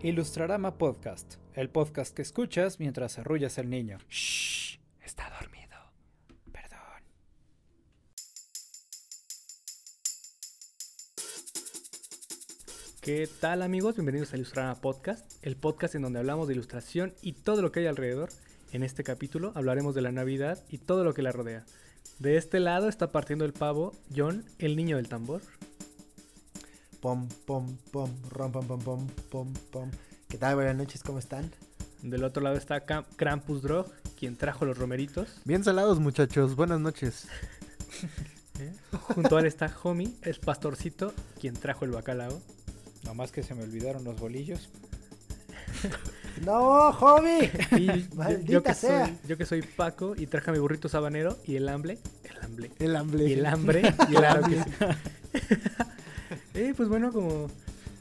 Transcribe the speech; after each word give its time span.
Ilustrarama 0.00 0.78
Podcast, 0.78 1.34
el 1.54 1.70
podcast 1.70 2.14
que 2.14 2.22
escuchas 2.22 2.78
mientras 2.78 3.18
arrullas 3.18 3.58
al 3.58 3.68
niño. 3.68 3.98
Shh, 4.08 4.78
está 5.02 5.28
dormido. 5.40 5.76
Perdón. 6.52 7.02
¿Qué 13.00 13.28
tal 13.40 13.62
amigos? 13.62 13.96
Bienvenidos 13.96 14.32
a 14.32 14.36
Ilustrarama 14.36 14.80
Podcast, 14.80 15.32
el 15.44 15.56
podcast 15.56 15.96
en 15.96 16.02
donde 16.02 16.20
hablamos 16.20 16.46
de 16.46 16.54
ilustración 16.54 17.12
y 17.20 17.32
todo 17.32 17.60
lo 17.60 17.72
que 17.72 17.80
hay 17.80 17.86
alrededor. 17.86 18.28
En 18.70 18.84
este 18.84 19.02
capítulo 19.02 19.50
hablaremos 19.56 19.96
de 19.96 20.02
la 20.02 20.12
Navidad 20.12 20.62
y 20.68 20.78
todo 20.78 21.02
lo 21.02 21.12
que 21.12 21.22
la 21.22 21.32
rodea. 21.32 21.64
De 22.20 22.36
este 22.36 22.60
lado 22.60 22.88
está 22.88 23.10
partiendo 23.10 23.44
el 23.44 23.52
pavo 23.52 23.96
John, 24.16 24.44
el 24.60 24.76
niño 24.76 24.96
del 24.96 25.08
tambor. 25.08 25.42
Pom, 27.00 27.28
pom, 27.46 27.76
pom, 27.92 28.10
rom, 28.30 28.50
pom, 28.52 28.66
pom, 28.66 28.80
pom, 28.80 29.06
pom, 29.30 29.52
pom. 29.70 29.90
¿Qué 30.28 30.36
tal? 30.36 30.56
Buenas 30.56 30.76
noches, 30.76 31.02
¿cómo 31.02 31.18
están? 31.18 31.50
Del 32.02 32.24
otro 32.24 32.42
lado 32.42 32.56
está 32.56 32.84
Cam- 32.86 33.04
Krampus 33.16 33.62
Drog, 33.62 33.86
quien 34.18 34.36
trajo 34.36 34.64
los 34.64 34.76
romeritos. 34.78 35.40
Bien 35.44 35.62
salados, 35.62 36.00
muchachos. 36.00 36.56
Buenas 36.56 36.80
noches. 36.80 37.28
¿eh? 38.60 38.72
Junto 39.14 39.36
a 39.36 39.40
él 39.40 39.46
está 39.46 39.72
Homie, 39.82 40.12
el 40.22 40.38
pastorcito, 40.40 41.12
quien 41.40 41.54
trajo 41.54 41.84
el 41.84 41.92
bacalao. 41.92 42.40
Nomás 43.04 43.30
que 43.30 43.42
se 43.44 43.54
me 43.54 43.62
olvidaron 43.62 44.02
los 44.04 44.18
bolillos. 44.18 44.68
¡No, 46.44 46.88
homie! 46.90 47.50
Y 47.76 47.86
yo- 47.86 47.94
yo, 48.10 48.14
Maldita 48.16 48.62
que 48.62 48.74
sea. 48.74 49.06
soy, 49.06 49.18
yo 49.28 49.36
que 49.38 49.46
soy 49.46 49.62
Paco 49.62 50.14
y 50.16 50.26
traje 50.26 50.50
mi 50.52 50.58
burrito 50.58 50.88
sabanero 50.88 51.36
y 51.44 51.54
el 51.56 51.68
hambre. 51.68 51.98
El 52.24 52.42
hambre. 52.42 52.70
El 52.80 52.96
hambre. 52.96 53.24
Y 53.28 53.32
el 53.34 53.46
hambre. 53.46 53.82
y 54.08 54.14
claro 54.14 54.42
que 54.48 54.62
sí. 54.62 54.70
Eh, 56.58 56.74
pues 56.76 56.88
bueno, 56.88 57.12
como, 57.12 57.46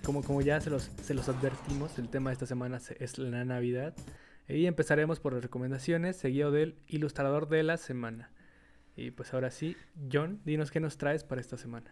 como, 0.04 0.24
como 0.24 0.42
ya 0.42 0.60
se 0.62 0.70
los, 0.72 0.90
se 1.04 1.14
los 1.14 1.30
advertimos, 1.30 2.00
el 2.00 2.10
tema 2.10 2.32
de 2.32 2.34
esta 2.34 2.48
semana 2.48 2.80
se- 2.80 2.98
es 3.04 3.18
la 3.20 3.46
Navidad. 3.46 3.94
Y 4.48 4.66
empezaremos 4.66 5.20
por 5.20 5.34
las 5.34 5.44
recomendaciones, 5.44 6.16
seguido 6.16 6.52
del 6.52 6.76
ilustrador 6.88 7.50
de 7.50 7.62
la 7.64 7.78
semana. 7.78 8.32
Y 8.96 9.12
pues 9.12 9.34
ahora 9.34 9.52
sí, 9.52 9.76
John, 10.12 10.42
dinos 10.44 10.72
qué 10.72 10.80
nos 10.80 10.98
traes 10.98 11.24
para 11.24 11.40
esta 11.42 11.58
semana. 11.58 11.92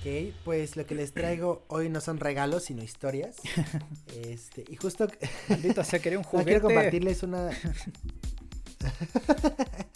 Ok, 0.00 0.32
pues 0.44 0.76
lo 0.76 0.86
que 0.86 0.94
les 0.94 1.12
traigo 1.12 1.64
hoy 1.68 1.88
no 1.90 2.00
son 2.00 2.20
regalos, 2.20 2.64
sino 2.64 2.82
historias. 2.82 3.36
Este, 4.16 4.64
y 4.68 4.76
justo 4.76 5.08
Maldita 5.48 5.84
sea, 5.84 5.98
quería 5.98 6.18
un 6.18 6.24
no, 6.24 6.30
juguete. 6.30 6.50
quiero 6.52 6.62
compartirles 6.66 7.22
una. 7.22 7.50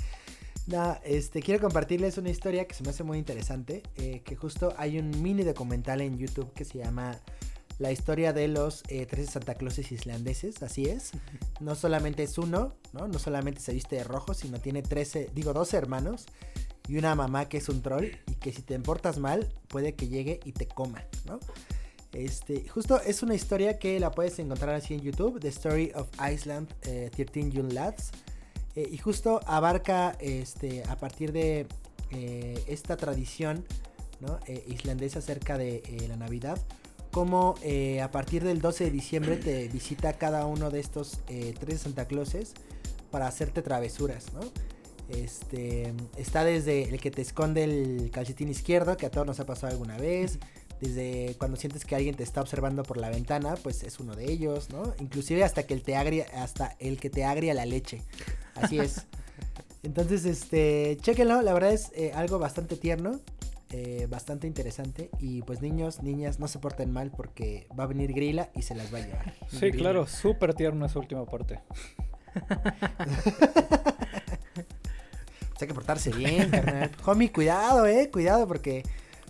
no, 0.69 0.99
este, 1.03 1.41
quiero 1.41 1.63
compartirles 1.63 2.19
una 2.19 2.29
historia 2.29 2.67
que 2.67 2.75
se 2.75 2.83
me 2.83 2.91
hace 2.91 3.03
muy 3.03 3.17
interesante. 3.19 3.83
eh, 3.97 4.21
que 4.25 4.37
justo 4.37 4.75
hay 4.77 4.99
un 4.99 5.23
mini 5.23 5.43
documental 5.43 6.03
en 6.03 6.19
YouTube 6.19 6.53
que 6.53 6.65
se 6.67 6.79
llama 6.79 7.19
La 7.79 7.91
historia 7.91 8.35
de 8.35 8.49
los 8.49 8.83
eh, 8.89 9.07
13 9.07 9.33
Santa 9.33 9.55
Clauses 9.55 9.91
islandeses. 9.93 10.63
Así 10.63 10.85
es. 10.85 11.13
No 11.61 11.75
solamente 11.75 12.23
es 12.23 12.39
uno, 12.39 12.75
¿no? 12.93 13.09
No 13.09 13.19
solamente 13.19 13.61
se 13.61 13.73
viste 13.73 13.97
de 13.97 14.05
rojo, 14.05 14.33
sino 14.35 14.61
tiene 14.61 14.83
13, 14.83 15.31
digo, 15.35 15.53
12 15.53 15.77
hermanos. 15.77 16.27
Y 16.87 16.99
una 16.99 17.15
mamá 17.15 17.49
que 17.49 17.59
es 17.59 17.69
un 17.69 17.83
troll 17.83 18.07
y 18.27 18.35
que 18.37 18.53
si 18.53 18.63
te 18.63 18.79
portas 18.79 19.19
mal 19.19 19.53
puede 19.69 19.95
que 19.95 20.09
llegue 20.09 20.39
y 20.45 20.53
te 20.53 20.67
coma, 20.69 21.05
¿no? 21.27 21.41
Este, 22.13 22.67
justo 22.69 23.01
es 23.01 23.23
una 23.23 23.35
historia 23.35 23.79
que 23.79 23.99
la 24.01 24.11
puedes 24.11 24.39
encontrar 24.39 24.75
así 24.75 24.95
en 24.95 25.01
YouTube, 25.01 25.41
The 25.41 25.49
Story 25.49 25.93
of 25.95 26.09
Iceland, 26.21 26.69
eh, 26.83 27.11
13 27.15 27.51
Young 27.51 27.73
Lads. 27.73 28.13
Eh, 28.79 28.89
y 28.93 28.99
justo 28.99 29.41
abarca 29.45 30.17
este, 30.21 30.85
a 30.85 30.95
partir 30.95 31.33
de 31.33 31.67
eh, 32.13 32.63
esta 32.69 32.97
tradición. 32.97 33.65
Eh, 34.47 34.65
islandesa 34.67 35.21
acerca 35.21 35.57
de 35.57 35.81
la 36.09 36.17
Navidad, 36.17 36.59
como 37.13 37.55
a 38.03 38.11
partir 38.11 38.43
del 38.43 38.61
12 38.61 38.85
de 38.87 38.91
diciembre 38.91 39.37
te 39.37 39.69
visita 39.69 40.15
cada 40.15 40.45
uno 40.45 40.71
de 40.71 40.81
estos 40.81 41.21
tres 41.61 41.83
Santa 41.83 42.07
Clauses 42.07 42.55
para 43.13 43.29
hacerte 43.29 43.63
travesuras, 43.63 44.33
¿no? 44.33 44.41
Este, 45.09 45.95
está 46.17 46.43
desde 46.43 46.89
el 46.89 47.01
que 47.01 47.13
te 47.13 47.23
esconde 47.23 47.63
el 47.63 48.11
calcetín 48.11 48.49
izquierdo, 48.49 48.97
que 48.97 49.07
a 49.07 49.11
todos 49.13 49.25
nos 49.25 49.39
ha 49.39 49.47
pasado 49.47 49.73
alguna 49.73 49.97
vez, 49.97 50.41
desde 50.81 51.35
cuando 51.39 51.57
sientes 51.57 51.85
que 51.85 51.95
alguien 51.95 52.15
te 52.15 52.23
está 52.23 52.41
observando 52.41 52.83
por 52.83 52.97
la 52.99 53.11
ventana, 53.11 53.57
pues 53.63 53.83
es 53.83 53.99
uno 54.01 54.15
de 54.15 54.31
ellos, 54.31 54.71
¿no? 54.71 54.95
Inclusive 55.01 55.45
hasta 55.45 55.65
que 55.65 55.75
el 55.75 55.83
te 55.83 55.97
agria, 55.97 56.27
hasta 56.35 56.77
el 56.79 56.99
que 56.99 57.11
te 57.11 57.25
agria 57.25 57.55
la 57.55 57.67
leche. 57.67 58.03
Así 58.55 58.79
es. 58.79 59.07
Entonces, 59.83 60.25
este, 60.25 60.99
chéquenlo, 61.01 61.43
la 61.43 61.53
verdad 61.53 61.73
es 61.73 61.93
eh, 61.95 62.13
algo 62.15 62.39
bastante 62.39 62.77
tierno, 62.77 63.21
eh, 63.71 64.07
bastante 64.11 64.47
interesante 64.47 65.11
y 65.21 65.43
pues 65.43 65.61
niños, 65.61 66.03
niñas, 66.03 66.41
no 66.41 66.49
se 66.49 66.59
porten 66.59 66.91
mal 66.91 67.11
porque 67.11 67.67
va 67.79 67.85
a 67.85 67.87
venir 67.87 68.13
Grila 68.13 68.51
y 68.55 68.63
se 68.63 68.75
las 68.75 68.93
va 68.93 68.99
a 68.99 69.01
llevar. 69.03 69.35
Sí, 69.49 69.71
claro, 69.71 70.07
súper 70.07 70.55
tierno 70.55 70.87
esa 70.87 70.99
última 70.99 71.25
parte. 71.25 71.61
Pues 75.59 75.63
hay 75.65 75.69
que 75.71 75.75
portarse 75.75 76.13
bien, 76.13 76.51
carnal. 76.51 76.93
Homie, 77.05 77.33
cuidado, 77.33 77.85
eh, 77.85 78.11
cuidado 78.13 78.47
porque 78.47 78.85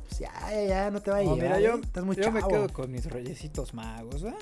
pues, 0.09 0.21
ya, 0.21 0.33
ya, 0.51 0.65
ya, 0.65 0.91
no 0.91 1.01
te 1.03 1.11
va 1.11 1.19
a 1.19 1.23
No, 1.23 1.37
llevar. 1.37 1.59
mira, 1.59 1.61
yo, 1.61 1.77
eh, 1.77 1.81
Estás 1.85 2.05
muy 2.05 2.17
yo 2.17 2.33
me 2.33 2.43
quedo 2.43 2.69
con 2.73 2.91
mis 2.91 3.05
reyesitos 3.07 3.75
magos, 3.75 4.23
¿eh? 4.25 4.35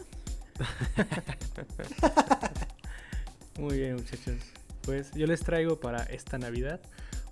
Muy 3.59 3.79
bien, 3.79 3.95
muchachos. 3.97 4.37
Pues 4.83 5.11
yo 5.13 5.27
les 5.27 5.41
traigo 5.41 5.81
para 5.81 6.03
esta 6.05 6.39
Navidad 6.39 6.81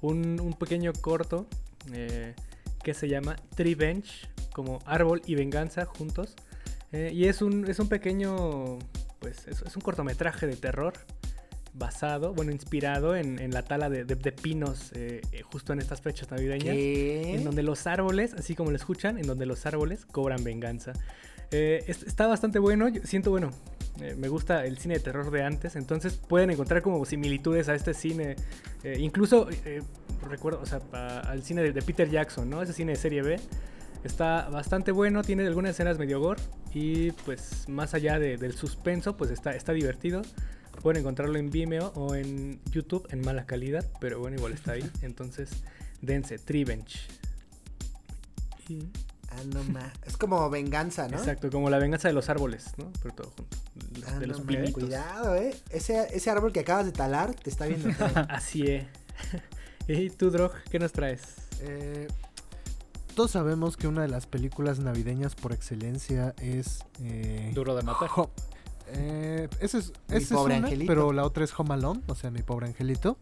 un, 0.01 0.41
un 0.41 0.55
pequeño 0.55 0.93
corto 0.93 1.47
eh, 1.93 2.35
que 2.83 2.95
se 2.95 3.09
llama 3.09 3.37
Tree 3.55 3.75
Bench, 3.75 4.29
como 4.53 4.81
árbol 4.87 5.23
y 5.27 5.35
venganza 5.35 5.85
juntos. 5.85 6.35
Eh, 6.93 7.11
y 7.13 7.27
es 7.27 7.43
un, 7.43 7.69
es 7.69 7.79
un 7.79 7.89
pequeño, 7.89 8.79
pues 9.21 9.47
es, 9.47 9.63
es 9.63 9.77
un 9.77 9.83
cortometraje 9.83 10.47
de 10.47 10.57
terror 10.57 10.95
basado, 11.75 12.33
bueno, 12.35 12.53
inspirado 12.53 13.17
en, 13.17 13.39
en 13.41 13.51
la 13.53 13.63
tala 13.63 13.91
de, 13.91 14.05
de- 14.05 14.15
de 14.15 14.33
pinos 14.33 14.93
eh, 14.95 15.21
eh, 15.33 15.43
justo 15.43 15.73
en 15.73 15.81
estas 15.81 16.01
fechas 16.01 16.31
navideñas. 16.31 16.75
¿Qué? 16.75 17.35
En 17.35 17.45
donde 17.45 17.63
los 17.63 17.87
árboles, 17.87 18.33
así 18.35 18.55
como 18.55 18.71
lo 18.71 18.77
escuchan, 18.77 19.19
en 19.19 19.27
donde 19.27 19.45
los 19.47 19.67
árboles 19.67 20.07
cobran 20.07 20.45
venganza. 20.45 20.93
Eh, 21.51 21.85
es- 21.89 22.03
está 22.05 22.27
bastante 22.27 22.59
bueno, 22.59 22.89
yo 22.89 23.03
siento 23.05 23.31
bueno. 23.31 23.51
eh, 24.01 24.15
me 24.17 24.29
gusta 24.29 24.65
el 24.67 24.79
cine 24.79 24.95
de 24.95 25.01
terror 25.01 25.31
de 25.31 25.43
antes, 25.43 25.77
entonces 25.77 26.15
pueden 26.17 26.51
encontrar 26.51 26.81
como 26.83 27.05
similitudes 27.05 27.69
a 27.69 27.75
este 27.75 27.93
cine. 27.95 28.37
incluso 28.99 29.49
recuerdo, 30.29 30.61
o 30.61 30.67
sea, 30.67 30.81
al 31.21 31.43
cine 31.43 31.63
de, 31.63 31.73
de 31.73 31.83
Peter 31.83 32.09
Jackson, 32.09 32.49
¿no? 32.51 32.63
Ese 32.63 32.73
cine 32.73 32.93
de 32.93 32.99
serie 32.99 33.23
B. 33.23 33.37
Está 34.05 34.49
bastante 34.51 34.93
bueno, 34.93 35.23
tiene 35.23 35.47
algunas 35.47 35.71
escenas 35.73 35.99
medio 35.99 36.21
gore 36.21 36.41
y 36.75 37.11
pues 37.25 37.69
más 37.69 37.95
allá 37.95 38.19
de- 38.19 38.37
del 38.37 38.53
suspenso, 38.55 39.17
pues 39.17 39.31
está, 39.31 39.53
está 39.57 39.73
divertido. 39.73 40.23
Pueden 40.83 41.01
encontrarlo 41.01 41.39
en 41.39 41.51
Vimeo 41.51 41.93
o 41.95 42.15
en 42.15 42.61
YouTube 42.71 43.07
en 43.11 43.21
mala 43.23 43.47
calidad, 43.47 43.85
pero 44.01 44.19
bueno, 44.21 44.37
igual 44.37 44.53
está 44.53 44.73
ahí. 44.73 44.89
Entonces, 45.03 45.51
dense, 46.03 46.39
Tribench. 46.39 47.09
Y- 48.69 48.89
Ah, 49.31 49.43
no 49.53 49.65
ma. 49.65 49.93
Es 50.07 50.17
como 50.17 50.49
venganza, 50.49 51.09
¿no? 51.09 51.19
Exacto, 51.19 51.51
como 51.51 51.69
la 51.69 51.79
venganza 51.79 52.07
de 52.07 52.15
los 52.15 52.29
árboles, 52.29 52.67
¿no? 52.77 52.93
Pero 53.03 53.15
todo 53.17 53.33
junto. 53.37 53.57
De, 53.99 54.07
Ah, 54.07 54.19
de 54.21 54.27
los 54.29 54.39
no 54.39 54.47
pinitos. 54.47 54.75
Cuidado, 54.75 55.35
eh. 55.35 55.57
Ese, 55.71 56.07
ese 56.17 56.31
árbol 56.31 56.53
que 56.53 56.61
acabas 56.61 56.87
de 56.87 56.93
talar 56.93 57.35
te 57.35 57.51
está 57.51 57.67
viendo. 57.67 57.89
Así 58.29 58.63
es. 58.63 58.87
¿Y 59.89 60.11
tú, 60.11 60.31
Drog, 60.31 60.53
qué 60.71 60.79
nos 60.79 60.93
traes? 60.93 61.23
Eh, 61.63 62.07
todos 63.17 63.33
sabemos 63.33 63.77
que 63.77 63.89
una 63.89 64.03
de 64.03 64.09
las 64.09 64.27
películas 64.27 64.79
navideñas 64.79 65.35
por 65.35 65.53
excelencia 65.53 66.33
es. 66.41 66.85
eh, 67.03 67.51
Duro 67.55 67.75
de 67.75 67.83
matar. 67.83 68.09
Ho- 68.15 68.31
eh, 68.95 69.49
esa 69.61 69.79
es, 69.79 69.93
Mi 70.09 70.17
esa 70.17 70.19
es 70.19 70.29
pobre 70.33 70.57
una, 70.59 70.67
angelito. 70.67 70.91
pero 70.91 71.13
la 71.13 71.25
otra 71.25 71.45
es 71.45 71.53
Home 71.59 71.75
Alone, 71.75 72.01
o 72.07 72.15
sea, 72.15 72.31
mi 72.31 72.43
pobre 72.43 72.67
angelito. 72.67 73.19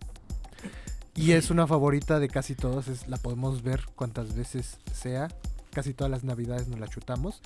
Y 1.14 1.32
es 1.32 1.50
una 1.50 1.66
favorita 1.66 2.18
de 2.20 2.28
casi 2.28 2.54
todos, 2.54 2.88
es, 2.88 3.06
la 3.08 3.18
podemos 3.18 3.62
ver 3.62 3.82
cuantas 3.96 4.34
veces 4.34 4.78
sea. 4.94 5.28
Casi 5.70 5.92
todas 5.94 6.10
las 6.10 6.24
navidades 6.24 6.69
nos 6.69 6.80
la 6.80 6.88
chutamos. 6.88 7.40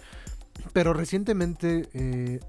Pero 0.72 0.92
recientemente 0.94 1.88
eh, 1.92 2.40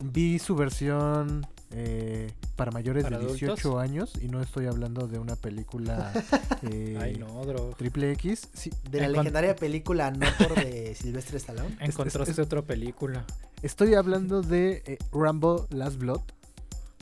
vi 0.00 0.38
su 0.38 0.54
versión 0.56 1.46
eh, 1.70 2.32
para 2.56 2.70
mayores 2.70 3.02
¿Para 3.04 3.18
de 3.18 3.26
18 3.26 3.52
adultos? 3.52 3.82
años. 3.82 4.12
Y 4.22 4.28
no 4.28 4.40
estoy 4.42 4.66
hablando 4.66 5.06
de 5.08 5.18
una 5.18 5.36
película 5.36 6.12
eh, 6.70 6.98
Ay, 7.00 7.16
no, 7.16 7.44
Dro. 7.46 7.74
triple 7.78 8.12
X. 8.12 8.48
Sí, 8.52 8.70
De 8.90 9.00
la 9.00 9.08
legendaria 9.08 9.56
película 9.56 10.10
No 10.10 10.26
por 10.38 10.54
de 10.54 10.94
Silvestre 11.00 11.38
Stallone. 11.38 11.76
Encontraste 11.80 12.32
es- 12.32 12.38
otra 12.38 12.60
película. 12.62 13.24
Estoy 13.62 13.94
hablando 13.94 14.40
de 14.42 14.84
eh, 14.86 14.98
Rambo 15.12 15.66
Last 15.70 15.98
Blood, 15.98 16.20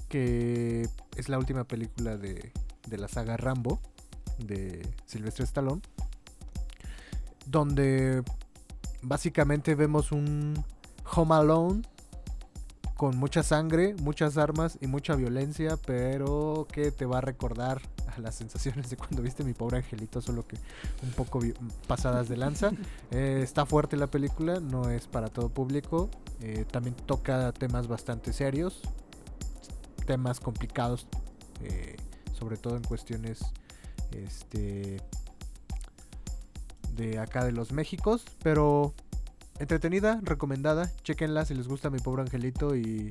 que 0.08 0.88
es 1.16 1.28
la 1.28 1.38
última 1.38 1.64
película 1.64 2.16
de, 2.16 2.50
de 2.88 2.96
la 2.98 3.08
saga 3.08 3.36
Rambo 3.36 3.78
de 4.38 4.88
Sylvester 5.04 5.44
Stallone, 5.44 5.82
donde 7.44 8.22
básicamente 9.02 9.74
vemos 9.74 10.12
un 10.12 10.64
Home 11.14 11.34
Alone 11.34 11.82
con 12.96 13.18
mucha 13.18 13.42
sangre, 13.42 13.94
muchas 14.00 14.38
armas 14.38 14.78
y 14.80 14.86
mucha 14.86 15.14
violencia, 15.14 15.76
pero 15.84 16.66
que 16.72 16.90
te 16.90 17.04
va 17.04 17.18
a 17.18 17.20
recordar 17.20 17.82
a 18.16 18.20
las 18.22 18.34
sensaciones 18.34 18.90
de 18.90 18.96
cuando 18.96 19.22
viste 19.22 19.44
mi 19.44 19.52
pobre 19.52 19.78
angelito, 19.78 20.20
solo 20.20 20.46
que 20.46 20.56
un 21.02 21.10
poco 21.10 21.40
pasadas 21.86 22.28
de 22.28 22.36
lanza. 22.36 22.70
Eh, 23.12 23.40
está 23.42 23.66
fuerte 23.66 23.96
la 23.96 24.08
película, 24.08 24.58
no 24.58 24.90
es 24.90 25.06
para 25.06 25.28
todo 25.28 25.48
público. 25.48 26.10
eh, 26.40 26.64
también 26.70 26.94
toca 26.94 27.52
temas 27.52 27.86
bastante 27.86 28.32
serios, 28.32 28.80
temas 30.06 30.40
complicados, 30.40 31.06
eh, 31.62 31.96
sobre 32.32 32.56
todo 32.56 32.76
en 32.76 32.82
cuestiones 32.82 33.40
este 34.12 35.00
de 36.94 37.18
acá 37.18 37.44
de 37.44 37.52
los 37.52 37.72
Méxicos, 37.72 38.24
pero 38.42 38.94
entretenida, 39.58 40.20
recomendada, 40.22 40.90
chequenla 41.02 41.44
si 41.44 41.54
les 41.54 41.68
gusta 41.68 41.90
mi 41.90 41.98
pobre 41.98 42.22
angelito 42.22 42.74
y 42.74 43.10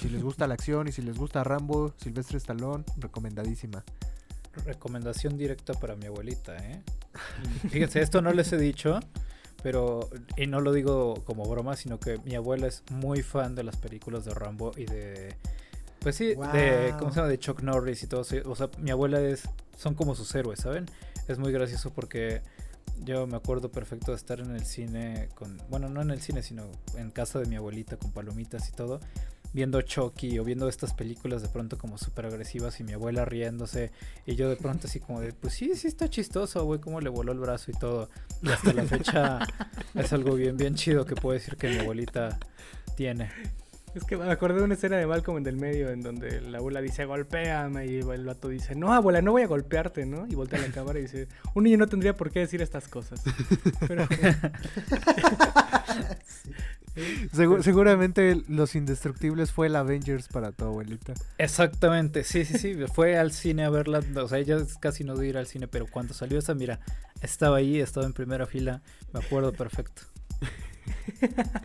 si 0.00 0.08
les 0.08 0.22
gusta 0.22 0.46
la 0.46 0.54
acción 0.54 0.88
y 0.88 0.92
si 0.92 1.02
les 1.02 1.16
gusta 1.18 1.44
Rambo, 1.44 1.92
Silvestre 1.98 2.38
Stallone, 2.38 2.84
recomendadísima. 2.98 3.84
Recomendación 4.64 5.36
directa 5.36 5.74
para 5.74 5.96
mi 5.96 6.06
abuelita, 6.06 6.56
¿eh? 6.56 6.82
Fíjense, 7.70 8.00
esto 8.00 8.22
no 8.22 8.32
les 8.32 8.52
he 8.52 8.58
dicho, 8.58 9.00
pero, 9.62 10.08
y 10.36 10.46
no 10.46 10.60
lo 10.60 10.72
digo 10.72 11.22
como 11.24 11.44
broma, 11.48 11.76
sino 11.76 11.98
que 11.98 12.18
mi 12.24 12.34
abuela 12.34 12.66
es 12.66 12.82
muy 12.90 13.22
fan 13.22 13.54
de 13.54 13.64
las 13.64 13.76
películas 13.76 14.24
de 14.24 14.34
Rambo 14.34 14.72
y 14.76 14.84
de, 14.84 15.34
pues 16.00 16.16
sí, 16.16 16.34
de. 16.52 16.94
¿cómo 16.98 17.10
se 17.10 17.16
llama? 17.16 17.28
De 17.28 17.38
Chuck 17.38 17.62
Norris 17.62 18.02
y 18.02 18.06
todo 18.06 18.22
eso. 18.22 18.36
O 18.46 18.54
sea, 18.54 18.68
mi 18.78 18.90
abuela 18.90 19.20
es, 19.20 19.48
son 19.76 19.94
como 19.94 20.14
sus 20.14 20.34
héroes, 20.34 20.60
¿saben? 20.60 20.86
Es 21.26 21.38
muy 21.38 21.52
gracioso 21.52 21.92
porque 21.92 22.42
yo 23.04 23.26
me 23.26 23.36
acuerdo 23.36 23.70
perfecto 23.70 24.12
de 24.12 24.16
estar 24.16 24.40
en 24.40 24.50
el 24.50 24.64
cine 24.64 25.28
con, 25.34 25.60
bueno, 25.68 25.88
no 25.88 26.02
en 26.02 26.10
el 26.10 26.20
cine, 26.20 26.42
sino 26.42 26.64
en 26.96 27.10
casa 27.10 27.38
de 27.38 27.46
mi 27.46 27.56
abuelita 27.56 27.96
con 27.96 28.12
palomitas 28.12 28.68
y 28.68 28.72
todo, 28.72 29.00
viendo 29.52 29.80
Chucky 29.82 30.38
o 30.38 30.44
viendo 30.44 30.68
estas 30.68 30.94
películas 30.94 31.42
de 31.42 31.48
pronto 31.48 31.78
como 31.78 31.98
súper 31.98 32.26
agresivas 32.26 32.78
y 32.80 32.84
mi 32.84 32.92
abuela 32.92 33.24
riéndose 33.24 33.90
y 34.26 34.36
yo 34.36 34.48
de 34.48 34.56
pronto 34.56 34.86
así 34.86 35.00
como 35.00 35.20
de, 35.20 35.32
pues 35.32 35.54
sí, 35.54 35.74
sí 35.74 35.88
está 35.88 36.08
chistoso, 36.08 36.64
güey, 36.64 36.80
cómo 36.80 37.00
le 37.00 37.08
voló 37.08 37.32
el 37.32 37.38
brazo 37.38 37.70
y 37.70 37.74
todo. 37.74 38.08
Y 38.42 38.50
hasta 38.50 38.72
la 38.72 38.84
fecha 38.84 39.40
es 39.94 40.12
algo 40.12 40.34
bien, 40.34 40.56
bien 40.56 40.74
chido 40.74 41.04
que 41.04 41.14
puedo 41.14 41.34
decir 41.34 41.56
que 41.56 41.68
mi 41.68 41.78
abuelita 41.78 42.38
tiene. 42.96 43.30
Es 43.94 44.04
que 44.04 44.16
me 44.16 44.30
acordé 44.30 44.58
de 44.58 44.64
una 44.64 44.74
escena 44.74 44.96
de 44.96 45.06
Malcolm 45.06 45.38
en 45.38 45.44
del 45.44 45.56
medio 45.56 45.90
en 45.90 46.02
donde 46.02 46.40
la 46.40 46.58
abuela 46.58 46.80
dice 46.80 47.04
golpéame 47.04 47.86
y 47.86 47.98
el 47.98 48.24
vato 48.24 48.48
dice 48.48 48.74
no 48.74 48.92
abuela 48.92 49.22
no 49.22 49.32
voy 49.32 49.42
a 49.42 49.46
golpearte 49.46 50.04
no 50.04 50.26
y 50.26 50.34
voltea 50.34 50.60
la 50.60 50.68
cámara 50.68 50.98
y 50.98 51.02
dice 51.02 51.26
un 51.54 51.64
niño 51.64 51.78
no 51.78 51.88
tendría 51.88 52.14
por 52.14 52.30
qué 52.30 52.40
decir 52.40 52.60
estas 52.60 52.86
cosas 52.86 53.22
pero 53.88 54.06
Segu- 57.32 57.62
seguramente 57.62 58.42
Los 58.48 58.74
Indestructibles 58.74 59.50
fue 59.52 59.68
el 59.68 59.76
Avengers 59.76 60.28
para 60.28 60.52
tu 60.52 60.64
abuelita. 60.64 61.14
Exactamente, 61.38 62.24
sí, 62.24 62.44
sí, 62.44 62.58
sí, 62.58 62.76
fue 62.92 63.16
al 63.18 63.32
cine 63.32 63.64
a 63.64 63.70
verla, 63.70 64.00
o 64.16 64.28
sea, 64.28 64.38
ella 64.38 64.58
casi 64.80 65.04
no 65.04 65.16
de 65.16 65.28
ir 65.28 65.38
al 65.38 65.46
cine, 65.46 65.68
pero 65.68 65.86
cuando 65.86 66.14
salió 66.14 66.38
esa, 66.38 66.54
mira, 66.54 66.80
estaba 67.22 67.56
ahí, 67.58 67.80
estaba 67.80 68.06
en 68.06 68.12
primera 68.12 68.46
fila, 68.46 68.82
me 69.12 69.20
acuerdo 69.20 69.52
perfecto. 69.52 70.02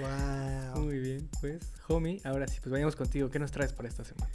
Wow. 0.00 0.84
muy 0.84 0.98
bien 1.00 1.28
pues 1.40 1.58
homie 1.88 2.20
ahora 2.24 2.46
sí 2.46 2.58
pues 2.62 2.70
vayamos 2.70 2.94
contigo 2.94 3.30
qué 3.30 3.38
nos 3.38 3.50
traes 3.50 3.72
para 3.72 3.88
esta 3.88 4.04
semana 4.04 4.30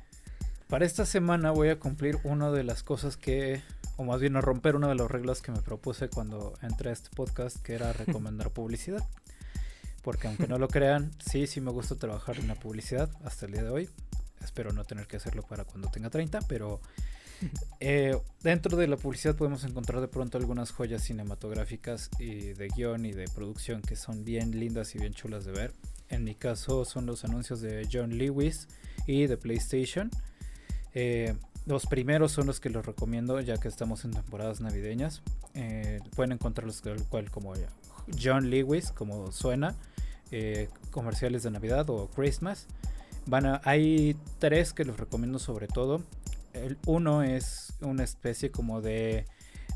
Para 0.67 0.85
esta 0.85 1.05
semana 1.05 1.51
voy 1.51 1.69
a 1.69 1.79
cumplir 1.79 2.17
una 2.23 2.51
de 2.51 2.63
las 2.63 2.83
cosas 2.83 3.15
que, 3.15 3.61
o 3.95 4.03
más 4.03 4.19
bien 4.19 4.35
a 4.35 4.41
romper 4.41 4.75
una 4.75 4.87
de 4.89 4.95
las 4.95 5.09
reglas 5.09 5.41
que 5.41 5.51
me 5.51 5.61
propuse 5.61 6.09
cuando 6.09 6.53
entré 6.61 6.89
a 6.89 6.93
este 6.93 7.09
podcast, 7.15 7.57
que 7.61 7.75
era 7.75 7.93
recomendar 7.93 8.49
publicidad. 8.53 9.03
Porque 10.03 10.27
aunque 10.27 10.47
no 10.47 10.57
lo 10.57 10.67
crean, 10.67 11.11
sí, 11.25 11.47
sí 11.47 11.61
me 11.61 11.71
gusta 11.71 11.95
trabajar 11.95 12.37
en 12.37 12.47
la 12.47 12.55
publicidad 12.55 13.09
hasta 13.23 13.45
el 13.45 13.53
día 13.53 13.63
de 13.63 13.69
hoy. 13.69 13.89
Espero 14.43 14.71
no 14.73 14.83
tener 14.83 15.07
que 15.07 15.17
hacerlo 15.17 15.43
para 15.43 15.63
cuando 15.63 15.89
tenga 15.89 16.09
30, 16.09 16.41
pero 16.47 16.81
eh, 17.79 18.17
dentro 18.41 18.77
de 18.77 18.87
la 18.87 18.97
publicidad 18.97 19.35
podemos 19.35 19.63
encontrar 19.63 20.01
de 20.01 20.07
pronto 20.07 20.37
algunas 20.37 20.71
joyas 20.71 21.03
cinematográficas 21.03 22.09
y 22.19 22.53
de 22.53 22.67
guion 22.67 23.05
y 23.05 23.13
de 23.13 23.25
producción 23.33 23.81
que 23.81 23.95
son 23.95 24.23
bien 24.23 24.59
lindas 24.59 24.95
y 24.95 24.99
bien 24.99 25.13
chulas 25.13 25.45
de 25.45 25.51
ver. 25.51 25.73
En 26.09 26.23
mi 26.23 26.35
caso 26.35 26.85
son 26.85 27.05
los 27.05 27.23
anuncios 27.23 27.61
de 27.61 27.87
John 27.91 28.17
Lewis 28.17 28.67
y 29.07 29.27
de 29.27 29.37
PlayStation. 29.37 30.11
Eh, 30.93 31.33
los 31.65 31.85
primeros 31.85 32.31
son 32.31 32.45
los 32.45 32.59
que 32.59 32.69
los 32.69 32.85
recomiendo 32.85 33.39
ya 33.39 33.57
que 33.57 33.67
estamos 33.67 34.05
en 34.05 34.11
temporadas 34.11 34.61
navideñas. 34.61 35.21
Eh, 35.53 36.01
pueden 36.15 36.33
encontrarlos 36.33 36.81
tal 36.81 37.03
cual 37.07 37.31
como 37.31 37.53
John 38.21 38.49
Lewis, 38.49 38.91
como 38.91 39.31
suena, 39.31 39.75
eh, 40.35 40.67
comerciales 40.89 41.43
de 41.43 41.51
Navidad 41.51 41.87
o 41.91 42.07
Christmas. 42.09 42.65
Van 43.27 43.45
a- 43.45 43.61
hay 43.65 44.17
tres 44.39 44.73
que 44.73 44.83
los 44.83 44.97
recomiendo 44.97 45.37
sobre 45.37 45.67
todo. 45.67 46.01
El 46.53 46.77
uno 46.87 47.21
es 47.23 47.73
una 47.81 48.03
especie 48.03 48.49
como 48.51 48.81
de 48.81 49.25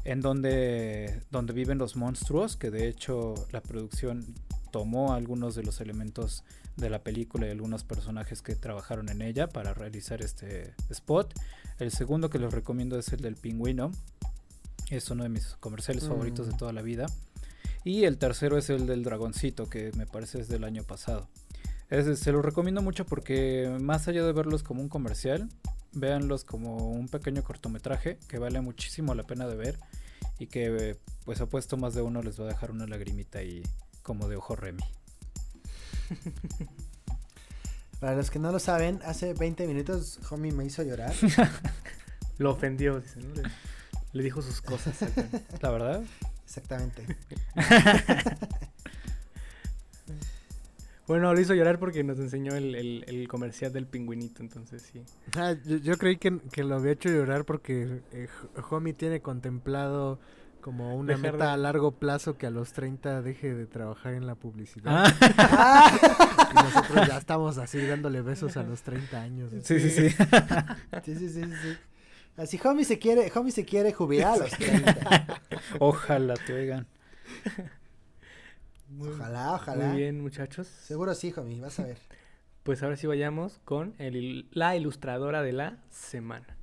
en 0.04 0.22
donde, 0.22 1.22
donde 1.32 1.54
viven 1.54 1.78
los 1.78 1.96
monstruos, 1.96 2.56
que 2.58 2.72
de 2.72 2.88
hecho 2.88 3.34
la 3.52 3.62
producción 3.62 4.26
tomó 4.72 5.14
algunos 5.14 5.54
de 5.56 5.64
los 5.64 5.80
elementos 5.82 6.44
de 6.76 6.90
la 6.90 7.00
película 7.04 7.48
y 7.48 7.52
algunos 7.52 7.84
personajes 7.84 8.42
que 8.42 8.56
trabajaron 8.56 9.10
en 9.10 9.22
ella 9.22 9.48
para 9.50 9.74
realizar 9.74 10.22
este 10.22 10.74
spot. 10.90 11.34
El 11.80 11.92
segundo 11.92 12.30
que 12.30 12.40
les 12.40 12.52
recomiendo 12.54 12.98
es 12.98 13.12
el 13.14 13.20
del 13.22 13.36
pingüino. 13.36 13.92
Es 14.90 15.10
uno 15.12 15.24
de 15.24 15.30
mis 15.30 15.56
comerciales 15.60 16.06
Mm. 16.06 16.08
favoritos 16.08 16.48
de 16.48 16.54
toda 16.54 16.72
la 16.74 16.82
vida. 16.82 17.06
Y 17.88 18.04
el 18.04 18.18
tercero 18.18 18.58
es 18.58 18.70
el 18.70 18.86
del 18.86 19.02
dragoncito, 19.02 19.70
que 19.70 19.94
me 19.96 20.06
parece 20.06 20.42
es 20.42 20.50
del 20.50 20.66
año 20.66 20.84
pasado. 20.84 21.30
Es- 21.90 22.20
se 22.20 22.34
los 22.34 22.44
recomiendo 22.44 22.82
mucho 22.82 23.06
porque 23.06 23.78
más 23.80 24.10
allá 24.10 24.26
de 24.26 24.34
verlos 24.34 24.62
como 24.62 24.82
un 24.82 24.90
comercial, 24.90 25.48
véanlos 25.94 26.44
como 26.44 26.90
un 26.92 27.08
pequeño 27.08 27.46
cortometraje 27.46 28.20
que 28.28 28.40
vale 28.40 28.60
muchísimo 28.60 29.16
la 29.16 29.24
pena 29.24 29.48
de 29.48 29.56
ver 29.56 29.80
y 30.38 30.48
que 30.48 30.98
pues 31.24 31.40
apuesto 31.40 31.78
más 31.78 31.94
de 31.94 32.02
uno 32.02 32.22
les 32.22 32.38
va 32.38 32.44
a 32.44 32.48
dejar 32.48 32.72
una 32.72 32.88
lagrimita 32.88 33.40
ahí 33.40 33.64
como 34.04 34.28
de 34.28 34.36
ojo 34.36 34.58
remi. 34.58 34.84
Para 38.02 38.16
los 38.18 38.30
que 38.30 38.38
no 38.40 38.52
lo 38.52 38.60
saben, 38.60 39.00
hace 39.06 39.34
20 39.34 39.66
minutos 39.66 40.20
Homie 40.30 40.52
me 40.52 40.66
hizo 40.66 40.84
llorar. 40.84 41.14
lo 42.38 42.52
ofendió 42.52 43.00
dice 43.00 43.22
¿no? 43.22 43.34
le, 43.34 43.44
le 44.12 44.24
dijo 44.24 44.42
sus 44.42 44.60
cosas 44.62 45.02
acá. 45.04 45.26
La 45.62 45.70
verdad, 45.70 46.04
Exactamente. 46.48 47.06
bueno 51.08 51.34
lo 51.34 51.40
hizo 51.40 51.54
llorar 51.54 51.80
porque 51.80 52.04
nos 52.04 52.20
enseñó 52.20 52.56
el, 52.56 52.76
el- 52.76 53.06
el 53.08 53.28
comercial 53.28 53.72
del 53.74 53.86
pingüinito 53.86 54.42
entonces 54.42 54.82
sí 54.82 55.04
Ah, 55.38 55.54
yo, 55.66 55.78
yo 55.78 55.98
creí 55.98 56.18
que, 56.18 56.40
que 56.52 56.64
lo 56.64 56.76
había 56.76 56.92
hecho 56.94 57.10
llorar 57.10 57.46
porque 57.46 58.02
eh, 58.12 58.28
Homie 58.70 58.94
tiene 58.94 59.22
contemplado 59.22 60.20
como 60.62 60.96
una 60.98 61.14
Dejar 61.16 61.34
meta 61.34 61.46
de- 61.46 61.52
a 61.52 61.58
largo 61.58 61.92
plazo 61.92 62.38
que 62.38 62.46
a 62.48 62.50
los 62.50 62.74
30 62.74 63.22
deje 63.22 63.54
de 63.54 63.66
trabajar 63.68 64.14
en 64.16 64.28
la 64.28 64.36
publicidad. 64.36 65.06
Ah, 65.18 66.48
Y 66.52 66.56
nosotros 66.56 67.08
ya 67.08 67.18
estamos 67.18 67.58
así 67.58 67.86
dándole 67.86 68.22
besos 68.22 68.58
a 68.58 68.64
los 68.64 68.82
30 68.84 69.22
años. 69.22 69.52
sí, 69.64 69.80
sí, 69.80 69.90
sí. 69.90 70.10
Sí, 71.04 71.16
sí, 71.16 71.30
sí, 71.30 71.42
sí. 71.44 71.78
Así 72.38 72.60
Homie 72.64 72.86
se 72.86 73.00
quiere, 73.00 73.32
Homie 73.34 73.52
se 73.52 73.66
quiere 73.66 73.92
jubilar 73.92 74.34
a 74.34 74.38
los 74.38 74.52
30. 74.52 75.42
Ojalá 75.80 76.36
te 76.36 76.54
oigan. 76.54 76.88
Ojalá, 79.00 79.54
ojalá. 79.56 79.88
muy 79.88 79.98
bien 79.98 80.22
muchachos 80.22 80.66
Seguro 80.66 81.14
sí, 81.14 81.34
Homie, 81.36 81.60
vas 81.60 81.78
a 81.78 81.84
ver. 81.84 81.98
pues 82.64 82.82
ahora 82.84 82.96
sí 82.96 83.06
vayamos 83.06 83.60
con 83.66 83.94
el 83.98 84.48
la 84.52 84.78
ilustradora 84.78 85.42
de 85.42 85.52
la 85.52 85.84
semana 85.90 86.56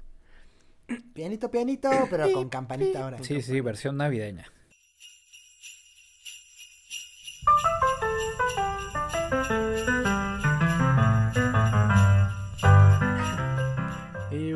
Pianito, 1.13 1.51
pianito, 1.51 1.91
pero 2.11 2.31
con 2.33 2.49
campanita 2.49 3.05
ahora. 3.05 3.23
Sí, 3.23 3.41
sí, 3.41 3.61
versión 3.61 3.97
navideña. 3.97 4.47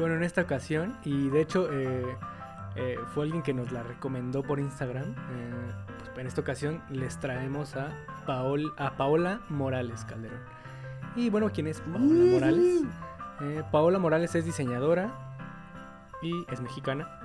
Bueno, 0.09 0.23
en 0.23 0.27
esta 0.27 0.41
ocasión, 0.41 0.97
y 1.05 1.29
de 1.29 1.43
hecho 1.43 1.71
eh, 1.71 2.17
eh, 2.77 2.97
fue 3.13 3.25
alguien 3.25 3.43
que 3.43 3.53
nos 3.53 3.73
la 3.73 3.83
recomendó 3.83 4.43
por 4.43 4.59
Instagram, 4.59 5.11
eh, 5.11 5.53
pues 5.99 6.19
en 6.19 6.27
esta 6.27 6.41
ocasión 6.41 6.83
les 6.89 7.21
traemos 7.21 7.77
a, 7.77 7.91
Paol, 8.25 8.73
a 8.79 8.97
Paola 8.97 9.43
Morales 9.51 10.07
Calderón. 10.07 10.41
Y 11.15 11.29
bueno, 11.29 11.51
¿quién 11.53 11.67
es 11.67 11.83
Paola 11.83 12.25
Morales? 12.33 12.85
Paola 13.71 13.99
Morales 13.99 14.35
es 14.35 14.47
diseñadora 14.47 15.13
y 16.23 16.33
es 16.51 16.63
mexicana. 16.63 17.21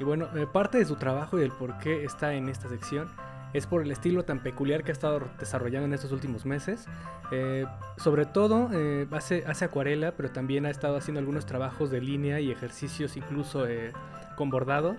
Y 0.00 0.04
bueno, 0.04 0.26
parte 0.52 0.78
de 0.78 0.86
su 0.86 0.96
trabajo 0.96 1.38
y 1.38 1.42
del 1.42 1.52
por 1.52 1.78
qué 1.78 2.04
está 2.04 2.34
en 2.34 2.48
esta 2.48 2.68
sección 2.68 3.08
es 3.54 3.66
por 3.66 3.82
el 3.82 3.90
estilo 3.92 4.24
tan 4.24 4.40
peculiar 4.40 4.82
que 4.82 4.90
ha 4.90 4.92
estado 4.92 5.20
desarrollando 5.38 5.86
en 5.86 5.94
estos 5.94 6.12
últimos 6.12 6.44
meses. 6.44 6.86
Eh, 7.30 7.64
sobre 7.96 8.26
todo 8.26 8.68
eh, 8.72 9.06
hace, 9.12 9.64
acuarela, 9.64 10.12
pero 10.16 10.30
también 10.30 10.66
ha 10.66 10.70
estado 10.70 10.96
haciendo 10.96 11.20
algunos 11.20 11.46
trabajos 11.46 11.90
de 11.90 12.00
línea 12.00 12.40
y 12.40 12.50
ejercicios 12.50 13.16
incluso 13.16 13.66
eh, 13.66 13.92
con 14.36 14.50
bordado. 14.50 14.96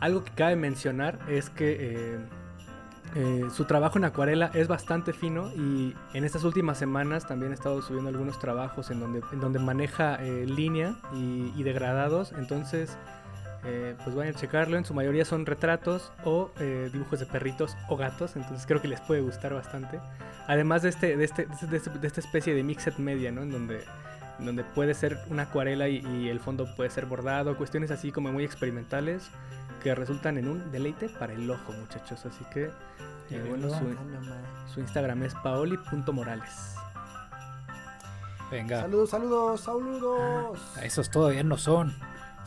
Algo 0.00 0.22
que 0.22 0.32
cabe 0.32 0.54
mencionar 0.54 1.18
es 1.28 1.50
que 1.50 2.20
su 3.50 3.64
trabajo 3.64 3.98
en 3.98 4.04
acuarela 4.04 4.50
es 4.52 4.68
bastante 4.68 5.12
fino 5.12 5.50
y 5.56 5.94
en 6.12 6.24
estas 6.24 6.44
últimas 6.44 6.78
semanas 6.78 7.26
también 7.26 7.52
ha 7.52 7.54
estado 7.54 7.80
subiendo 7.80 8.10
algunos 8.10 8.38
trabajos 8.38 8.90
en 8.90 9.00
donde, 9.00 9.58
maneja 9.58 10.18
línea 10.18 10.94
y 11.14 11.62
degradados. 11.62 12.32
Entonces 12.32 12.96
eh, 13.64 13.94
pues 14.04 14.14
vayan 14.16 14.34
a 14.34 14.38
checarlo. 14.38 14.76
En 14.76 14.84
su 14.84 14.94
mayoría 14.94 15.24
son 15.24 15.46
retratos 15.46 16.12
o 16.24 16.50
eh, 16.60 16.90
dibujos 16.92 17.20
de 17.20 17.26
perritos 17.26 17.76
o 17.88 17.96
gatos. 17.96 18.36
Entonces 18.36 18.66
creo 18.66 18.80
que 18.80 18.88
les 18.88 19.00
puede 19.00 19.20
gustar 19.20 19.54
bastante. 19.54 20.00
Además 20.46 20.82
de, 20.82 20.88
este, 20.90 21.16
de, 21.16 21.24
este, 21.24 21.46
de, 21.46 21.76
este- 21.76 21.90
de 21.90 22.06
esta 22.06 22.20
especie 22.20 22.54
de 22.54 22.62
mixed 22.62 22.96
media, 22.98 23.30
¿no? 23.32 23.42
En 23.42 23.50
donde, 23.50 23.84
en 24.38 24.46
donde 24.46 24.64
puede 24.64 24.94
ser 24.94 25.18
una 25.28 25.42
acuarela 25.44 25.88
y, 25.88 25.98
y 25.98 26.28
el 26.28 26.40
fondo 26.40 26.66
puede 26.76 26.90
ser 26.90 27.06
bordado. 27.06 27.56
Cuestiones 27.56 27.90
así 27.90 28.12
como 28.12 28.32
muy 28.32 28.44
experimentales 28.44 29.28
que 29.82 29.94
resultan 29.94 30.38
en 30.38 30.48
un 30.48 30.72
deleite 30.72 31.08
para 31.08 31.32
el 31.34 31.48
ojo, 31.50 31.72
muchachos. 31.72 32.24
Así 32.26 32.44
que, 32.52 32.70
eh, 33.30 33.44
bueno, 33.48 33.68
su, 33.68 33.74
Ah, 33.74 34.68
su 34.72 34.80
Instagram 34.80 35.22
es 35.22 35.34
paoli.morales. 35.36 36.74
Venga. 38.50 38.80
Saludos, 38.80 39.10
saludos, 39.10 39.60
saludos. 39.60 40.58
Esos 40.82 41.10
todavía 41.10 41.42
no 41.44 41.58
son. 41.58 41.94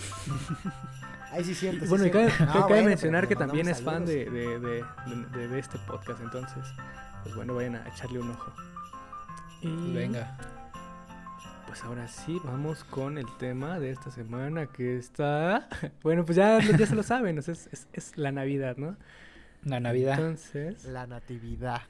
Ahí 1.31 1.43
sí 1.46 1.55
sientes. 1.55 1.89
Bueno, 1.89 2.05
y 2.05 2.12
cabe, 2.12 2.84
mencionar 2.84 3.27
que 3.27 3.36
también 3.36 3.67
es 3.70 3.81
fan 3.81 4.05
de 4.05 4.25
de, 4.29 4.60
de, 4.60 4.60
de- 4.60 4.84
de- 5.38 5.48
de 5.48 5.60
este 5.60 5.77
podcast, 5.79 6.20
entonces, 6.22 6.63
pues 7.24 7.36
bueno, 7.36 7.55
vayan 7.55 7.75
a 7.75 7.88
echarle 7.88 8.20
un 8.20 8.31
ojo. 8.31 8.51
Y 9.62 9.93
Venga. 9.93 10.36
pues 11.67 11.84
ahora 11.84 12.08
sí, 12.10 12.41
vamos 12.43 12.84
con 12.84 13.17
el 13.17 13.27
tema 13.38 13.79
de 13.79 13.91
esta 13.91 14.12
semana 14.12 14.65
que 14.67 14.98
está... 14.98 15.70
Bueno, 16.03 16.25
pues 16.25 16.36
ya, 16.36 16.60
ya 16.60 16.86
se 16.86 16.96
lo 16.96 17.03
saben, 17.03 17.38
es- 17.38 17.48
es 17.93 18.17
la 18.17 18.31
Navidad, 18.34 18.75
¿no? 18.77 18.98
La 19.63 19.79
Navidad. 19.79 20.15
Entonces, 20.20 20.84
La 20.86 21.05
natividad. 21.08 21.81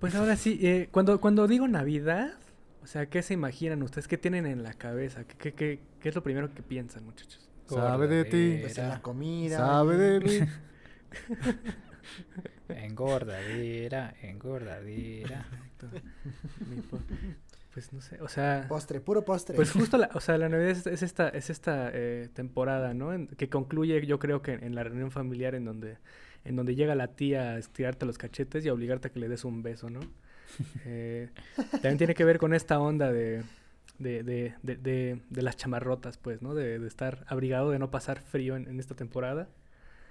pues 0.00 0.14
ahora 0.16 0.34
sí, 0.36 0.58
eh, 0.62 0.88
cuando, 0.90 1.20
cuando 1.20 1.46
digo 1.46 1.68
Navidad, 1.68 2.32
o 2.82 2.86
sea, 2.86 3.06
¿qué 3.06 3.22
se 3.22 3.34
imaginan 3.34 3.82
ustedes? 3.82 4.08
¿Qué 4.08 4.18
tienen 4.18 4.46
en 4.46 4.62
la 4.62 4.72
cabeza? 4.74 5.24
¿Qué, 5.24 5.36
qué, 5.36 5.52
qué- 5.52 5.80
qué 6.00 6.08
es 6.08 6.14
lo 6.14 6.22
primero 6.22 6.52
que 6.54 6.62
piensan, 6.62 7.04
muchachos? 7.04 7.48
Sabe 7.66 8.06
de 8.08 8.24
ti. 8.24 8.58
Pues 8.60 8.76
en 8.78 8.88
la 8.88 9.00
comida. 9.00 9.56
Sabe 9.58 9.96
de 9.96 10.20
mí. 10.20 10.38
Engordadera, 12.68 14.14
engordadera. 14.22 15.46
Pues 17.72 17.92
no 17.92 18.00
sé, 18.02 18.20
o 18.20 18.28
sea... 18.28 18.66
Postre, 18.68 19.00
puro 19.00 19.24
postre. 19.24 19.56
Pues 19.56 19.70
justo, 19.72 19.96
la, 19.96 20.10
o 20.14 20.20
sea, 20.20 20.36
la 20.36 20.48
Navidad 20.50 20.70
es, 20.70 20.86
es 20.86 21.02
esta, 21.02 21.28
es 21.30 21.48
esta 21.48 21.90
eh, 21.94 22.28
temporada, 22.34 22.92
¿no? 22.92 23.14
En- 23.14 23.28
que 23.28 23.48
concluye, 23.48 24.04
yo 24.06 24.18
creo 24.18 24.42
que 24.42 24.52
en 24.52 24.74
la 24.74 24.84
reunión 24.84 25.10
familiar 25.10 25.54
en 25.54 25.64
donde, 25.64 25.96
en 26.44 26.56
donde 26.56 26.74
llega 26.74 26.94
la 26.94 27.08
tía 27.08 27.52
a 27.52 27.58
estirarte 27.58 28.04
los 28.04 28.18
cachetes 28.18 28.64
y 28.66 28.68
a 28.68 28.74
obligarte 28.74 29.08
a 29.08 29.10
que 29.10 29.20
le 29.20 29.28
des 29.28 29.44
un 29.46 29.62
beso, 29.62 29.88
¿no? 29.88 30.00
Eh, 30.84 31.30
también 31.70 31.98
tiene 31.98 32.14
que 32.14 32.24
ver 32.24 32.38
con 32.38 32.54
esta 32.54 32.78
onda 32.80 33.12
de, 33.12 33.42
de, 33.98 34.22
de, 34.22 34.54
de, 34.62 35.20
de- 35.30 35.42
las 35.42 35.56
chamarrotas, 35.56 36.18
pues, 36.18 36.42
¿no? 36.42 36.54
De, 36.54 36.78
de 36.78 36.88
estar 36.88 37.24
abrigado, 37.28 37.70
de 37.70 37.78
no 37.78 37.90
pasar 37.90 38.20
frío 38.20 38.56
en, 38.56 38.68
en 38.68 38.80
esta 38.80 38.94
temporada. 38.94 39.48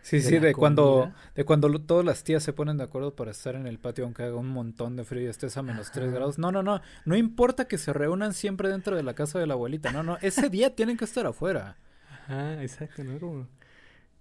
Sí, 0.02 0.20
sí, 0.22 0.40
de 0.40 0.56
cuando, 0.56 1.14
de 1.36 1.46
cuando 1.46 1.70
todas 1.80 2.04
las 2.04 2.24
tías 2.24 2.42
se 2.42 2.54
ponen 2.54 2.78
de 2.78 2.84
acuerdo 2.84 3.16
para 3.16 3.30
estar 3.32 3.54
en 3.56 3.68
el 3.68 3.78
patio 3.78 4.04
aunque 4.06 4.24
haga 4.24 4.36
un 4.36 4.48
montón 4.48 4.96
de 4.96 5.04
frío 5.04 5.24
y 5.24 5.28
estés 5.28 5.58
a 5.58 5.62
menos 5.62 5.92
3 5.92 6.08
Ajá. 6.08 6.16
grados. 6.16 6.40
No, 6.40 6.52
no, 6.52 6.64
no. 6.64 6.82
No 7.06 7.16
importa 7.16 7.68
que 7.68 7.78
se 7.78 7.94
reúnan 7.94 8.34
siempre 8.34 8.70
dentro 8.70 8.96
de 8.96 9.04
la 9.04 9.14
casa 9.14 9.38
de 9.38 9.46
la 9.46 9.54
abuelita. 9.54 9.92
No, 9.92 10.02
no. 10.02 10.18
Ese 10.22 10.50
día 10.50 10.76
tienen 10.76 10.98
que 10.98 11.06
estar 11.06 11.28
afuera. 11.28 11.78
Ajá, 12.10 12.64
exacto, 12.64 13.04
¿no? 13.04 13.20
Como, 13.20 13.48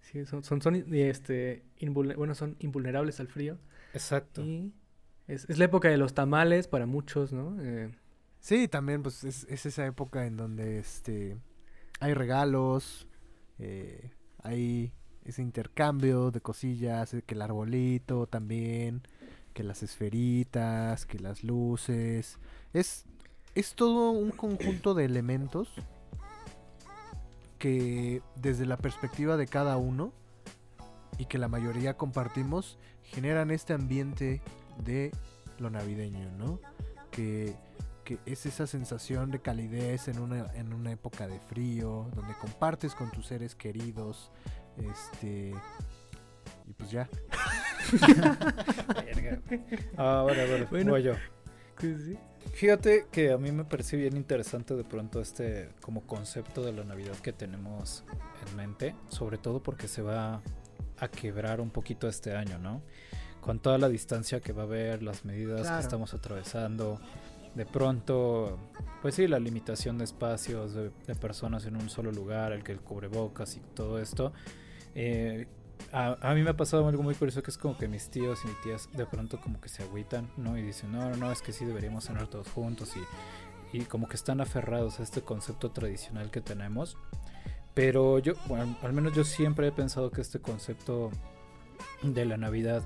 sí, 0.00 0.26
son, 0.26 0.44
son, 0.44 0.60
son, 0.62 0.74
este, 0.94 1.64
bueno, 2.16 2.34
son 2.34 2.56
invulnerables 2.60 3.20
al 3.20 3.28
frío. 3.28 3.58
Exacto. 3.92 4.42
Y 4.42 4.72
es, 5.34 5.48
es 5.48 5.58
la 5.58 5.64
época 5.66 5.88
de 5.88 5.96
los 5.96 6.14
tamales 6.14 6.68
para 6.68 6.86
muchos, 6.86 7.32
¿no? 7.32 7.56
Eh, 7.60 7.90
Sí, 8.40 8.68
también 8.68 9.02
pues 9.02 9.22
es, 9.24 9.44
es 9.50 9.66
esa 9.66 9.86
época 9.86 10.26
en 10.26 10.36
donde 10.36 10.78
este 10.78 11.36
hay 12.00 12.14
regalos, 12.14 13.06
eh, 13.58 14.10
hay 14.42 14.92
ese 15.24 15.42
intercambio 15.42 16.30
de 16.30 16.40
cosillas, 16.40 17.12
eh, 17.12 17.22
que 17.22 17.34
el 17.34 17.42
arbolito 17.42 18.26
también, 18.26 19.02
que 19.52 19.62
las 19.62 19.82
esferitas, 19.82 21.04
que 21.04 21.18
las 21.18 21.44
luces. 21.44 22.38
Es, 22.72 23.04
es 23.54 23.74
todo 23.74 24.10
un 24.12 24.30
conjunto 24.30 24.94
de 24.94 25.04
elementos 25.04 25.74
que 27.58 28.22
desde 28.36 28.64
la 28.64 28.78
perspectiva 28.78 29.36
de 29.36 29.46
cada 29.46 29.76
uno 29.76 30.14
y 31.18 31.26
que 31.26 31.36
la 31.36 31.48
mayoría 31.48 31.98
compartimos 31.98 32.78
generan 33.02 33.50
este 33.50 33.74
ambiente 33.74 34.40
de 34.80 35.12
lo 35.58 35.70
navideño, 35.70 36.30
¿no? 36.32 36.60
Que 37.10 37.54
que 38.04 38.18
es 38.26 38.44
esa 38.44 38.66
sensación 38.66 39.30
de 39.30 39.40
calidez 39.40 40.08
en 40.08 40.18
una, 40.18 40.46
en 40.54 40.72
una 40.72 40.90
época 40.90 41.28
de 41.28 41.38
frío, 41.38 42.10
donde 42.16 42.34
compartes 42.34 42.94
con 42.94 43.10
tus 43.12 43.26
seres 43.26 43.54
queridos, 43.54 44.32
este 44.76 45.54
y 46.66 46.72
pues 46.72 46.90
ya. 46.90 47.08
Verga. 49.04 49.40
Ahora, 49.96 50.44
bueno, 50.46 50.66
Bueno. 50.70 50.90
voy 50.92 51.02
yo. 51.04 51.14
sí. 51.80 52.18
Fíjate 52.52 53.06
que 53.12 53.32
a 53.32 53.38
mí 53.38 53.52
me 53.52 53.64
parece 53.64 53.96
bien 53.96 54.16
interesante 54.16 54.74
de 54.74 54.82
pronto 54.84 55.20
este 55.20 55.68
como 55.80 56.06
concepto 56.06 56.64
de 56.64 56.72
la 56.72 56.84
Navidad 56.84 57.14
que 57.16 57.32
tenemos 57.32 58.04
en 58.48 58.56
mente, 58.56 58.94
sobre 59.08 59.38
todo 59.38 59.62
porque 59.62 59.86
se 59.88 60.02
va 60.02 60.42
a 60.98 61.08
quebrar 61.08 61.60
un 61.60 61.70
poquito 61.70 62.08
este 62.08 62.34
año, 62.34 62.58
¿no? 62.58 62.82
Con 63.40 63.58
toda 63.58 63.78
la 63.78 63.88
distancia 63.88 64.40
que 64.40 64.52
va 64.52 64.62
a 64.62 64.66
haber, 64.66 65.02
las 65.02 65.24
medidas 65.24 65.62
Claro. 65.62 65.76
que 65.78 65.82
estamos 65.82 66.14
atravesando, 66.14 67.00
de 67.54 67.66
pronto, 67.66 68.58
pues 69.02 69.14
sí, 69.14 69.26
la 69.26 69.38
limitación 69.40 69.98
de 69.98 70.04
espacios, 70.04 70.74
de, 70.74 70.90
de 71.06 71.14
personas 71.14 71.64
en 71.66 71.76
un 71.76 71.88
solo 71.90 72.12
lugar, 72.12 72.52
el 72.52 72.62
que 72.62 72.72
el 72.72 72.80
cubrebocas 72.80 73.56
y 73.56 73.60
todo 73.74 73.98
esto. 73.98 74.32
eh, 74.94 75.46
a, 75.92 76.16
a 76.30 76.34
mí 76.34 76.42
me 76.42 76.50
ha 76.50 76.56
pasado 76.56 76.86
algo 76.86 77.02
muy 77.02 77.14
curioso 77.14 77.42
que 77.42 77.50
es 77.50 77.56
como 77.56 77.76
que 77.78 77.88
mis 77.88 78.10
tíos 78.10 78.40
y 78.44 78.48
mis 78.48 78.60
tías 78.60 78.88
de 78.92 79.06
pronto 79.06 79.40
como 79.40 79.60
que 79.62 79.70
se 79.70 79.82
agüitan, 79.82 80.30
¿no? 80.36 80.58
Y 80.58 80.62
dicen, 80.62 80.92
no, 80.92 81.08
no, 81.08 81.16
no, 81.16 81.32
es 81.32 81.40
que 81.40 81.52
sí 81.54 81.64
deberíamos 81.64 82.04
cenar 82.04 82.28
todos 82.28 82.48
juntos 82.50 82.92
y, 83.72 83.78
y 83.78 83.80
como 83.86 84.06
que 84.06 84.14
están 84.16 84.42
aferrados 84.42 85.00
a 85.00 85.02
este 85.02 85.22
concepto 85.22 85.70
tradicional 85.70 86.30
que 86.30 86.42
tenemos. 86.42 86.98
Pero 87.72 88.18
yo, 88.18 88.34
bueno, 88.46 88.76
al 88.82 88.92
menos 88.92 89.14
yo 89.14 89.24
siempre 89.24 89.68
he 89.68 89.72
pensado 89.72 90.10
que 90.10 90.20
este 90.20 90.38
concepto 90.40 91.10
de 92.02 92.26
la 92.26 92.36
Navidad 92.36 92.82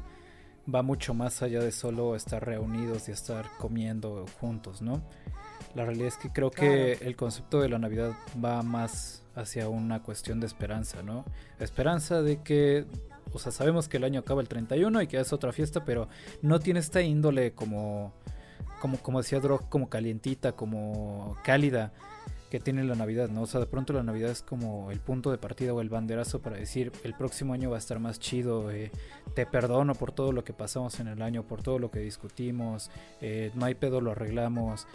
va 0.73 0.83
mucho 0.83 1.15
más 1.15 1.43
allá 1.43 1.61
de 1.61 1.73
solo 1.73 2.17
estar 2.17 2.45
reunidos 2.45 3.09
y 3.09 3.13
estar 3.13 3.49
comiendo 3.59 4.27
juntos, 4.41 4.83
¿no? 4.83 5.03
La 5.75 5.85
realidad 5.85 6.09
es 6.09 6.17
que 6.17 6.31
creo 6.31 6.51
que 6.51 6.93
el 6.93 7.17
concepto 7.17 7.61
de 7.61 7.69
la 7.69 7.79
Navidad 7.79 8.13
va 8.43 8.63
más 8.63 9.23
hacia 9.35 9.69
una 9.69 10.03
cuestión 10.03 10.41
de 10.41 10.47
esperanza, 10.47 11.03
¿no? 11.03 11.25
Esperanza 11.59 12.23
de 12.23 12.43
que, 12.43 12.87
o 13.33 13.39
sea, 13.39 13.51
sabemos 13.51 13.89
que 13.89 13.97
el 13.97 14.05
año 14.05 14.21
acaba 14.21 14.41
el 14.41 14.49
31 14.49 15.03
y 15.03 15.07
que 15.09 15.19
es 15.19 15.33
otra 15.33 15.53
fiesta, 15.53 15.85
pero 15.85 16.09
no 16.43 16.61
tiene 16.61 16.81
esta 16.81 17.03
índole 17.03 17.53
como, 17.53 18.15
como, 18.81 18.99
como 18.99 19.19
decía 19.19 19.41
Drog, 19.41 19.69
como 19.69 19.89
calientita, 19.89 20.53
como 20.53 21.37
cálida 21.43 21.93
que 22.55 22.61
tiene 22.61 22.85
la 22.85 22.95
Navidad, 22.95 23.31
¿no? 23.31 23.43
O 23.43 23.47
sea, 23.49 23.59
de 23.59 23.67
pronto 23.67 23.93
la 23.93 24.05
Navidad 24.05 24.31
es 24.31 24.41
como 24.41 24.93
el 24.93 25.01
punto 25.01 25.33
de 25.33 25.39
partida 25.39 25.75
o 25.75 25.81
el 25.81 25.89
banderazo 25.89 26.41
para 26.41 26.57
decir 26.57 26.93
el 27.03 27.13
próximo 27.13 27.53
año 27.53 27.69
va 27.69 27.75
a 27.75 27.79
estar 27.81 27.99
más 27.99 28.21
chido, 28.21 28.71
eh, 28.71 28.93
te 29.35 29.45
perdono 29.45 29.97
por 29.97 30.13
todo 30.13 30.31
lo 30.31 30.45
que 30.45 30.53
pasamos 30.53 31.01
en 31.01 31.09
el 31.09 31.21
año, 31.21 31.43
por 31.43 31.65
todo 31.65 31.81
lo 31.81 31.91
que 31.91 31.99
discutimos, 31.99 32.93
eh, 33.21 33.51
no 33.57 33.65
hay 33.65 33.75
pedo, 33.75 34.01
lo 34.01 34.13
arreglamos. 34.13 34.87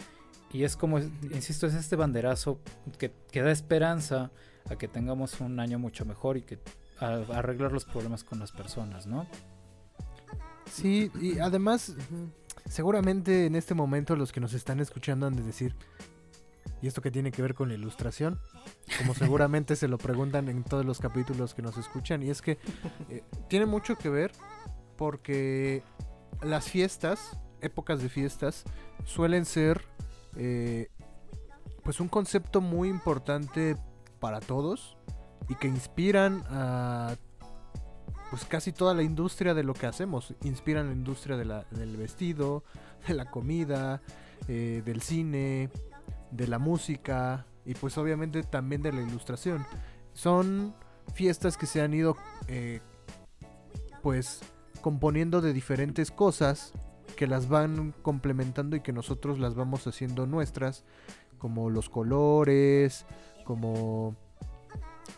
Y 0.54 0.64
es 0.64 0.74
como, 0.74 1.00
insisto, 1.00 1.66
es 1.66 1.74
este 1.74 1.96
banderazo 1.96 2.60
que, 2.98 3.12
que 3.30 3.42
da 3.42 3.50
esperanza 3.50 4.30
a 4.70 4.76
que 4.76 4.88
tengamos 4.88 5.38
un 5.42 5.60
año 5.60 5.78
mucho 5.78 6.06
mejor 6.06 6.38
y 6.38 6.42
que 6.44 6.58
a, 6.98 7.08
a 7.08 7.40
arreglar 7.40 7.72
los 7.72 7.84
problemas 7.84 8.24
con 8.24 8.38
las 8.38 8.52
personas, 8.52 9.06
¿no? 9.06 9.26
Sí, 10.64 11.10
y 11.20 11.40
además 11.40 11.94
seguramente 12.66 13.44
en 13.44 13.54
este 13.54 13.74
momento 13.74 14.16
los 14.16 14.32
que 14.32 14.40
nos 14.40 14.54
están 14.54 14.80
escuchando 14.80 15.26
han 15.26 15.36
de 15.36 15.42
decir 15.42 15.74
¿Y 16.82 16.86
esto 16.86 17.02
qué 17.02 17.10
tiene 17.10 17.30
que 17.30 17.42
ver 17.42 17.54
con 17.54 17.68
la 17.68 17.74
ilustración? 17.74 18.40
Como 18.98 19.14
seguramente 19.14 19.76
se 19.76 19.88
lo 19.88 19.98
preguntan 19.98 20.48
en 20.48 20.64
todos 20.64 20.84
los 20.84 20.98
capítulos 20.98 21.54
que 21.54 21.62
nos 21.62 21.76
escuchan. 21.76 22.22
Y 22.22 22.30
es 22.30 22.40
que 22.40 22.58
eh, 23.08 23.22
tiene 23.48 23.66
mucho 23.66 23.96
que 23.96 24.08
ver 24.08 24.32
porque 24.96 25.82
las 26.42 26.70
fiestas, 26.70 27.38
épocas 27.60 28.02
de 28.02 28.08
fiestas, 28.08 28.64
suelen 29.04 29.44
ser 29.44 29.84
eh, 30.36 30.88
pues 31.82 32.00
un 32.00 32.08
concepto 32.08 32.60
muy 32.60 32.88
importante 32.88 33.76
para 34.18 34.40
todos 34.40 34.96
y 35.48 35.54
que 35.56 35.68
inspiran 35.68 36.44
a 36.48 37.16
pues 38.30 38.44
casi 38.44 38.72
toda 38.72 38.94
la 38.94 39.02
industria 39.02 39.54
de 39.54 39.64
lo 39.64 39.74
que 39.74 39.86
hacemos. 39.86 40.34
Inspiran 40.44 40.86
la 40.86 40.92
industria 40.92 41.36
del 41.36 41.96
vestido, 41.96 42.62
de 43.06 43.14
la 43.14 43.24
comida, 43.24 44.00
eh, 44.46 44.82
del 44.84 45.02
cine, 45.02 45.68
de 46.30 46.46
la 46.46 46.58
música 46.58 47.46
y 47.64 47.74
pues 47.74 47.98
obviamente 47.98 48.42
también 48.42 48.82
de 48.82 48.92
la 48.92 49.02
ilustración. 49.02 49.64
Son 50.12 50.74
fiestas 51.14 51.56
que 51.56 51.66
se 51.66 51.80
han 51.82 51.94
ido 51.94 52.16
eh, 52.48 52.80
pues 54.02 54.40
componiendo 54.80 55.40
de 55.40 55.52
diferentes 55.52 56.10
cosas 56.10 56.72
que 57.16 57.26
las 57.26 57.48
van 57.48 57.92
complementando 58.02 58.76
y 58.76 58.80
que 58.80 58.92
nosotros 58.92 59.38
las 59.38 59.54
vamos 59.54 59.86
haciendo 59.86 60.26
nuestras, 60.26 60.84
como 61.38 61.68
los 61.68 61.90
colores, 61.90 63.04
como 63.44 64.16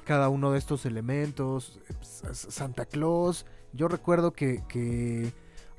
cada 0.05 0.29
uno 0.29 0.53
de 0.53 0.59
estos 0.59 0.85
elementos. 0.85 1.79
S- 2.01 2.51
Santa 2.51 2.87
Claus, 2.87 3.47
yo 3.73 3.89
recuerdo 3.89 4.33
que, 4.33 4.65
que 4.69 5.33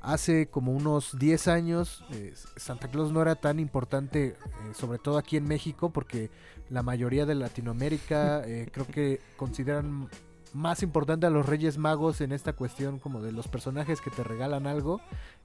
hace 0.04 0.46
como 0.48 0.72
unos 0.72 1.18
10 1.18 1.48
años 1.48 2.04
eh, 2.12 2.32
Santa 2.56 2.88
Claus 2.88 3.10
no 3.12 3.22
era 3.22 3.34
tan 3.36 3.58
importante, 3.60 4.26
eh, 4.28 4.36
sobre 4.74 4.98
todo 4.98 5.18
aquí 5.18 5.36
en 5.36 5.46
México, 5.48 5.90
porque 5.90 6.30
la 6.70 6.82
mayoría 6.82 7.26
de 7.26 7.34
Latinoamérica 7.34 8.42
eh, 8.46 8.68
creo 8.72 8.86
que 8.86 9.20
consideran 9.36 10.08
más 10.52 10.82
importante 10.84 11.26
a 11.26 11.30
los 11.30 11.44
Reyes 11.46 11.78
Magos 11.78 12.20
en 12.20 12.30
esta 12.30 12.52
cuestión 12.52 13.00
como 13.00 13.20
de 13.20 13.32
los 13.32 13.48
personajes 13.48 14.00
que 14.00 14.10
te 14.10 14.22
regalan 14.22 14.68
algo 14.68 15.00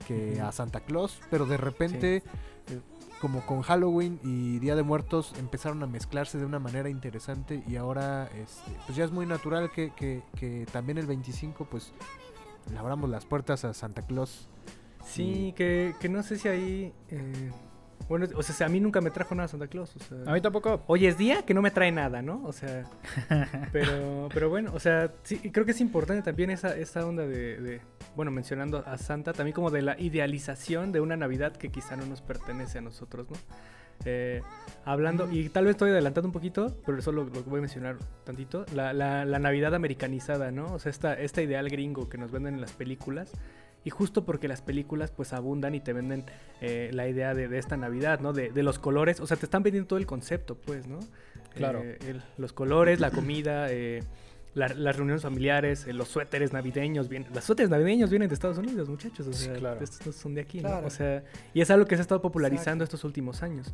que 0.08 0.40
a 0.40 0.52
Santa 0.52 0.82
Claus, 0.82 1.20
pero 1.32 1.48
de 1.48 1.58
repente 1.58 2.22
como 3.20 3.46
con 3.46 3.62
Halloween 3.64 4.20
y 4.24 4.60
Día 4.60 4.76
de 4.76 4.84
Muertos 4.84 5.34
empezaron 5.40 5.82
a 5.84 5.88
mezclarse 5.88 6.38
de 6.38 6.46
una 6.46 6.60
manera 6.60 6.90
interesante 6.90 7.64
y 7.68 7.76
ahora 7.76 8.30
este, 8.42 8.72
pues 8.86 8.96
ya 8.98 9.04
es 9.04 9.12
muy 9.12 9.26
natural 9.26 9.72
que, 9.72 9.92
que- 9.96 10.22
que 10.38 10.66
también 10.72 10.98
el 11.00 11.06
25 11.08 11.66
pues 11.66 11.92
le 12.72 12.78
abramos 12.78 13.10
las 13.10 13.26
puertas 13.26 13.66
a 13.66 13.74
Santa 13.74 14.02
Claus. 14.04 14.48
Sí, 15.06 15.54
que, 15.56 15.96
que 16.00 16.10
no 16.10 16.24
sé 16.24 16.38
si 16.38 16.48
ahí... 16.48 16.94
eh, 17.10 17.52
bueno, 18.08 18.26
o 18.36 18.42
sea, 18.42 18.66
a 18.66 18.70
mí 18.70 18.80
nunca 18.80 19.02
me 19.02 19.12
trajo 19.12 19.36
nada 19.36 19.48
Santa 19.48 19.68
Claus. 19.68 19.96
O 19.96 20.00
sea, 20.00 20.18
A 20.26 20.34
mí 20.34 20.42
tampoco. 20.42 20.82
Hoy 20.88 21.06
es 21.06 21.18
día 21.18 21.44
que 21.44 21.54
no 21.54 21.62
me 21.62 21.70
trae 21.70 21.92
nada, 21.92 22.24
¿no? 22.24 22.42
O 22.44 22.52
sea, 22.52 22.86
pero, 23.72 24.30
pero 24.34 24.50
bueno, 24.50 24.72
o 24.74 24.80
sea, 24.80 25.14
sí, 25.24 25.38
creo 25.52 25.64
que 25.66 25.72
es 25.72 25.82
importante 25.82 26.24
también 26.24 26.50
esa, 26.50 26.76
esa 26.76 27.06
onda 27.06 27.28
de, 27.28 27.62
de, 27.62 27.82
bueno, 28.16 28.32
mencionando 28.32 28.84
a 28.88 28.98
Santa, 28.98 29.34
también 29.34 29.54
como 29.54 29.70
de 29.70 29.84
la 29.84 30.00
idealización 30.00 30.92
de 30.92 31.02
una 31.02 31.18
Navidad 31.18 31.56
que 31.56 31.70
quizá 31.70 31.96
no 31.96 32.06
nos 32.08 32.22
pertenece 32.22 32.80
a 32.80 32.82
nosotros, 32.82 33.28
¿no? 33.30 33.38
Eh, 34.06 34.42
hablando, 34.86 35.30
y 35.32 35.50
tal 35.50 35.66
vez 35.66 35.72
estoy 35.72 35.92
adelantando 35.92 36.28
un 36.28 36.34
poquito, 36.34 36.76
pero 36.86 37.02
solo 37.02 37.26
lo 37.26 37.44
voy 37.44 37.58
a 37.58 37.62
mencionar 37.62 37.98
tantito, 38.24 38.66
la, 38.74 38.94
la, 38.94 39.26
la 39.26 39.40
Navidad 39.40 39.76
americanizada, 39.76 40.52
¿no? 40.52 40.74
O 40.74 40.80
sea, 40.80 40.90
esta, 40.90 41.14
este 41.20 41.44
ideal 41.44 41.70
gringo 41.70 42.10
que 42.10 42.18
nos 42.18 42.32
venden 42.32 42.56
en 42.56 42.62
las 42.62 42.72
películas. 42.74 43.32
Y 43.86 43.92
justo 43.92 44.26
porque 44.26 44.50
las 44.50 44.62
películas 44.62 45.10
pues 45.12 45.32
abundan 45.32 45.74
y 45.74 45.80
te 45.80 45.94
venden 45.94 46.26
eh, 46.60 46.90
la 46.94 47.08
idea 47.08 47.34
de, 47.34 47.48
de 47.48 47.58
esta 47.58 47.78
Navidad, 47.78 48.20
¿no? 48.20 48.34
De, 48.34 48.50
de 48.52 48.62
los 48.62 48.78
colores, 48.78 49.22
o 49.22 49.28
sea, 49.28 49.38
te 49.38 49.46
están 49.46 49.64
vendiendo 49.64 49.88
todo 49.88 50.00
el 50.00 50.06
concepto, 50.06 50.56
pues, 50.56 50.86
¿no? 50.86 51.00
Claro. 51.56 51.82
Eh, 51.84 51.98
el- 52.08 52.22
los 52.38 52.52
colores, 52.52 53.00
la 53.00 53.10
comida, 53.10 53.68
eh, 53.72 54.04
la- 54.54 54.68
las 54.70 54.96
reuniones 54.96 55.22
familiares, 55.24 55.86
eh, 55.88 55.94
los 55.94 56.08
suéteres 56.08 56.54
navideños. 56.54 57.08
Vienen, 57.10 57.32
los 57.34 57.44
suéteres 57.44 57.70
navideños 57.70 58.10
vienen 58.10 58.28
de 58.30 58.34
Estados 58.36 58.58
Unidos, 58.58 58.90
muchachos. 58.90 59.28
O 59.28 59.34
Sí, 59.34 59.46
sea, 59.46 59.54
claro. 59.54 59.84
estos 59.84 60.06
no 60.06 60.12
son 60.12 60.34
de 60.36 60.42
aquí, 60.42 60.62
¿no? 60.62 60.70
Claro. 60.70 60.88
O 60.88 60.90
sea, 60.90 61.24
y 61.54 61.62
es 61.62 61.70
algo 61.72 61.86
que 61.86 61.96
se 61.96 62.02
ha 62.02 62.04
estado 62.04 62.22
popularizando 62.22 62.84
Exacto. 62.84 62.96
estos 62.98 63.04
últimos 63.06 63.44
años. 63.44 63.74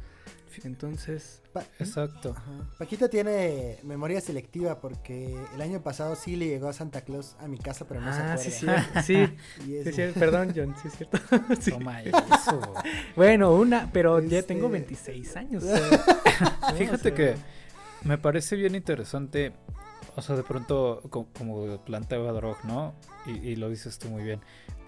Entonces, 0.63 1.41
Pa- 1.51 1.65
Exacto. 1.79 2.32
Ajá. 2.38 2.70
Paquito 2.77 3.10
tiene 3.10 3.77
memoria 3.84 4.22
selectiva 4.22 4.79
porque 4.79 5.36
el 5.53 5.62
año 5.62 5.82
pasado 5.82 6.15
sí 6.15 6.38
le 6.38 6.48
llegó 6.48 6.70
a 6.70 6.74
Santa 6.74 7.01
Claus 7.01 7.36
a 7.39 7.48
mi 7.50 7.58
casa, 7.58 7.86
pero 7.88 8.00
no 8.00 8.13
se 8.13 8.20
ah, 8.20 8.34
acuerda. 8.34 8.38
sí, 8.38 8.51
sí, 9.03 9.27
sí, 9.84 9.91
cierto. 9.91 10.20
Perdón, 10.20 10.53
John, 10.55 10.74
sí, 10.82 10.88
es 10.88 10.96
cierto. 10.96 11.20
Sí. 11.60 11.72
Toma 11.72 12.01
eso. 12.01 12.62
Bueno, 13.17 13.53
una, 13.53 13.89
pero 13.91 14.20
ya 14.22 14.39
Este- 14.39 14.53
tengo 14.53 14.70
26 14.70 15.36
años. 15.36 15.63
o 15.63 15.67
sea, 15.67 15.79
¿no? 16.72 16.75
Fíjate 16.77 16.96
O 16.96 16.98
sea, 17.00 17.13
que 17.15 17.36
me 18.03 18.17
parece 18.17 18.55
bien 18.55 18.75
interesante, 18.75 19.51
o 20.15 20.22
sea, 20.22 20.36
de 20.36 20.43
pronto, 20.43 21.01
co- 21.10 21.27
como 21.38 21.77
planteaba 21.84 22.31
Drog, 22.31 22.63
¿no? 22.65 22.93
Y, 23.25 23.31
y 23.50 23.55
lo 23.55 23.69
dices 23.69 24.00
tú 24.00 24.10
muy 24.10 24.24
bien. 24.24 24.39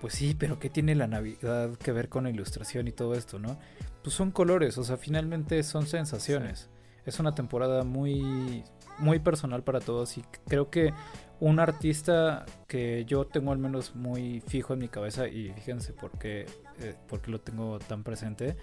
Pues 0.01 0.13
sí, 0.13 0.35
pero 0.37 0.59
¿qué 0.59 0.69
tiene 0.69 0.95
la 0.95 1.07
Navidad 1.07 1.75
que 1.77 1.91
ver 1.91 2.07
con 2.09 2.25
la 2.25 2.29
ilustración 2.29 2.87
y 2.87 2.91
todo 2.91 3.13
esto, 3.15 3.39
no? 3.39 3.57
Pues 4.03 4.15
son 4.15 4.31
colores, 4.31 4.77
o 4.77 4.83
sea, 4.83 4.97
finalmente 4.97 5.61
son 5.63 5.87
sensaciones. 5.87 6.69
Es 7.05 7.19
una 7.19 7.33
temporada 7.33 7.83
muy, 7.83 8.63
muy 8.99 9.19
personal 9.19 9.63
para 9.63 9.79
todos 9.79 10.17
y 10.17 10.23
creo 10.47 10.69
que 10.69 10.93
un 11.39 11.59
artista 11.59 12.45
que 12.67 13.05
yo 13.05 13.25
tengo 13.25 13.51
al 13.51 13.57
menos 13.59 13.95
muy 13.95 14.41
fijo 14.41 14.73
en 14.73 14.79
mi 14.79 14.87
cabeza 14.87 15.27
y 15.27 15.51
fíjense 15.53 15.93
por 15.93 16.11
qué, 16.11 16.45
eh, 16.79 16.95
por 17.07 17.21
qué 17.21 17.31
lo 17.31 17.39
tengo 17.39 17.79
tan 17.79 18.03
presente, 18.03 18.55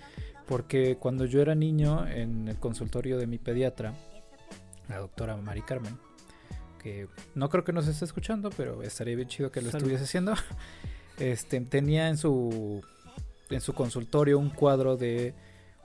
porque 0.46 0.96
cuando 0.96 1.24
yo 1.24 1.40
era 1.40 1.55
niño 1.55 2.07
en 2.07 2.48
el 2.48 2.57
consultorio 2.59 3.16
de 3.18 3.27
mi 3.27 3.38
pediatra, 3.38 3.94
la 4.88 4.98
doctora 4.98 5.37
Mari 5.37 5.62
Carmen, 5.62 5.98
que 6.85 7.09
no 7.35 7.49
creo 7.49 7.64
que 7.64 7.73
nos 7.73 7.88
esté 7.88 8.05
escuchando, 8.05 8.51
pero 8.51 8.83
estaría 8.83 9.16
bien 9.16 9.27
chido 9.27 9.51
que 9.51 9.62
lo 9.62 9.70
Salud. 9.70 9.85
estuviese 9.85 10.05
haciendo, 10.05 10.35
este, 11.18 11.59
tenía 11.62 12.11
en 12.11 12.18
su, 12.18 12.85
en 13.49 13.61
su 13.62 13.73
consultorio 13.73 14.38
un 14.38 14.51
cuadro 14.51 14.99
de 14.99 15.35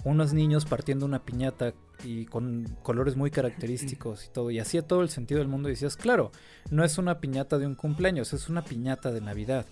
unos 0.04 0.34
niños 0.34 0.66
partiendo 0.66 1.06
una 1.06 1.24
piñata 1.24 1.74
y 2.04 2.26
con 2.26 2.66
colores 2.84 3.16
muy 3.16 3.32
característicos 3.32 4.26
y 4.26 4.30
todo, 4.30 4.52
y 4.52 4.60
hacía 4.60 4.82
todo 4.82 5.02
el 5.02 5.10
sentido 5.10 5.40
del 5.40 5.48
mundo 5.48 5.70
y 5.70 5.72
decías, 5.72 5.96
claro, 5.96 6.32
no 6.70 6.84
es 6.84 6.98
una 6.98 7.20
piñata 7.22 7.58
de 7.58 7.66
un 7.66 7.76
cumpleaños, 7.76 8.34
es 8.34 8.50
una 8.50 8.64
piñata 8.64 9.12
de 9.12 9.22
Navidad. 9.22 9.66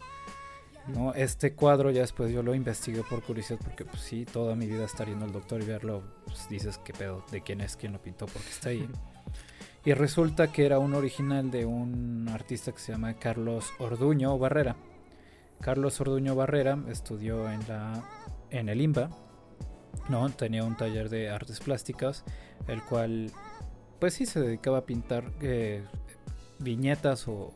¿no? 0.88 1.14
Este 1.14 1.54
cuadro 1.54 1.92
ya 1.92 2.00
después 2.00 2.32
yo 2.32 2.42
lo 2.42 2.56
investigué 2.56 3.04
por 3.04 3.22
curiosidad 3.22 3.60
porque 3.62 3.84
pues 3.84 4.02
sí, 4.02 4.26
toda 4.26 4.56
mi 4.56 4.68
vida 4.68 4.86
estar 4.86 5.06
yendo 5.06 5.26
al 5.26 5.34
doctor 5.34 5.62
y 5.62 5.66
verlo, 5.66 6.02
pues 6.26 6.48
dices 6.48 6.78
qué 6.78 6.94
pedo, 6.94 7.26
de 7.30 7.42
quién 7.42 7.60
es, 7.60 7.76
quién 7.76 7.92
lo 7.92 8.02
pintó, 8.02 8.26
porque 8.28 8.48
está 8.50 8.70
ahí. 8.70 8.88
Y 9.88 9.94
resulta 9.94 10.52
que 10.52 10.66
era 10.66 10.80
un 10.80 10.94
original 10.96 11.50
de 11.50 11.66
un 11.66 12.28
artista 12.28 12.74
que 12.74 12.80
se 12.80 12.92
llama 12.92 13.14
Carlos 13.14 13.72
Orduño 13.80 14.38
Barrera. 14.38 14.76
Carlos 15.62 16.02
Orduño 16.02 16.36
Barrera 16.36 16.78
estudió 16.90 17.50
en 17.50 17.66
la 17.70 18.04
en 18.50 18.68
el 18.68 18.82
IMBA, 18.82 19.10
no, 20.10 20.30
tenía 20.32 20.66
un 20.66 20.76
taller 20.76 21.08
de 21.08 21.30
artes 21.30 21.62
plásticas, 21.62 22.26
el 22.68 22.84
cual 22.84 23.32
pues 23.98 24.16
sí 24.16 24.26
se 24.26 24.42
dedicaba 24.42 24.80
a 24.80 24.86
pintar 24.86 25.32
eh, 25.40 25.86
viñetas 26.60 27.30
o, 27.30 27.54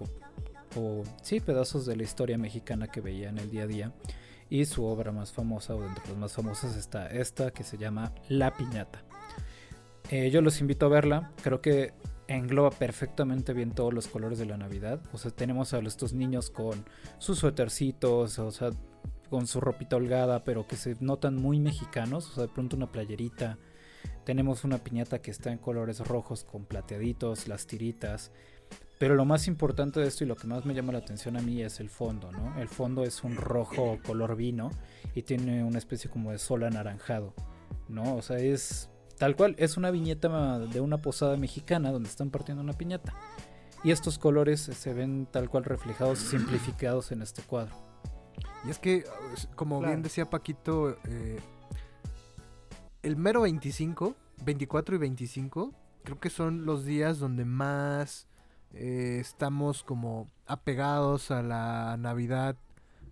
o- 0.77 1.03
sí 1.23 1.41
pedazos 1.41 1.85
de 1.85 1.97
la 1.97 2.03
historia 2.03 2.37
mexicana 2.37 2.87
que 2.87 3.01
veía 3.01 3.27
en 3.27 3.39
el 3.39 3.49
día 3.49 3.63
a 3.63 3.67
día. 3.67 3.91
Y 4.49 4.63
su 4.63 4.85
obra 4.85 5.11
más 5.11 5.33
famosa, 5.33 5.75
o 5.75 5.83
entre 5.85 6.07
las 6.07 6.17
más 6.17 6.31
famosas, 6.31 6.77
está 6.77 7.07
esta 7.07 7.51
que 7.51 7.65
se 7.65 7.77
llama 7.77 8.13
La 8.29 8.55
Piñata. 8.55 9.03
Eh, 10.09 10.29
yo 10.29 10.41
los 10.41 10.61
invito 10.61 10.85
a 10.85 10.89
verla. 10.89 11.31
Creo 11.43 11.59
que 11.61 11.93
engloba 12.35 12.71
perfectamente 12.71 13.53
bien 13.53 13.71
todos 13.71 13.93
los 13.93 14.07
colores 14.07 14.39
de 14.39 14.45
la 14.45 14.57
Navidad. 14.57 15.01
O 15.13 15.17
sea, 15.17 15.31
tenemos 15.31 15.73
a 15.73 15.79
estos 15.79 16.13
niños 16.13 16.49
con 16.49 16.85
sus 17.17 17.39
suétercitos, 17.39 18.39
o 18.39 18.51
sea, 18.51 18.71
con 19.29 19.47
su 19.47 19.61
ropita 19.61 19.95
holgada, 19.95 20.43
pero 20.43 20.67
que 20.67 20.75
se 20.75 20.95
notan 20.99 21.35
muy 21.35 21.59
mexicanos. 21.59 22.29
O 22.29 22.33
sea, 22.33 22.43
de 22.43 22.53
pronto 22.53 22.75
una 22.75 22.91
playerita. 22.91 23.57
Tenemos 24.25 24.63
una 24.63 24.77
piñata 24.77 25.21
que 25.21 25.31
está 25.31 25.51
en 25.51 25.57
colores 25.57 25.99
rojos 25.99 26.43
con 26.43 26.65
plateaditos, 26.65 27.47
las 27.47 27.65
tiritas. 27.65 28.31
Pero 29.01 29.15
lo 29.15 29.25
más 29.25 29.47
importante 29.47 29.99
de 29.99 30.07
esto 30.07 30.23
y 30.23 30.27
lo 30.27 30.35
que 30.35 30.45
más 30.45 30.63
me 30.63 30.75
llama 30.75 30.93
la 30.93 30.99
atención 30.99 31.35
a 31.35 31.41
mí 31.41 31.63
es 31.63 31.79
el 31.79 31.89
fondo, 31.89 32.31
¿no? 32.31 32.59
El 32.61 32.67
fondo 32.67 33.03
es 33.03 33.23
un 33.23 33.35
rojo 33.35 33.97
color 34.05 34.35
vino 34.35 34.69
y 35.15 35.23
tiene 35.23 35.63
una 35.63 35.79
especie 35.79 36.07
como 36.07 36.31
de 36.31 36.37
sol 36.37 36.63
anaranjado, 36.63 37.33
¿no? 37.89 38.15
O 38.15 38.21
sea, 38.21 38.37
es 38.37 38.90
tal 39.21 39.35
cual, 39.35 39.53
es 39.59 39.77
una 39.77 39.91
viñeta 39.91 40.57
de 40.57 40.81
una 40.81 40.97
posada 40.97 41.37
mexicana 41.37 41.91
donde 41.91 42.09
están 42.09 42.31
partiendo 42.31 42.63
una 42.63 42.73
piñata. 42.73 43.13
Y 43.83 43.91
estos 43.91 44.17
colores 44.17 44.61
se 44.61 44.93
ven 44.95 45.27
tal 45.29 45.47
cual 45.47 45.63
reflejados 45.63 46.23
y 46.23 46.25
simplificados 46.25 47.11
en 47.11 47.21
este 47.21 47.43
cuadro. 47.43 47.75
Y 48.65 48.71
es 48.71 48.79
que, 48.79 49.03
como 49.55 49.77
Claro. 49.77 49.91
bien 49.91 50.01
decía 50.01 50.27
Paquito, 50.27 50.97
eh, 51.03 51.39
el 53.03 53.15
mero 53.15 53.41
25, 53.41 54.15
24 54.43 54.95
y 54.95 54.97
25, 54.97 55.71
creo 56.03 56.19
que 56.19 56.31
son 56.31 56.65
los 56.65 56.83
días 56.83 57.19
donde 57.19 57.45
más 57.45 58.25
eh, 58.73 59.19
estamos 59.21 59.83
como 59.83 60.31
apegados 60.47 61.29
a 61.29 61.43
la 61.43 61.95
Navidad 61.99 62.55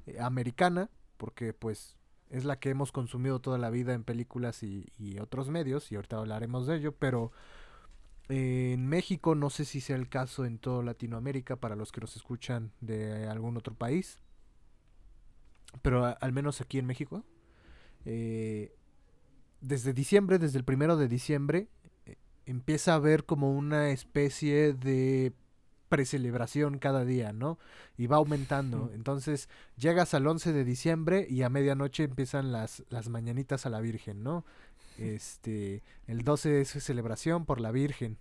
eh, 0.07 0.19
americana, 0.19 0.89
porque 1.17 1.53
pues 1.53 1.98
es 2.29 2.45
la 2.45 2.59
que 2.59 2.69
hemos 2.69 2.91
consumido 2.91 3.39
toda 3.39 3.57
la 3.57 3.69
vida 3.69 3.93
en 3.93 4.03
películas 4.03 4.63
y, 4.63 4.85
otros 5.19 5.49
medios, 5.49 5.91
y 5.91 5.95
ahorita 5.95 6.17
hablaremos 6.17 6.67
de 6.67 6.77
ello, 6.77 6.91
pero 6.93 7.31
eh, 8.29 8.71
en 8.73 8.87
México 8.87 9.35
no 9.35 9.49
sé 9.49 9.65
si 9.65 9.81
sea 9.81 9.95
el 9.95 10.09
caso 10.09 10.45
en 10.45 10.59
toda 10.59 10.83
Latinoamérica 10.83 11.55
para 11.55 11.75
los 11.75 11.91
que 11.91 12.01
nos 12.01 12.15
escuchan 12.15 12.71
de 12.81 13.27
algún 13.27 13.57
otro 13.57 13.73
país 13.75 14.19
pero 15.81 16.17
al 16.19 16.31
menos 16.31 16.61
aquí 16.61 16.79
en 16.79 16.85
México, 16.85 17.23
eh, 18.05 18.73
desde 19.61 19.93
diciembre, 19.93 20.39
desde 20.39 20.57
el 20.57 20.63
primero 20.63 20.97
de 20.97 21.07
diciembre, 21.07 21.67
eh, 22.05 22.15
empieza 22.45 22.93
a 22.93 22.95
haber 22.95 23.25
como 23.25 23.55
una 23.55 23.89
especie 23.91 24.73
de 24.73 25.33
precelebración 25.89 26.79
cada 26.79 27.03
día, 27.03 27.33
¿no? 27.33 27.57
Y 27.97 28.07
va 28.07 28.17
aumentando. 28.17 28.91
Entonces 28.93 29.49
llegas 29.77 30.13
al 30.13 30.27
11 30.27 30.53
de 30.53 30.63
diciembre 30.63 31.27
y 31.29 31.41
a 31.41 31.49
medianoche 31.49 32.03
empiezan 32.03 32.51
las, 32.51 32.83
las 32.89 33.09
mañanitas 33.09 33.65
a 33.65 33.69
la 33.69 33.81
Virgen, 33.81 34.23
¿no? 34.23 34.45
Este, 34.97 35.83
el 36.07 36.23
12 36.23 36.61
es 36.61 36.69
celebración 36.69 37.45
por 37.45 37.59
la 37.59 37.71
Virgen. 37.71 38.17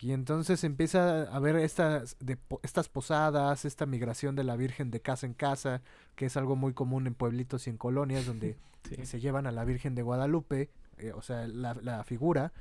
Y 0.00 0.12
entonces 0.12 0.64
empieza 0.64 1.22
a 1.22 1.36
haber 1.36 1.56
estas, 1.56 2.16
de, 2.18 2.36
estas 2.62 2.88
posadas, 2.88 3.64
esta 3.64 3.86
migración 3.86 4.34
de 4.34 4.44
la 4.44 4.56
Virgen 4.56 4.90
de 4.90 5.00
casa 5.00 5.26
en 5.26 5.34
casa, 5.34 5.82
que 6.16 6.26
es 6.26 6.36
algo 6.36 6.56
muy 6.56 6.74
común 6.74 7.06
en 7.06 7.14
pueblitos 7.14 7.66
y 7.66 7.70
en 7.70 7.78
colonias 7.78 8.26
donde 8.26 8.56
sí. 8.88 9.06
se 9.06 9.20
llevan 9.20 9.46
a 9.46 9.52
la 9.52 9.64
Virgen 9.64 9.94
de 9.94 10.02
Guadalupe 10.02 10.70
eh, 10.98 11.12
o 11.12 11.22
sea, 11.22 11.46
la, 11.48 11.74
la 11.74 12.04
figura, 12.04 12.52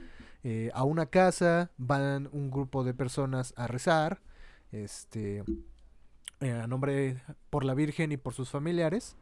eh, 0.44 0.72
a 0.74 0.84
una 0.84 1.06
casa, 1.06 1.72
van 1.78 2.30
un 2.32 2.50
grupo 2.50 2.84
de 2.84 2.94
personas 2.94 3.54
a 3.58 3.68
rezar, 3.68 4.22
este, 4.74 5.44
eh, 6.42 6.52
a 6.52 6.68
nombre 6.68 7.22
por 7.50 7.64
la 7.64 7.74
Virgen 7.74 8.12
y 8.12 8.18
por 8.18 8.34
sus 8.34 8.50
familiares. 8.50 9.16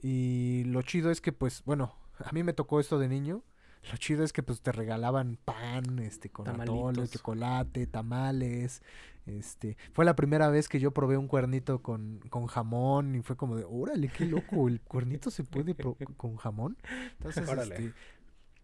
Y 0.00 0.64
lo 0.66 0.82
chido 0.82 1.10
es 1.10 1.20
que, 1.20 1.32
pues, 1.32 1.62
bueno, 1.64 1.94
a 2.18 2.30
mí 2.32 2.42
me 2.42 2.52
tocó 2.52 2.78
esto 2.78 2.98
de 2.98 3.08
niño. 3.08 3.42
Lo 3.90 3.96
chido 3.98 4.24
es 4.24 4.32
que 4.32 4.42
pues 4.42 4.62
te 4.62 4.72
regalaban 4.72 5.38
pan, 5.44 5.98
este, 5.98 6.30
con 6.30 6.48
atole, 6.48 7.06
chocolate, 7.06 7.86
tamales. 7.86 8.82
Este, 9.26 9.76
fue 9.92 10.04
la 10.04 10.16
primera 10.16 10.48
vez 10.48 10.68
que 10.68 10.80
yo 10.80 10.92
probé 10.92 11.16
un 11.16 11.28
cuernito 11.28 11.82
con, 11.82 12.20
con 12.30 12.46
jamón 12.46 13.14
y 13.14 13.22
fue 13.22 13.36
como 13.36 13.56
de, 13.56 13.64
órale, 13.68 14.08
qué 14.08 14.26
loco, 14.26 14.68
el 14.68 14.80
cuernito 14.80 15.30
se 15.30 15.44
puede 15.44 15.74
con 16.16 16.36
jamón. 16.36 16.78
Entonces, 17.18 17.46
este, 17.46 17.92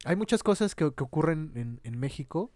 hay 0.04 0.16
muchas 0.16 0.42
cosas 0.42 0.74
que, 0.74 0.92
que 0.94 1.04
ocurren 1.04 1.52
en, 1.54 1.80
en 1.84 1.98
México. 1.98 2.50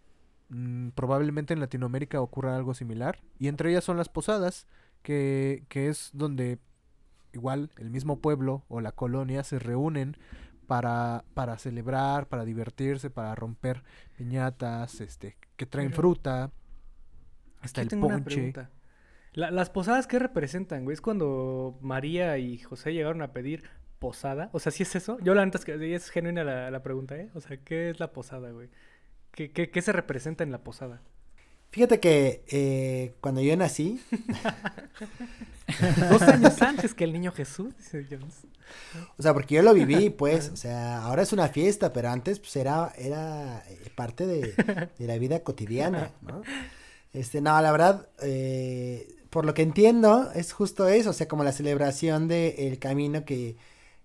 Mm, 0.49 0.89
probablemente 0.91 1.55
en 1.55 1.61
Latinoamérica 1.61 2.21
ocurra 2.21 2.57
algo 2.57 2.75
similar. 2.75 3.19
Y 3.39 3.49
entre 3.49 3.71
ellas 3.71 3.85
son 3.85 3.97
las 3.97 4.09
posadas, 4.09 4.67
que, 5.03 5.65
que 5.69 5.89
es 5.89 6.11
donde 6.13 6.59
igual 7.33 7.71
el 7.79 7.91
mismo 7.91 8.21
pueblo 8.21 8.65
o 8.69 8.81
la 8.81 8.93
colonia 8.93 9.43
se 9.45 9.59
reúnen 9.59 10.17
para, 10.67 11.25
para 11.35 11.59
celebrar, 11.59 12.27
para 12.29 12.45
divertirse, 12.45 13.11
para 13.11 13.35
romper 13.35 13.83
piñatas, 14.17 15.01
este, 15.01 15.37
que 15.57 15.67
traen 15.67 15.89
Pero- 15.91 16.01
fruta, 16.03 16.51
hasta 17.61 17.83
el 17.83 17.89
tengo 17.89 18.09
ponche. 18.09 18.53
La- 19.33 19.51
¿Las 19.51 19.69
posadas 19.71 20.07
qué 20.07 20.19
representan, 20.19 20.85
güey? 20.85 20.95
¿Es 20.95 21.01
cuando 21.01 21.77
María 21.83 22.39
y 22.39 22.59
José 22.59 22.93
llegaron 22.93 23.21
a 23.23 23.33
pedir 23.33 23.65
posada? 23.99 24.49
O 24.53 24.61
sea, 24.61 24.71
¿sí 24.71 24.85
es 24.85 24.95
eso? 24.95 25.19
Yo 25.23 25.35
la 25.35 25.45
neta 25.45 25.59
es 25.59 25.65
que 25.65 25.95
es 25.95 26.09
genuina 26.11 26.45
la, 26.45 26.71
la 26.71 26.83
pregunta, 26.83 27.17
¿eh? 27.17 27.31
O 27.35 27.41
sea, 27.41 27.57
¿qué 27.57 27.91
es 27.91 27.99
la 28.01 28.13
posada, 28.13 28.51
güey? 28.53 28.69
¿Qué, 29.35 29.51
qué, 29.51 29.71
qué 29.71 29.83
se 29.83 29.93
representa 29.93 30.45
en 30.45 30.53
la 30.53 30.63
posada? 30.63 31.03
Fíjate 31.71 31.99
que 31.99 32.45
eh, 32.49 33.15
cuando 33.21 33.41
yo 33.41 33.57
nací, 33.57 34.01
Dos 36.11 36.23
años 36.23 36.61
antes 36.61 36.95
que 36.95 37.05
el 37.05 37.13
niño 37.13 37.33
Jesús, 37.33 37.75
dice 37.79 38.07
Jones. 38.09 38.47
o 39.17 39.23
sea, 39.23 39.33
porque 39.33 39.57
yo 39.57 39.63
lo 39.63 39.75
viví, 39.75 40.11
pues, 40.19 40.51
o 40.51 40.57
sea, 40.57 41.03
ahora 41.03 41.23
es 41.23 41.33
una 41.33 41.49
fiesta, 41.49 41.93
pero 41.93 42.11
antes, 42.11 42.39
pues, 42.39 42.57
era, 42.57 42.93
era 42.97 43.65
eh, 43.69 43.91
parte 43.95 44.27
de, 44.27 44.55
de 44.99 45.07
la 45.07 45.19
vida 45.19 45.41
cotidiana, 45.41 46.13
¿no? 46.23 46.43
Este, 47.13 47.41
no, 47.41 47.61
la 47.61 47.73
verdad, 47.73 48.09
eh, 48.23 49.09
por 49.31 49.47
lo 49.47 49.55
que 49.55 49.63
entiendo, 49.63 50.31
es 50.35 50.53
justo 50.53 50.89
eso, 50.89 51.11
o 51.11 51.13
sea, 51.13 51.29
como 51.29 51.45
la 51.45 51.53
celebración 51.53 52.29
del 52.29 52.79
camino 52.79 53.25
que 53.25 53.57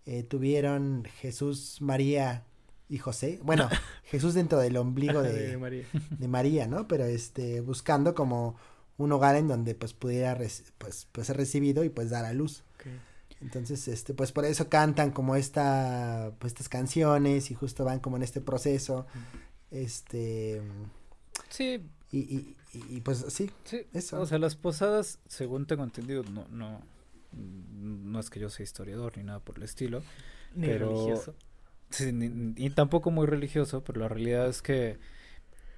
eh, 0.06 0.24
tuvieron 0.24 1.06
Jesús, 1.20 1.82
María 1.82 2.46
y 2.90 2.98
José. 2.98 3.40
Bueno, 3.44 3.70
Jesús 4.06 4.34
dentro 4.34 4.60
del 4.60 4.76
ombligo 4.78 5.22
de 5.24 5.32
de, 5.52 5.58
María. 5.58 5.86
de 6.10 6.28
María, 6.28 6.68
¿no? 6.68 6.88
Pero 6.88 7.06
este, 7.06 7.62
buscando 7.62 8.14
como 8.16 8.58
un 8.98 9.12
hogar 9.14 9.36
en 9.38 9.48
donde 9.48 9.76
pues 9.76 9.94
pudiera 9.94 10.36
pues, 10.38 11.08
pues 11.12 11.28
ser 11.28 11.38
recibido 11.38 11.84
y 11.86 11.90
pues 11.90 12.10
dar 12.10 12.26
a 12.26 12.34
luz. 12.34 12.64
Entonces, 13.42 13.88
este, 13.88 14.14
pues 14.14 14.34
por 14.34 14.44
eso 14.44 14.68
cantan 14.68 15.12
como 15.12 15.38
esta, 15.38 16.34
pues 16.40 16.52
estas 16.52 16.68
canciones 16.68 17.52
y 17.52 17.54
justo 17.54 17.86
van 17.86 18.00
como 18.02 18.18
en 18.18 18.24
este 18.24 18.42
proceso, 18.42 19.08
este, 19.72 20.62
Sí, 21.50 21.82
y, 22.12 22.18
y, 22.20 22.56
y, 22.74 22.98
y, 22.98 23.02
pues 23.02 23.26
sí, 23.30 23.50
sí. 23.64 23.82
Eso. 23.94 24.20
O 24.20 24.26
sea, 24.26 24.40
las 24.40 24.56
posadas, 24.58 25.20
según 25.28 25.66
tengo 25.68 25.84
entendido, 25.86 26.24
no, 26.24 26.48
no, 26.50 26.82
no 27.32 28.20
es 28.20 28.30
que 28.30 28.40
yo 28.42 28.50
sea 28.50 28.66
historiador 28.66 29.18
ni 29.18 29.24
nada 29.24 29.40
por 29.40 29.58
el 29.58 29.64
estilo. 29.64 30.04
Ni 30.56 30.68
Pero- 30.68 30.90
religioso. 30.90 31.34
Sí, 31.90 32.12
ni- 32.14 32.30
ni- 32.30 32.54
y 32.66 32.70
tampoco 32.70 33.12
muy 33.12 33.26
religioso, 33.28 33.84
pero 33.84 34.00
la 34.02 34.08
realidad 34.10 34.48
es 34.48 34.62
que 34.62 34.98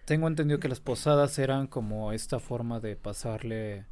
tengo 0.05 0.27
entendido 0.27 0.59
que 0.59 0.67
las 0.67 0.79
posadas 0.81 1.37
eran 1.39 1.67
como 1.67 2.11
esta 2.11 2.39
forma 2.39 2.79
de 2.79 2.95
pasarle, 2.95 3.85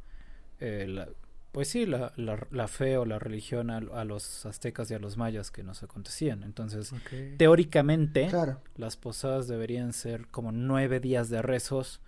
eh, 0.60 0.86
la- 0.88 1.08
pues 1.52 1.68
sí, 1.68 1.84
la, 1.86 2.12
la, 2.16 2.46
la 2.52 2.68
fe 2.68 2.96
o 2.96 3.04
la 3.04 3.18
religión 3.18 3.70
a, 3.70 3.78
a 3.78 4.04
los 4.04 4.46
aztecas 4.46 4.88
y 4.90 4.94
a 4.94 4.98
los 5.00 5.16
mayas 5.16 5.50
que 5.50 5.62
nos 5.64 5.82
acontecían. 5.82 6.42
Entonces, 6.44 6.92
teóricamente, 7.38 8.28
claro. 8.28 8.60
las 8.76 8.96
posadas 8.96 9.48
deberían 9.48 9.92
ser 9.92 10.28
como 10.28 10.52
nueve 10.52 11.00
días 11.00 11.28
de 11.28 11.42
rezos 11.42 12.00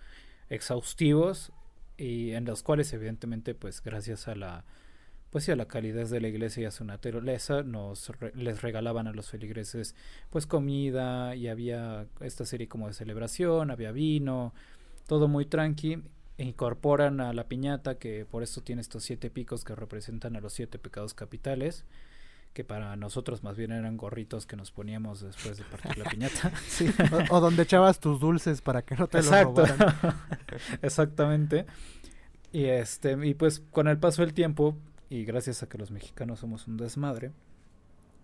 exhaustivos 0.49 1.51
y 1.97 2.31
en 2.31 2.45
los 2.45 2.63
cuales 2.63 2.93
evidentemente 2.93 3.53
pues 3.55 3.81
gracias 3.83 4.27
a 4.27 4.35
la 4.35 4.63
pues 5.33 5.43
sí 5.43 5.51
a 5.51 5.55
la 5.57 5.65
calidez 5.65 6.09
de 6.11 6.21
la 6.21 6.29
iglesia 6.29 6.63
y 6.63 6.65
a 6.67 6.71
su 6.71 6.85
naturaleza 6.85 7.63
nos 7.63 8.07
re- 8.19 8.31
les 8.35 8.61
regalaban 8.61 9.07
a 9.07 9.11
los 9.11 9.29
feligreses 9.29 9.95
pues 10.29 10.47
comida 10.47 11.35
y 11.35 11.49
había 11.49 12.05
esta 12.21 12.45
serie 12.45 12.69
como 12.69 12.87
de 12.87 12.93
celebración 12.93 13.69
había 13.71 13.91
vino 13.91 14.53
todo 15.07 15.27
muy 15.27 15.45
tranqui 15.45 16.01
incorporan 16.37 17.19
a 17.19 17.33
la 17.33 17.47
piñata 17.47 17.95
que 17.95 18.25
por 18.29 18.43
esto 18.43 18.61
tiene 18.61 18.81
estos 18.81 19.03
siete 19.03 19.29
picos 19.29 19.63
que 19.65 19.75
representan 19.75 20.35
a 20.35 20.39
los 20.41 20.53
siete 20.53 20.79
pecados 20.79 21.13
capitales 21.13 21.83
que 22.53 22.63
para 22.63 22.95
nosotros 22.95 23.41
más 23.43 23.57
bien 23.57 23.71
eran 23.71 23.97
gorritos 23.97 24.45
que 24.45 24.55
nos 24.55 24.69
poníamos 24.71 25.21
después 25.21 25.57
de 25.57 25.63
partir 25.63 25.97
la 25.97 26.09
piñata 26.09 26.51
Sí, 26.67 26.87
o, 27.29 27.35
o 27.37 27.39
donde 27.41 27.63
echabas 27.63 27.99
tus 27.99 28.19
dulces 28.19 28.61
para 28.61 28.83
que 28.83 28.95
no 28.95 29.07
te 29.07 29.17
los 29.17 29.25
Exacto. 29.27 29.65
robaran. 29.65 29.95
Exactamente. 30.83 31.65
Y 32.51 32.65
este, 32.65 33.17
y 33.25 33.33
pues 33.33 33.59
con 33.71 33.87
el 33.87 33.97
paso 33.97 34.21
del 34.21 34.33
tiempo, 34.35 34.75
y 35.13 35.25
gracias 35.25 35.61
a 35.61 35.69
que 35.69 35.77
los 35.77 35.91
mexicanos 35.91 36.39
somos 36.39 36.67
un 36.67 36.77
desmadre, 36.77 37.31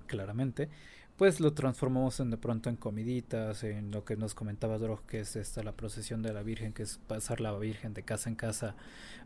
claramente, 0.08 0.70
pues 1.18 1.42
lo 1.42 1.54
transformamos 1.54 2.20
en 2.22 2.30
de 2.32 2.38
pronto 2.38 2.70
en 2.70 2.78
comiditas, 2.78 3.64
en 3.66 3.92
lo 3.92 4.06
que 4.06 4.16
nos 4.16 4.34
comentaba 4.34 4.78
Drog, 4.78 5.06
que 5.06 5.20
es 5.20 5.36
esta 5.36 5.62
la 5.64 5.74
procesión 5.74 6.22
de 6.22 6.32
la 6.34 6.42
Virgen, 6.44 6.72
que 6.72 6.84
es 6.84 6.98
pasar 7.08 7.42
la 7.42 7.52
Virgen 7.58 7.94
de 7.94 8.04
casa 8.04 8.30
en 8.30 8.36
casa 8.36 8.76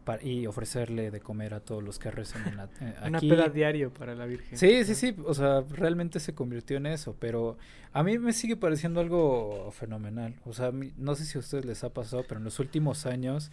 pa- 0.04 0.21
y 0.21 0.47
ofrecerle 0.47 1.12
de 1.12 1.19
comer 1.21 1.54
a 1.54 1.60
todos 1.60 1.84
los 1.84 1.99
que 1.99 2.10
recen 2.10 2.45
en 2.47 2.58
la, 2.58 2.63
eh, 2.82 2.95
Una 3.08 3.19
aquí. 3.19 3.30
peda 3.30 3.47
diario 3.47 3.93
para 3.93 4.15
la 4.15 4.26
Virgen. 4.26 4.58
Sí, 4.58 4.84
sí, 4.84 4.89
¿no? 4.91 4.95
sí, 4.97 5.15
o 5.28 5.34
sea, 5.36 5.62
realmente 5.69 6.19
se 6.19 6.34
convirtió 6.34 6.78
en 6.78 6.88
eso, 6.88 7.15
pero 7.19 7.58
a 7.93 8.02
mí 8.04 8.17
me 8.17 8.34
sigue 8.34 8.58
pareciendo 8.58 8.99
algo 8.99 9.69
fenomenal. 9.71 10.34
O 10.45 10.54
sea, 10.54 10.71
mí- 10.71 10.93
no 10.97 11.13
sé 11.13 11.26
si 11.26 11.38
a 11.38 11.41
ustedes 11.41 11.63
les 11.63 11.84
ha 11.84 11.93
pasado, 11.93 12.26
pero 12.28 12.39
en 12.39 12.43
los 12.45 12.60
últimos 12.60 13.06
años, 13.06 13.52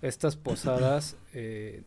estas 0.00 0.36
posadas, 0.36 1.16
eh, 1.34 1.82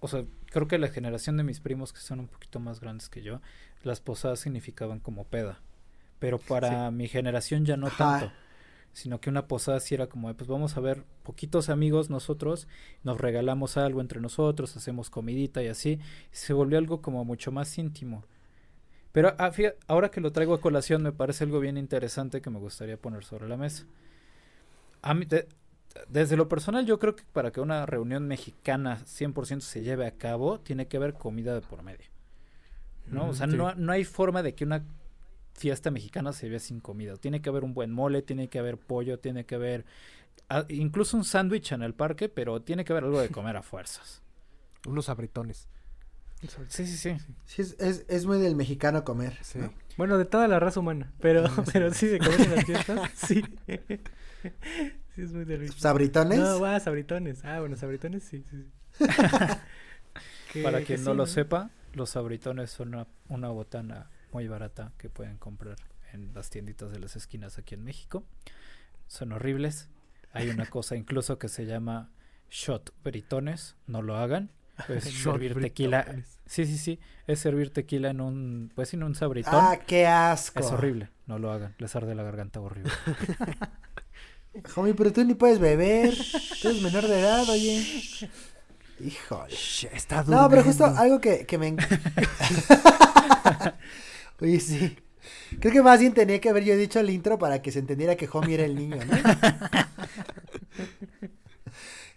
o 0.00 0.08
sea, 0.08 0.24
creo 0.46 0.66
que 0.66 0.78
la 0.78 0.88
generación 0.88 1.36
de 1.36 1.44
mis 1.44 1.60
primos 1.60 1.92
que 1.92 2.00
son 2.00 2.20
un 2.20 2.28
poquito 2.28 2.58
más 2.58 2.80
grandes 2.80 3.08
que 3.08 3.22
yo, 3.22 3.40
las 3.82 4.00
posadas 4.00 4.40
significaban 4.40 5.00
como 5.00 5.24
peda. 5.24 5.60
Pero 6.18 6.38
para 6.38 6.90
mi 6.90 7.08
generación 7.08 7.64
ya 7.64 7.76
no 7.76 7.86
Ajá. 7.86 8.20
tanto. 8.20 8.32
Sino 8.92 9.20
que 9.20 9.30
una 9.30 9.46
posada 9.46 9.78
sí 9.78 9.94
era 9.94 10.08
como, 10.08 10.28
de, 10.28 10.34
pues 10.34 10.48
vamos 10.48 10.76
a 10.76 10.80
ver 10.80 11.04
poquitos 11.22 11.68
amigos 11.68 12.10
nosotros, 12.10 12.66
nos 13.04 13.20
regalamos 13.20 13.76
algo 13.76 14.00
entre 14.00 14.20
nosotros, 14.20 14.76
hacemos 14.76 15.10
comidita 15.10 15.62
y 15.62 15.68
así. 15.68 16.00
Se 16.32 16.52
volvió 16.52 16.76
algo 16.76 17.00
como 17.00 17.24
mucho 17.24 17.52
más 17.52 17.78
íntimo. 17.78 18.24
Pero 19.12 19.34
ah, 19.38 19.50
fíjate, 19.52 19.78
ahora 19.86 20.10
que 20.10 20.20
lo 20.20 20.32
traigo 20.32 20.54
a 20.54 20.60
colación 20.60 21.02
me 21.02 21.12
parece 21.12 21.44
algo 21.44 21.60
bien 21.60 21.76
interesante 21.76 22.40
que 22.40 22.50
me 22.50 22.58
gustaría 22.58 22.96
poner 22.96 23.24
sobre 23.24 23.48
la 23.48 23.56
mesa. 23.56 23.86
A 25.02 25.14
mí, 25.14 25.26
desde 26.08 26.36
lo 26.36 26.48
personal 26.48 26.86
yo 26.86 26.98
creo 26.98 27.16
que 27.16 27.24
para 27.32 27.50
que 27.50 27.60
una 27.60 27.84
reunión 27.86 28.26
mexicana 28.28 28.98
100% 29.04 29.60
se 29.60 29.82
lleve 29.82 30.06
a 30.06 30.12
cabo, 30.16 30.60
tiene 30.60 30.86
que 30.88 30.96
haber 30.96 31.14
comida 31.14 31.54
de 31.54 31.60
por 31.60 31.82
medio. 31.82 32.06
¿no? 33.06 33.28
O 33.30 33.34
sea, 33.34 33.48
Sí. 33.48 33.56
no, 33.56 33.74
no 33.74 33.92
hay 33.92 34.04
forma 34.04 34.42
de 34.42 34.54
que 34.54 34.64
una 34.64 34.84
fiesta 35.54 35.90
mexicana 35.90 36.32
se 36.32 36.46
lleve 36.46 36.60
sin 36.60 36.80
comida. 36.80 37.16
Tiene 37.16 37.42
que 37.42 37.48
haber 37.48 37.64
un 37.64 37.74
buen 37.74 37.90
mole, 37.90 38.22
tiene 38.22 38.48
que 38.48 38.58
haber 38.60 38.78
pollo, 38.78 39.18
tiene 39.18 39.44
que 39.46 39.56
haber 39.56 39.84
ah, 40.48 40.64
incluso 40.68 41.16
un 41.16 41.24
sándwich 41.24 41.72
en 41.72 41.82
el 41.82 41.92
parque, 41.94 42.28
pero 42.28 42.62
tiene 42.62 42.84
que 42.84 42.92
haber 42.92 43.04
algo 43.04 43.20
de 43.20 43.28
comer 43.30 43.56
a 43.56 43.62
fuerzas. 43.62 44.22
Unos 44.86 45.08
abritones. 45.08 45.68
Sí, 46.68 46.86
sí, 46.86 46.96
sí. 46.96 47.16
Sí, 47.44 47.60
es, 47.62 47.76
es, 47.80 48.06
es 48.08 48.24
muy 48.26 48.38
del 48.38 48.54
mexicano 48.56 49.04
comer. 49.04 49.36
Sí. 49.42 49.58
¿no? 49.58 49.74
Bueno, 49.98 50.16
de 50.16 50.24
toda 50.24 50.48
la 50.48 50.58
raza 50.60 50.80
humana, 50.80 51.12
pero, 51.20 51.46
Sí, 51.48 51.54
sí. 51.64 51.70
pero 51.72 51.92
sí, 51.92 52.06
de 52.06 52.18
comer 52.18 52.40
en 52.40 52.54
las 52.54 52.64
fiestas, 52.64 53.10
sí. 53.14 53.44
sí, 55.20 55.26
es 55.26 55.32
muy 55.32 55.44
de. 55.44 55.68
Sabritones. 55.68 56.38
No, 56.38 56.60
va, 56.60 56.78
sabritones. 56.80 57.44
Ah, 57.44 57.60
bueno, 57.60 57.76
sabritones, 57.76 58.22
sí, 58.24 58.42
sí. 58.50 58.64
sí. 58.92 59.04
Que- 60.52 60.62
Para 60.64 60.80
que 60.80 60.84
quien 60.86 60.98
sí, 60.98 61.04
no 61.04 61.14
lo 61.14 61.26
sepa, 61.26 61.70
los 61.94 62.10
sabritones 62.10 62.70
son 62.70 62.88
una, 62.94 63.06
una 63.28 63.48
botana 63.50 64.10
muy 64.32 64.48
barata 64.48 64.92
que 64.98 65.08
pueden 65.08 65.36
comprar 65.38 65.76
en 66.12 66.32
las 66.34 66.50
tienditas 66.50 66.90
de 66.90 66.98
las 66.98 67.14
esquinas 67.14 67.56
aquí 67.58 67.74
en 67.76 67.84
México. 67.84 68.24
Son 69.06 69.30
horribles. 69.32 69.88
Hay 70.32 70.50
una 70.50 70.66
cosa 70.70 70.96
incluso 70.96 71.38
que 71.38 71.48
se 71.48 71.66
llama 71.66 72.10
shot 72.50 72.92
britones. 73.04 73.76
No 73.86 74.02
lo 74.02 74.16
hagan. 74.16 74.50
Es 74.88 75.04
servir 75.04 75.60
tequila. 75.60 76.04
Sí, 76.46 76.64
sí, 76.66 76.78
sí. 76.78 76.98
Es 77.28 77.38
servir 77.38 77.70
tequila 77.70 78.10
en 78.10 78.20
un, 78.20 78.72
pues 78.74 78.92
en 78.94 79.02
un 79.04 79.14
sabritón. 79.14 79.54
Ah, 79.54 79.78
qué 79.86 80.06
asco. 80.06 80.58
es 80.58 80.66
horrible. 80.66 81.10
No 81.26 81.38
lo 81.38 81.52
hagan. 81.52 81.74
Les 81.78 81.94
arde 81.94 82.14
la 82.16 82.22
garganta 82.24 82.60
horrible. 82.60 82.90
Homie, 84.74 84.94
pero 84.94 85.12
tú 85.12 85.24
ni 85.24 85.34
puedes 85.34 85.58
beber. 85.58 86.14
Tú 86.60 86.68
eres 86.68 86.82
menor 86.82 87.06
de 87.06 87.20
edad, 87.20 87.48
oye. 87.48 88.04
Híjole. 88.98 89.54
Está 89.92 90.24
No, 90.24 90.48
pero 90.50 90.62
justo 90.64 90.84
algo 90.84 91.20
que, 91.20 91.46
que 91.46 91.58
me... 91.58 91.76
Oye, 94.40 94.60
sí. 94.60 94.96
Creo 95.60 95.72
que 95.72 95.82
más 95.82 96.00
bien 96.00 96.14
tenía 96.14 96.40
que 96.40 96.48
haber 96.48 96.64
yo 96.64 96.76
dicho 96.76 96.98
el 97.00 97.10
intro 97.10 97.38
para 97.38 97.60
que 97.60 97.72
se 97.72 97.78
entendiera 97.78 98.16
que 98.16 98.28
Homie 98.32 98.54
era 98.54 98.64
el 98.64 98.74
niño, 98.74 98.96
¿no? 99.04 99.16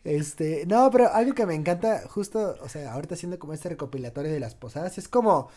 Este, 0.04 0.66
no, 0.68 0.90
pero 0.92 1.14
algo 1.14 1.34
que 1.34 1.46
me 1.46 1.56
encanta, 1.56 2.04
justo, 2.10 2.58
o 2.62 2.68
sea, 2.68 2.94
ahorita 2.94 3.16
haciendo 3.16 3.40
como 3.40 3.54
este 3.54 3.70
recopilatorio 3.70 4.32
de 4.32 4.40
las 4.40 4.54
posadas, 4.54 4.98
es 4.98 5.08
como 5.08 5.50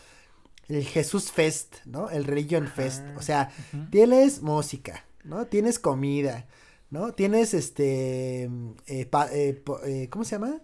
el 0.69 0.85
Jesús 0.85 1.31
Fest, 1.31 1.77
¿no? 1.85 2.09
El 2.09 2.23
Religion 2.23 2.67
Fest. 2.67 3.03
O 3.17 3.21
sea, 3.21 3.51
tienes 3.91 4.41
música, 4.41 5.03
¿no? 5.23 5.47
Tienes 5.47 5.79
comida, 5.79 6.45
¿no? 6.89 7.13
Tienes 7.13 7.53
este, 7.53 8.49
eh, 8.87 9.05
pa- 9.09 9.29
eh, 9.31 9.53
po- 9.53 9.83
eh, 9.83 10.07
¿cómo 10.09 10.23
se 10.25 10.35
llama? 10.35 10.61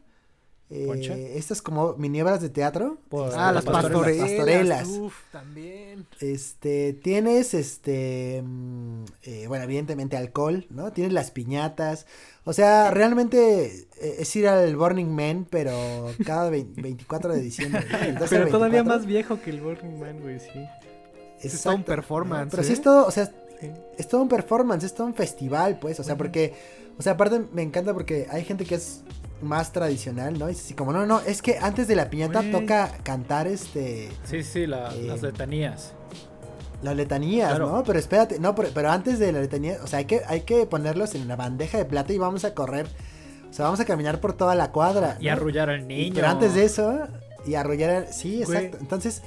Eh, 0.70 1.34
estas 1.36 1.62
como 1.62 1.94
mini 1.98 2.20
obras 2.24 2.42
de 2.42 2.50
teatro. 2.50 2.98
Pues, 3.10 3.36
Ah, 3.36 3.52
las 3.52 3.64
pastorelas. 3.64 4.22
pastorelas. 4.28 4.80
pastorelas. 4.82 4.88
Uf, 4.88 5.14
también. 5.32 6.08
Este, 6.20 6.94
tienes 6.94 7.54
este, 7.54 8.42
mm, 8.44 9.04
eh, 9.24 9.46
bueno, 9.48 9.66
evidentemente 9.66 10.18
alcohol, 10.18 10.66
¿no? 10.72 10.92
Tienes 10.92 11.14
las 11.14 11.30
piñatas. 11.30 12.08
O 12.44 12.54
sea, 12.54 12.90
realmente 12.90 13.66
eh, 14.02 14.16
es 14.20 14.36
ir 14.36 14.48
al 14.48 14.76
Burning 14.76 15.10
Man, 15.14 15.46
pero 15.48 16.12
cada 16.26 16.50
vein- 16.50 16.74
24 16.82 17.34
de 17.34 17.42
diciembre. 17.42 17.86
¿no? 17.92 17.98
El 18.00 18.16
12 18.18 18.36
al 18.38 18.42
Pero 18.44 18.52
todavía 18.52 18.80
24. 18.82 18.98
más 19.00 19.06
viejo 19.06 19.40
que 19.44 19.52
el 19.52 19.62
Burning 19.62 20.00
Man, 20.00 20.22
güey, 20.22 20.40
sí. 20.40 20.50
Es 21.40 21.62
todo 21.62 21.76
un 21.76 21.84
performance, 21.84 22.46
¿no? 22.46 22.52
Pero 22.52 22.64
sí 22.64 22.70
¿eh? 22.72 22.74
es 22.74 22.82
todo, 22.82 23.06
o 23.06 23.12
sea. 23.12 23.30
Es 23.98 24.08
todo 24.08 24.22
un 24.22 24.30
performance, 24.30 24.84
es 24.84 24.94
todo 24.94 25.08
un 25.08 25.14
festival, 25.14 25.78
pues. 25.80 26.00
O 26.00 26.04
sea, 26.04 26.16
porque, 26.18 26.54
o 26.98 27.02
sea, 27.02 27.14
aparte 27.14 27.42
me 27.54 27.62
encanta 27.62 27.94
porque 27.94 28.28
hay 28.32 28.44
gente 28.44 28.66
que 28.66 28.76
es 28.76 29.02
más 29.42 29.72
tradicional, 29.72 30.40
¿no? 30.40 30.50
Y 30.50 30.54
es 30.54 30.60
así 30.60 30.74
como, 30.74 30.94
no, 30.94 31.06
no, 31.06 31.20
es 31.22 31.42
que 31.42 31.58
antes 31.60 31.88
de 31.88 31.96
la 31.96 32.10
piñata 32.10 32.44
toca 32.52 32.92
cantar 33.04 33.48
este. 33.48 34.10
Sí, 34.24 34.44
sí, 34.44 34.66
la- 34.68 34.94
Eh, 34.96 35.04
las 35.04 35.22
letanías. 35.22 35.94
Las 36.82 36.96
letanías, 36.98 37.50
Claro. 37.50 37.70
¿no? 37.72 37.84
Pero 37.84 37.98
espérate, 38.00 38.40
no, 38.40 38.56
pero, 38.56 38.70
pero 38.74 38.90
antes 38.92 39.18
de 39.20 39.32
la 39.32 39.40
letanía, 39.42 39.78
o 39.84 39.88
sea, 39.88 40.00
hay 40.00 40.06
que, 40.06 40.22
hay 40.28 40.42
que 40.42 40.66
ponerlos 40.66 41.16
en 41.16 41.28
la 41.30 41.36
bandeja 41.38 41.78
de 41.78 41.86
plata 41.86 42.12
y 42.12 42.18
vamos 42.18 42.44
a 42.46 42.54
correr. 42.54 42.88
O 43.50 43.54
sea, 43.54 43.66
vamos 43.66 43.80
a 43.80 43.86
caminar 43.86 44.20
por 44.20 44.34
toda 44.34 44.56
la 44.56 44.72
cuadra. 44.72 45.18
Y 45.22 45.28
¿no? 45.28 45.32
arrullar 45.34 45.70
al 45.70 45.82
Y- 45.82 45.86
niño. 45.86 46.16
Pero 46.16 46.28
antes 46.28 46.56
de 46.56 46.66
eso, 46.66 47.08
y 47.46 47.56
arrullar 47.56 47.90
al- 47.92 48.14
Sí, 48.14 48.42
exacto. 48.42 48.78
Entonces, 48.82 49.22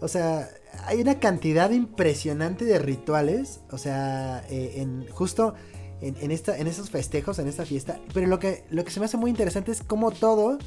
o 0.00 0.08
sea, 0.08 0.48
hay 0.86 1.00
una 1.00 1.18
cantidad 1.18 1.70
impresionante 1.70 2.64
de 2.64 2.78
rituales. 2.78 3.60
O 3.70 3.78
sea, 3.78 4.44
eh, 4.48 4.74
en 4.76 5.06
justo 5.10 5.54
en, 6.00 6.16
en 6.20 6.30
esos 6.66 6.90
festejos, 6.90 7.38
en 7.38 7.48
esta 7.48 7.64
fiesta. 7.64 8.00
Pero 8.14 8.26
lo 8.26 8.38
que, 8.38 8.64
lo 8.70 8.84
que 8.84 8.90
se 8.90 9.00
me 9.00 9.06
hace 9.06 9.16
muy 9.16 9.30
interesante 9.30 9.72
es 9.72 9.82
cómo 9.82 10.10
todo. 10.10 10.58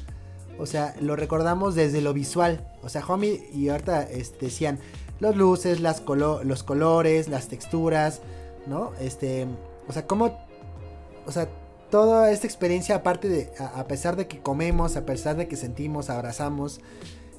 O 0.58 0.66
sea, 0.66 0.94
lo 1.00 1.16
recordamos 1.16 1.74
desde 1.74 2.02
lo 2.02 2.12
visual. 2.12 2.70
O 2.82 2.88
sea, 2.88 3.04
Homie 3.06 3.48
y 3.54 3.68
ahorita 3.68 4.02
este, 4.02 4.46
decían 4.46 4.78
luces, 5.20 5.80
las 5.80 6.00
colo- 6.04 6.42
los 6.42 6.62
colores, 6.62 7.28
las 7.28 7.48
texturas, 7.48 8.20
¿no? 8.66 8.92
Este, 9.00 9.46
o 9.88 9.92
sea, 9.92 10.06
cómo, 10.06 10.36
o 11.26 11.32
sea, 11.32 11.48
toda 11.90 12.32
esta 12.32 12.46
experiencia, 12.46 12.96
aparte 12.96 13.28
de, 13.28 13.50
a 13.58 13.86
pesar 13.86 14.16
de 14.16 14.26
que 14.26 14.40
comemos, 14.40 14.96
a 14.96 15.06
pesar 15.06 15.36
de 15.36 15.46
que 15.46 15.56
sentimos, 15.56 16.10
abrazamos, 16.10 16.80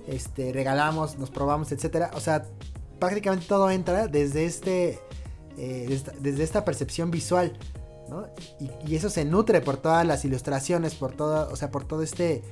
este, 0.08 0.52
regalamos, 0.54 1.18
nos 1.18 1.30
probamos, 1.30 1.72
etcétera, 1.72 2.12
o 2.16 2.20
sea, 2.20 2.46
prácticamente 3.00 3.46
todo 3.48 3.70
entra 3.70 4.08
desde 4.08 4.46
este, 4.46 5.00
eh, 5.58 5.86
desde, 5.88 6.12
desde 6.20 6.44
esta 6.44 6.66
percepción 6.66 7.12
visual, 7.12 7.54
¿no? 8.10 8.28
Y, 8.60 8.70
y 8.92 8.96
eso 8.96 9.10
se 9.10 9.26
nutre 9.26 9.62
por 9.62 9.78
todas 9.78 10.06
las 10.06 10.26
ilustraciones, 10.26 10.96
por 10.96 11.14
todo, 11.14 11.50
o 11.52 11.56
sea, 11.56 11.72
por 11.72 11.86
todo 11.86 12.04
este 12.04 12.44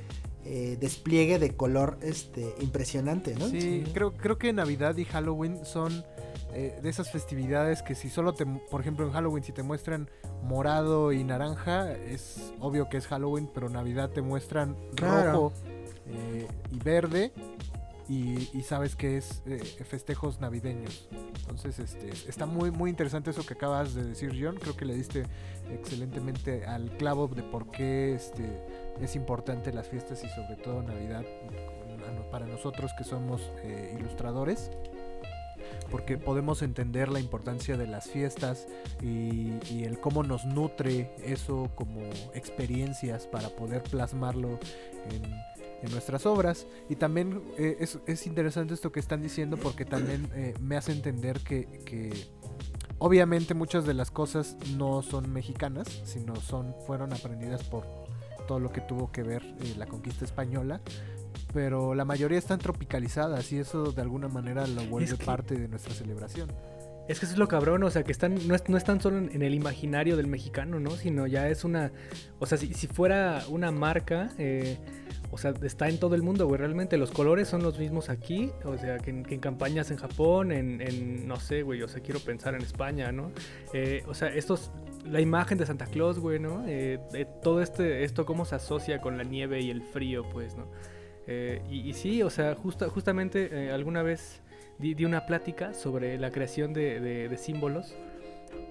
eh, 0.44 0.76
despliegue 0.80 1.38
de 1.38 1.54
color, 1.54 1.98
este, 2.02 2.54
impresionante, 2.60 3.34
¿no? 3.36 3.46
Sí, 3.48 3.84
creo, 3.94 4.12
creo 4.12 4.38
que 4.38 4.52
Navidad 4.52 4.96
y 4.96 5.04
Halloween 5.04 5.64
son 5.64 6.04
eh, 6.52 6.78
de 6.82 6.88
esas 6.90 7.10
festividades 7.12 7.80
que 7.82 7.94
si 7.94 8.10
solo 8.10 8.34
te, 8.34 8.44
por 8.44 8.80
ejemplo 8.80 9.06
en 9.06 9.12
Halloween 9.12 9.44
si 9.44 9.52
te 9.52 9.62
muestran 9.62 10.10
morado 10.42 11.12
y 11.12 11.22
naranja, 11.22 11.92
es 11.92 12.52
obvio 12.58 12.88
que 12.88 12.96
es 12.96 13.06
Halloween, 13.06 13.48
pero 13.54 13.68
Navidad 13.68 14.10
te 14.10 14.20
muestran 14.20 14.76
Claro. 14.96 15.32
rojo 15.32 15.52
eh, 16.06 16.48
y 16.70 16.78
verde 16.78 17.32
y, 18.08 18.48
y 18.52 18.62
sabes 18.62 18.96
que 18.96 19.16
es 19.16 19.42
eh, 19.46 19.58
festejos 19.84 20.40
navideños. 20.40 21.08
Entonces, 21.40 21.78
este, 21.78 22.10
está 22.28 22.46
muy, 22.46 22.70
muy 22.70 22.90
interesante 22.90 23.30
eso 23.30 23.44
que 23.46 23.54
acabas 23.54 23.94
de 23.94 24.04
decir, 24.04 24.36
John. 24.38 24.56
Creo 24.56 24.76
que 24.76 24.84
le 24.84 24.94
diste 24.94 25.24
excelentemente 25.70 26.66
al 26.66 26.90
clavo 26.96 27.28
de 27.28 27.42
por 27.42 27.70
qué 27.70 28.14
este, 28.14 28.44
es 29.00 29.16
importante 29.16 29.72
las 29.72 29.88
fiestas 29.88 30.22
y 30.24 30.28
sobre 30.28 30.56
todo 30.56 30.82
Navidad 30.82 31.24
para 32.30 32.46
nosotros 32.46 32.92
que 32.96 33.04
somos 33.04 33.42
eh, 33.62 33.94
ilustradores. 33.98 34.70
Porque 35.90 36.16
podemos 36.16 36.62
entender 36.62 37.10
la 37.10 37.20
importancia 37.20 37.76
de 37.76 37.86
las 37.86 38.08
fiestas 38.08 38.66
y, 39.02 39.52
y 39.70 39.84
el 39.84 40.00
cómo 40.00 40.22
nos 40.22 40.46
nutre 40.46 41.14
eso 41.22 41.70
como 41.74 42.00
experiencias 42.34 43.26
para 43.26 43.50
poder 43.50 43.82
plasmarlo 43.82 44.58
en, 45.10 45.22
en 45.82 45.90
nuestras 45.90 46.24
obras. 46.26 46.66
Y 46.88 46.96
también 46.96 47.42
eh, 47.58 47.76
es, 47.80 47.98
es 48.06 48.26
interesante 48.26 48.74
esto 48.74 48.92
que 48.92 49.00
están 49.00 49.22
diciendo 49.22 49.56
porque 49.56 49.84
también 49.84 50.28
eh, 50.34 50.54
me 50.60 50.76
hace 50.76 50.92
entender 50.92 51.40
que, 51.40 51.66
que 51.84 52.10
obviamente 52.98 53.54
muchas 53.54 53.84
de 53.84 53.94
las 53.94 54.10
cosas 54.10 54.56
no 54.76 55.02
son 55.02 55.32
mexicanas, 55.32 55.88
sino 56.04 56.36
son 56.36 56.74
fueron 56.86 57.12
aprendidas 57.12 57.62
por 57.64 57.84
todo 58.46 58.58
lo 58.60 58.72
que 58.72 58.80
tuvo 58.80 59.10
que 59.12 59.22
ver 59.22 59.42
eh, 59.60 59.74
la 59.76 59.86
conquista 59.86 60.24
española. 60.24 60.80
Pero 61.52 61.94
la 61.94 62.04
mayoría 62.06 62.38
están 62.38 62.58
tropicalizadas 62.58 63.52
y 63.52 63.58
eso 63.58 63.92
de 63.92 64.00
alguna 64.00 64.28
manera 64.28 64.66
lo 64.66 64.84
vuelve 64.86 65.16
que- 65.18 65.24
parte 65.24 65.54
de 65.56 65.68
nuestra 65.68 65.92
celebración. 65.92 66.50
Es 67.08 67.18
que 67.18 67.26
eso 67.26 67.34
es 67.34 67.38
lo 67.38 67.48
cabrón, 67.48 67.82
o 67.82 67.90
sea, 67.90 68.04
que 68.04 68.12
están, 68.12 68.46
no, 68.46 68.54
es, 68.54 68.68
no 68.68 68.76
están 68.76 69.00
solo 69.00 69.18
en, 69.18 69.30
en 69.34 69.42
el 69.42 69.54
imaginario 69.54 70.16
del 70.16 70.28
mexicano, 70.28 70.78
¿no? 70.78 70.92
Sino 70.92 71.26
ya 71.26 71.48
es 71.48 71.64
una, 71.64 71.90
o 72.38 72.46
sea, 72.46 72.56
si, 72.56 72.72
si 72.74 72.86
fuera 72.86 73.42
una 73.50 73.72
marca, 73.72 74.30
eh, 74.38 74.78
o 75.32 75.38
sea, 75.38 75.54
está 75.62 75.88
en 75.88 75.98
todo 75.98 76.14
el 76.14 76.22
mundo, 76.22 76.46
güey, 76.46 76.58
realmente 76.58 76.98
los 76.98 77.10
colores 77.10 77.48
son 77.48 77.62
los 77.62 77.78
mismos 77.78 78.10
aquí, 78.10 78.52
o 78.64 78.76
sea, 78.76 78.98
que 78.98 79.08
en, 79.08 79.22
campañas 79.40 79.90
en 79.90 79.96
Japón, 79.96 80.52
en, 80.52 81.26
no 81.26 81.40
sé, 81.40 81.62
güey, 81.62 81.82
o 81.82 81.88
sea, 81.88 82.02
quiero 82.02 82.20
pensar 82.20 82.54
en 82.54 82.60
España, 82.60 83.10
¿no? 83.12 83.32
Eh, 83.72 84.04
o 84.06 84.12
sea, 84.12 84.28
estos, 84.28 84.70
la 85.06 85.22
imagen 85.22 85.56
de 85.56 85.64
Santa 85.64 85.86
Claus, 85.86 86.18
güey, 86.18 86.38
¿no? 86.38 86.64
Eh, 86.68 86.98
todo 87.42 87.62
este, 87.62 88.04
esto 88.04 88.26
cómo 88.26 88.44
se 88.44 88.56
asocia 88.56 89.00
con 89.00 89.16
la 89.16 89.24
nieve 89.24 89.62
y 89.62 89.70
el 89.70 89.80
frío, 89.80 90.22
pues, 90.30 90.54
¿no? 90.54 90.66
Eh, 91.26 91.62
y, 91.70 91.94
sí, 91.94 92.22
o 92.22 92.28
sea, 92.28 92.54
justa, 92.54 92.90
justamente 92.90 93.70
alguna 93.70 94.02
vez 94.02 94.42
di, 94.78 94.92
di 94.92 95.06
una 95.06 95.24
plática 95.24 95.72
sobre 95.72 96.18
la 96.18 96.30
creación 96.30 96.74
de 96.74 97.34
símbolos. 97.40 97.96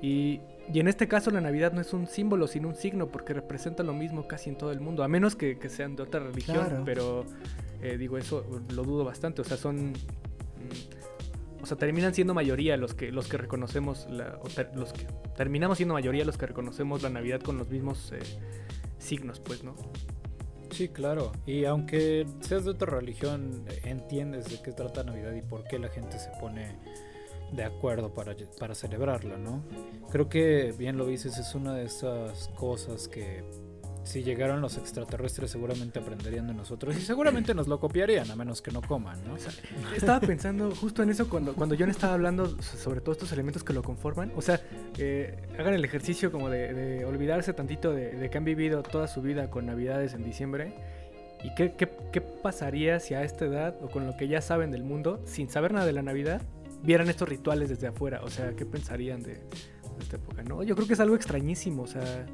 Y, 0.01 0.41
y 0.73 0.79
en 0.79 0.87
este 0.87 1.07
caso 1.07 1.31
la 1.31 1.41
Navidad 1.41 1.73
no 1.73 1.81
es 1.81 1.93
un 1.93 2.07
símbolo, 2.07 2.47
sino 2.47 2.67
un 2.67 2.75
signo, 2.75 3.07
porque 3.07 3.33
representa 3.33 3.83
lo 3.83 3.93
mismo 3.93 4.27
casi 4.27 4.49
en 4.49 4.57
todo 4.57 4.71
el 4.71 4.79
mundo, 4.79 5.03
a 5.03 5.07
menos 5.07 5.35
que, 5.35 5.57
que 5.59 5.69
sean 5.69 5.95
de 5.95 6.03
otra 6.03 6.19
religión, 6.21 6.65
Claro. 6.67 6.83
pero 6.85 7.25
eh, 7.81 7.97
digo, 7.97 8.17
eso 8.17 8.45
lo 8.73 8.83
dudo 8.83 9.03
bastante, 9.03 9.41
o 9.41 9.45
sea, 9.45 9.57
son... 9.57 9.91
mm, 9.91 11.63
o 11.63 11.65
sea, 11.65 11.77
terminan 11.77 12.13
siendo 12.13 12.33
mayoría 12.33 12.75
los 12.77 12.93
que, 12.95 13.11
los 13.11 13.27
que 13.27 13.37
reconocemos, 13.37 14.07
la, 14.09 14.39
o 14.41 14.47
ter- 14.47 14.71
los 14.75 14.93
que 14.93 15.05
terminamos 15.35 15.77
siendo 15.77 15.93
mayoría 15.93 16.25
los 16.25 16.37
que 16.37 16.47
reconocemos 16.47 17.03
la 17.03 17.09
Navidad 17.09 17.39
con 17.41 17.57
los 17.57 17.69
mismos 17.69 18.11
eh, 18.13 18.19
signos, 18.97 19.39
pues, 19.39 19.63
¿no? 19.63 19.75
Sí, 20.71 20.87
claro. 20.89 21.31
Y 21.45 21.65
aunque 21.65 22.25
seas 22.39 22.63
de 22.65 22.71
otra 22.71 22.89
religión, 22.97 23.63
entiendes 23.83 24.45
de 24.49 24.61
qué 24.63 24.71
trata 24.71 25.03
Navidad 25.03 25.33
y 25.33 25.41
por 25.41 25.63
qué 25.65 25.77
la 25.77 25.89
gente 25.89 26.17
se 26.17 26.29
pone 26.39 26.77
de 27.51 27.63
acuerdo 27.63 28.13
para, 28.13 28.35
para 28.59 28.75
celebrarla, 28.75 29.37
¿no? 29.37 29.63
Creo 30.11 30.29
que, 30.29 30.73
bien 30.77 30.97
lo 30.97 31.05
dices, 31.05 31.37
es 31.37 31.53
una 31.55 31.73
de 31.73 31.85
esas 31.85 32.47
cosas 32.55 33.07
que 33.07 33.43
si 34.03 34.23
llegaran 34.23 34.61
los 34.61 34.77
extraterrestres 34.77 35.51
seguramente 35.51 35.99
aprenderían 35.99 36.47
de 36.47 36.55
nosotros 36.55 36.97
y 36.97 37.01
seguramente 37.01 37.53
nos 37.53 37.67
lo 37.67 37.79
copiarían, 37.79 38.31
a 38.31 38.35
menos 38.35 38.59
que 38.61 38.71
no 38.71 38.81
coman, 38.81 39.19
¿no? 39.27 39.35
Estaba 39.95 40.19
pensando 40.19 40.71
justo 40.73 41.03
en 41.03 41.11
eso 41.11 41.29
cuando, 41.29 41.53
cuando 41.53 41.75
John 41.77 41.91
estaba 41.91 42.13
hablando 42.15 42.47
so- 42.61 42.77
sobre 42.77 42.99
todos 43.01 43.17
estos 43.17 43.31
elementos 43.31 43.63
que 43.63 43.73
lo 43.73 43.83
conforman. 43.83 44.31
O 44.35 44.41
sea, 44.41 44.59
eh, 44.97 45.37
hagan 45.59 45.75
el 45.75 45.85
ejercicio 45.85 46.31
como 46.31 46.49
de, 46.49 47.05
olvidarse 47.05 47.53
tantito 47.53 47.91
de, 47.91 48.27
que 48.31 48.37
han 48.37 48.43
vivido 48.45 48.81
toda 48.81 49.07
su 49.07 49.21
vida 49.21 49.51
con 49.51 49.67
Navidades 49.67 50.13
en 50.15 50.23
diciembre. 50.23 50.73
¿Y 51.43 51.53
qué, 51.53 51.73
qué 51.75 52.21
pasaría 52.21 52.99
si 52.99 53.13
a 53.13 53.23
esta 53.23 53.45
edad, 53.45 53.75
o 53.83 53.89
con 53.89 54.07
lo 54.07 54.15
que 54.17 54.27
ya 54.27 54.41
saben 54.41 54.71
del 54.71 54.83
mundo, 54.83 55.21
sin 55.25 55.49
saber 55.49 55.73
nada 55.73 55.85
de 55.85 55.93
la 55.93 56.01
Navidad, 56.01 56.41
vieran 56.83 57.09
estos 57.09 57.27
rituales 57.27 57.69
desde 57.69 57.87
afuera? 57.87 58.21
O 58.23 58.29
sea, 58.29 58.55
¿qué 58.55 58.65
pensarían 58.65 59.21
de, 59.21 59.33
de 59.35 59.43
esta 59.99 60.15
época? 60.17 60.43
No, 60.43 60.63
yo 60.63 60.75
creo 60.75 60.87
que 60.87 60.93
es 60.93 60.99
algo 60.99 61.15
extrañísimo. 61.15 61.83
O 61.83 61.87
sea, 61.87 62.25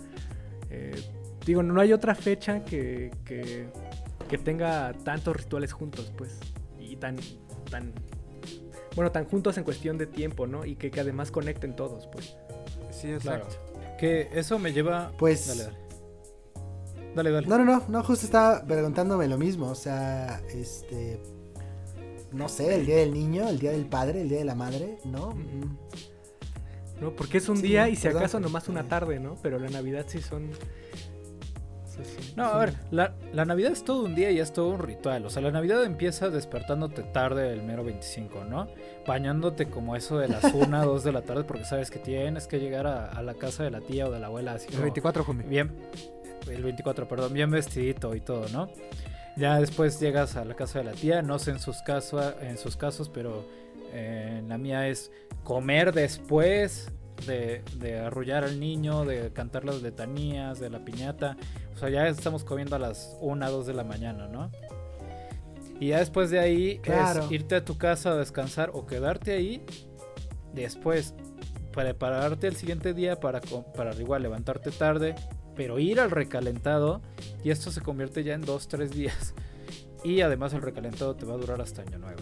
eh, 0.69 0.95
digo, 1.45 1.63
no 1.63 1.79
hay 1.79 1.93
otra 1.93 2.15
fecha 2.15 2.63
que, 2.63 3.11
que, 3.25 3.67
que 4.29 4.37
tenga 4.37 4.93
tantos 5.03 5.35
rituales 5.35 5.71
juntos, 5.73 6.11
pues. 6.17 6.39
Y 6.79 6.95
tan, 6.95 7.17
tan, 7.69 7.91
bueno, 8.95 9.11
tan 9.11 9.25
juntos 9.25 9.57
en 9.57 9.63
cuestión 9.63 9.97
de 9.97 10.07
tiempo, 10.07 10.47
¿no? 10.47 10.65
Y 10.65 10.75
que, 10.75 10.89
que 10.91 10.99
además 11.01 11.31
conecten 11.31 11.75
todos, 11.75 12.07
pues. 12.07 12.37
Sí, 12.91 13.09
Claro. 13.21 13.45
Que 13.99 14.29
eso 14.33 14.59
me 14.59 14.73
lleva... 14.73 15.11
Pues- 15.17 15.47
Dale, 15.47 15.63
dale. 15.63 15.87
Dale, 17.15 17.31
dale. 17.31 17.47
No, 17.47 17.57
no, 17.57 17.65
no, 17.65 17.83
no, 17.87 18.03
justo 18.03 18.25
estaba 18.25 18.63
preguntándome 18.63 19.27
lo 19.27 19.37
mismo, 19.39 19.69
o 19.71 19.75
sea, 19.75 20.39
este... 20.53 21.19
no 22.37 22.47
sé, 22.49 22.75
el 22.75 22.85
día 22.85 22.97
del 22.97 23.13
niño, 23.13 23.47
el 23.49 23.59
día 23.59 23.71
del 23.71 23.85
padre, 23.85 24.21
el 24.21 24.29
día 24.29 24.39
de 24.39 24.45
la 24.45 24.55
madre, 24.55 24.97
¿no? 25.05 25.31
Mm. 25.31 25.77
No, 27.01 27.11
porque 27.15 27.37
es 27.37 27.49
un 27.49 27.57
Sí, 27.57 27.63
día 27.63 27.89
y 27.89 27.95
si 27.95 28.03
perdón, 28.03 28.21
acaso 28.21 28.39
nomás 28.39 28.67
una 28.69 28.87
tarde, 28.87 29.19
¿no? 29.19 29.35
Pero 29.43 29.59
la 29.59 29.69
Navidad 29.69 30.05
sí 30.07 30.19
son... 30.21 30.49
sí, 31.85 31.99
sí, 32.03 32.33
No, 32.35 32.45
a 32.45 32.57
ver, 32.57 32.73
la, 32.91 33.13
la 33.33 33.45
Navidad 33.45 33.71
es 33.71 33.83
todo 33.83 34.03
un 34.03 34.15
día 34.15 34.31
y 34.31 34.39
es 34.39 34.51
todo 34.51 34.69
un 34.69 34.79
ritual. 34.79 35.25
O 35.25 35.29
sea, 35.29 35.41
la 35.43 35.51
Navidad 35.51 35.83
empieza 35.83 36.29
despertándote 36.29 37.03
tarde 37.03 37.53
el 37.53 37.61
mero 37.63 37.83
25, 37.83 38.45
¿no? 38.45 38.67
Bañándote 39.05 39.67
como 39.69 39.95
eso 39.95 40.17
de 40.17 40.27
las 40.27 40.43
1, 40.53 40.85
2 40.85 41.03
de 41.03 41.11
la 41.11 41.21
tarde 41.21 41.43
porque 41.43 41.65
sabes 41.65 41.91
que 41.91 41.99
tienes 41.99 42.47
que 42.47 42.59
llegar 42.59 42.87
a, 42.87 43.05
a 43.11 43.21
la 43.21 43.35
casa 43.35 43.63
de 43.63 43.69
la 43.71 43.81
tía 43.81 44.07
o 44.07 44.11
de 44.11 44.19
la 44.19 44.27
abuela 44.27 44.53
así 44.53 44.67
El 44.69 44.71
como 44.73 44.83
24, 44.83 45.23
homie. 45.27 45.45
bien, 45.45 45.75
el 46.49 46.63
24, 46.63 47.07
perdón, 47.07 47.31
bien 47.33 47.51
vestidito 47.51 48.15
y 48.15 48.21
todo, 48.21 48.47
¿no? 48.49 48.69
Ya 49.37 49.59
después 49.59 49.99
llegas 49.99 50.35
a 50.35 50.45
la 50.45 50.55
casa 50.55 50.79
de 50.79 50.85
la 50.85 50.91
tía, 50.93 51.21
no 51.21 51.37
sé 51.39 51.51
en 51.51 51.59
sus, 51.59 51.77
casos, 51.83 52.33
en 52.41 52.57
sus 52.57 52.75
casos, 52.75 53.07
pero 53.09 53.45
eh, 53.93 54.37
en 54.39 54.49
la 54.49 54.57
mía 54.57 54.87
es 54.87 55.11
comer 55.43 55.93
después 55.93 56.91
de, 57.27 57.61
de 57.75 57.99
arrullar 57.99 58.43
al 58.43 58.59
niño, 58.59 59.05
de 59.05 59.31
cantar 59.33 59.63
las 59.63 59.81
letanías, 59.81 60.59
de 60.59 60.69
la 60.69 60.83
piñata. 60.83 61.37
O 61.75 61.77
sea, 61.77 61.89
ya 61.89 62.07
estamos 62.07 62.43
comiendo 62.43 62.75
a 62.75 62.79
las 62.79 63.15
1, 63.21 63.51
2 63.51 63.67
de 63.67 63.73
la 63.73 63.83
mañana, 63.83 64.27
¿no? 64.27 64.49
Y 65.79 65.89
ya 65.89 65.99
después 65.99 66.31
de 66.31 66.39
ahí 66.39 66.79
Claro. 66.79 67.23
es 67.25 67.31
irte 67.31 67.55
a 67.55 67.63
tu 67.63 67.77
casa 67.77 68.11
a 68.11 68.15
descansar 68.15 68.71
o 68.73 68.87
quedarte 68.87 69.33
ahí. 69.33 69.63
Después 70.53 71.13
prepararte 71.71 72.47
el 72.47 72.55
siguiente 72.55 72.95
día 72.95 73.19
para, 73.19 73.39
para 73.75 73.93
igual 73.93 74.23
levantarte 74.23 74.71
tarde, 74.71 75.13
pero 75.57 75.79
ir 75.79 75.99
al 75.99 76.11
recalentado 76.11 77.01
y 77.43 77.49
esto 77.49 77.71
se 77.71 77.81
convierte 77.81 78.23
ya 78.23 78.33
en 78.35 78.43
2-3 78.43 78.87
días. 78.89 79.33
Y 80.03 80.21
además 80.21 80.53
el 80.53 80.61
recalentado 80.61 81.15
te 81.15 81.25
va 81.25 81.33
a 81.33 81.37
durar 81.37 81.59
hasta 81.59 81.81
año 81.81 81.97
nuevo. 81.97 82.19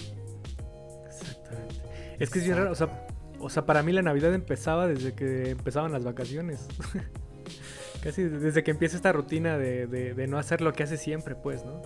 Exactamente. 1.05 1.75
Es 2.17 2.29
que 2.29 2.39
es 2.39 2.45
bien 2.45 2.57
raro, 2.57 2.71
o 2.71 2.75
sea, 2.75 3.07
o 3.39 3.49
sea, 3.49 3.65
para 3.65 3.83
mí 3.83 3.91
la 3.91 4.01
Navidad 4.01 4.33
empezaba 4.33 4.87
desde 4.87 5.13
que 5.13 5.49
empezaban 5.51 5.91
las 5.91 6.03
vacaciones. 6.03 6.65
Casi 8.01 8.23
desde 8.23 8.63
que 8.63 8.71
empieza 8.71 8.95
esta 8.95 9.11
rutina 9.11 9.57
de, 9.57 9.87
de- 9.87 10.13
de 10.13 10.27
no 10.27 10.37
hacer 10.37 10.61
lo 10.61 10.73
que 10.73 10.83
hace 10.83 10.95
siempre, 10.97 11.35
pues, 11.35 11.65
¿no? 11.65 11.81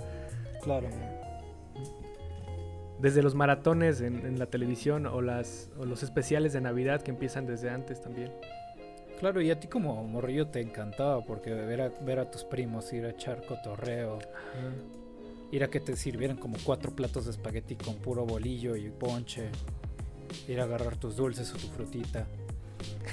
Claro. 0.62 0.88
Desde 3.00 3.22
los 3.24 3.34
maratones 3.34 4.02
en, 4.02 4.26
en 4.26 4.38
la 4.38 4.48
televisión 4.48 5.06
o, 5.06 5.22
las, 5.22 5.70
o 5.78 5.86
los 5.86 6.04
especiales 6.04 6.52
de 6.52 6.60
Navidad 6.62 7.02
que 7.02 7.12
empiezan 7.12 7.46
desde 7.46 7.70
antes 7.70 8.02
también. 8.02 8.32
Claro, 9.20 9.42
y 9.42 9.52
a 9.52 9.60
ti 9.60 9.68
como 9.68 10.02
morrillo 10.06 10.48
te 10.48 10.62
encantaba 10.62 11.22
porque 11.26 11.54
ver 11.54 11.82
a, 11.82 11.90
ver 11.90 12.20
a 12.20 12.32
tus 12.32 12.46
primos 12.46 12.92
ir 12.94 13.06
a 13.06 13.10
echar 13.10 13.46
cotorreo, 13.46 14.20
ir 15.52 15.64
a 15.64 15.70
que 15.70 15.82
te 15.82 15.98
sirvieran 15.98 16.38
como 16.38 16.58
cuatro 16.64 16.96
platos 16.96 17.26
de 17.26 17.32
espagueti 17.32 17.76
con 17.76 17.96
puro 17.96 18.26
bolillo 18.26 18.78
y 18.78 18.90
ponche, 18.90 19.50
ir 20.48 20.62
a 20.62 20.64
agarrar 20.64 20.96
tus 20.96 21.18
dulces 21.18 21.54
o 21.54 21.58
tu 21.58 21.68
frutita. 21.68 22.28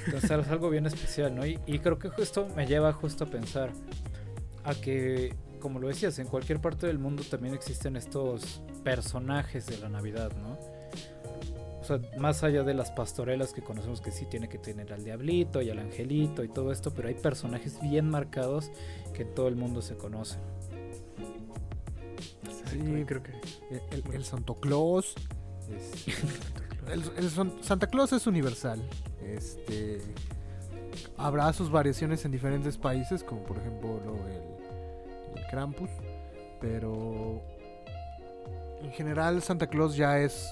Entonces 0.05 0.31
es 0.31 0.47
algo 0.47 0.69
bien 0.69 0.85
especial, 0.85 1.35
¿no? 1.35 1.45
Y, 1.45 1.59
y 1.65 1.79
creo 1.79 1.99
que 1.99 2.07
justo 2.07 2.47
me 2.55 2.65
lleva 2.65 2.93
justo 2.93 3.25
a 3.25 3.27
pensar 3.27 3.71
a 4.63 4.75
que, 4.75 5.35
como 5.59 5.79
lo 5.79 5.89
decías, 5.89 6.19
en 6.19 6.27
cualquier 6.27 6.61
parte 6.61 6.87
del 6.87 6.99
mundo 6.99 7.23
también 7.29 7.53
existen 7.53 7.97
estos 7.97 8.61
personajes 8.83 9.65
de 9.65 9.77
la 9.79 9.89
Navidad, 9.89 10.31
¿no? 10.41 10.56
Sea, 11.87 12.01
más 12.17 12.43
allá 12.43 12.63
de 12.63 12.73
las 12.73 12.91
pastorelas 12.91 13.53
que 13.53 13.61
conocemos 13.61 14.01
que 14.01 14.11
sí 14.11 14.25
tiene 14.25 14.49
que 14.49 14.57
tener 14.57 14.91
al 14.91 15.03
diablito 15.05 15.61
y 15.61 15.69
al 15.69 15.79
angelito 15.79 16.43
y 16.43 16.49
todo 16.49 16.71
esto, 16.71 16.91
pero 16.93 17.07
hay 17.07 17.13
personajes 17.13 17.79
bien 17.81 18.09
marcados 18.09 18.71
que 19.13 19.21
en 19.23 19.33
todo 19.33 19.47
el 19.47 19.55
mundo 19.55 19.81
se 19.81 19.95
conocen. 19.95 20.39
Sí, 22.69 23.03
creo 23.05 23.23
que. 23.23 23.31
El, 23.71 23.81
el- 24.05 24.13
el 24.15 24.25
Santo 24.25 24.55
Claus. 24.55 25.15
es- 25.75 26.07
el, 26.91 27.03
el 27.17 27.29
Son- 27.29 27.53
Santa 27.61 27.87
Claus 27.87 28.11
es 28.13 28.27
universal. 28.27 28.81
Este. 29.23 29.99
Habrá 31.17 31.51
sus 31.53 31.69
variaciones 31.71 32.25
en 32.25 32.31
diferentes 32.31 32.77
países, 32.77 33.23
como 33.23 33.43
por 33.43 33.57
ejemplo 33.57 33.99
lo- 34.05 34.27
el, 34.27 35.41
el 35.41 35.47
Krampus. 35.49 35.89
Pero. 36.59 37.41
En 38.81 38.91
general, 38.91 39.41
Santa 39.41 39.67
Claus 39.67 39.95
ya 39.95 40.19
es, 40.19 40.47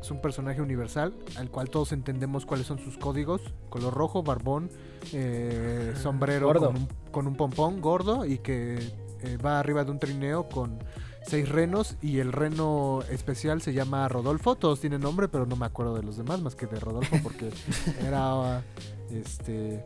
es 0.00 0.10
un 0.10 0.20
personaje 0.20 0.62
universal, 0.62 1.14
al 1.36 1.50
cual 1.50 1.70
todos 1.70 1.92
entendemos 1.92 2.46
cuáles 2.46 2.66
son 2.66 2.78
sus 2.78 2.96
códigos: 2.98 3.42
color 3.68 3.94
rojo, 3.94 4.22
barbón, 4.22 4.70
eh, 5.12 5.94
sombrero 6.00 6.52
con 6.52 6.76
un, 6.76 6.88
con 7.10 7.26
un 7.26 7.34
pompón 7.36 7.80
gordo 7.80 8.24
y 8.24 8.38
que 8.38 8.78
eh, 9.22 9.36
va 9.36 9.58
arriba 9.58 9.84
de 9.84 9.90
un 9.90 9.98
trineo 9.98 10.48
con 10.48 10.78
seis 11.26 11.48
renos 11.48 11.96
y 12.00 12.18
el 12.18 12.32
reno 12.32 13.02
especial 13.10 13.60
se 13.60 13.72
llama 13.72 14.08
Rodolfo. 14.08 14.56
Todos 14.56 14.80
tienen 14.80 15.02
nombre, 15.02 15.28
pero 15.28 15.46
no 15.46 15.56
me 15.56 15.66
acuerdo 15.66 15.94
de 15.94 16.02
los 16.02 16.16
demás 16.16 16.40
más 16.40 16.54
que 16.54 16.66
de 16.66 16.80
Rodolfo 16.80 17.16
porque 17.22 17.50
era 18.06 18.62
este 19.10 19.84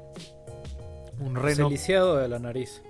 un 1.20 1.34
reno. 1.34 1.68
Lisiado 1.68 2.16
de 2.16 2.28
la 2.28 2.38
nariz. 2.38 2.82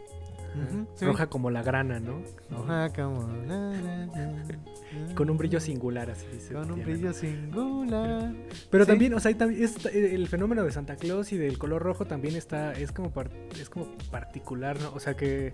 Sí. 0.94 1.04
Roja 1.04 1.26
como 1.28 1.50
la 1.50 1.62
grana, 1.62 2.00
¿no? 2.00 2.20
Ajá, 2.56 2.90
como 2.92 3.26
la, 3.46 3.70
la, 3.70 4.42
Con 5.14 5.28
un 5.30 5.36
brillo 5.36 5.58
singular, 5.60 6.10
así 6.10 6.26
dice. 6.32 6.54
Con 6.54 6.70
un 6.70 6.76
Diana. 6.76 6.84
brillo 6.92 7.12
singular. 7.12 8.32
Pero 8.70 8.84
Sí. 8.84 8.90
también, 8.90 9.14
o 9.14 9.20
sea, 9.20 9.30
es- 9.32 9.84
el 9.86 10.28
fenómeno 10.28 10.62
de 10.64 10.70
Santa 10.70 10.96
Claus 10.96 11.32
y 11.32 11.36
del 11.38 11.58
color 11.58 11.82
rojo 11.82 12.04
también 12.06 12.36
está, 12.36 12.72
es 12.72 12.92
como, 12.92 13.10
par- 13.10 13.30
es 13.60 13.68
como 13.68 13.86
particular, 14.10 14.78
¿no? 14.80 14.92
O 14.94 15.00
sea, 15.00 15.14
que, 15.16 15.52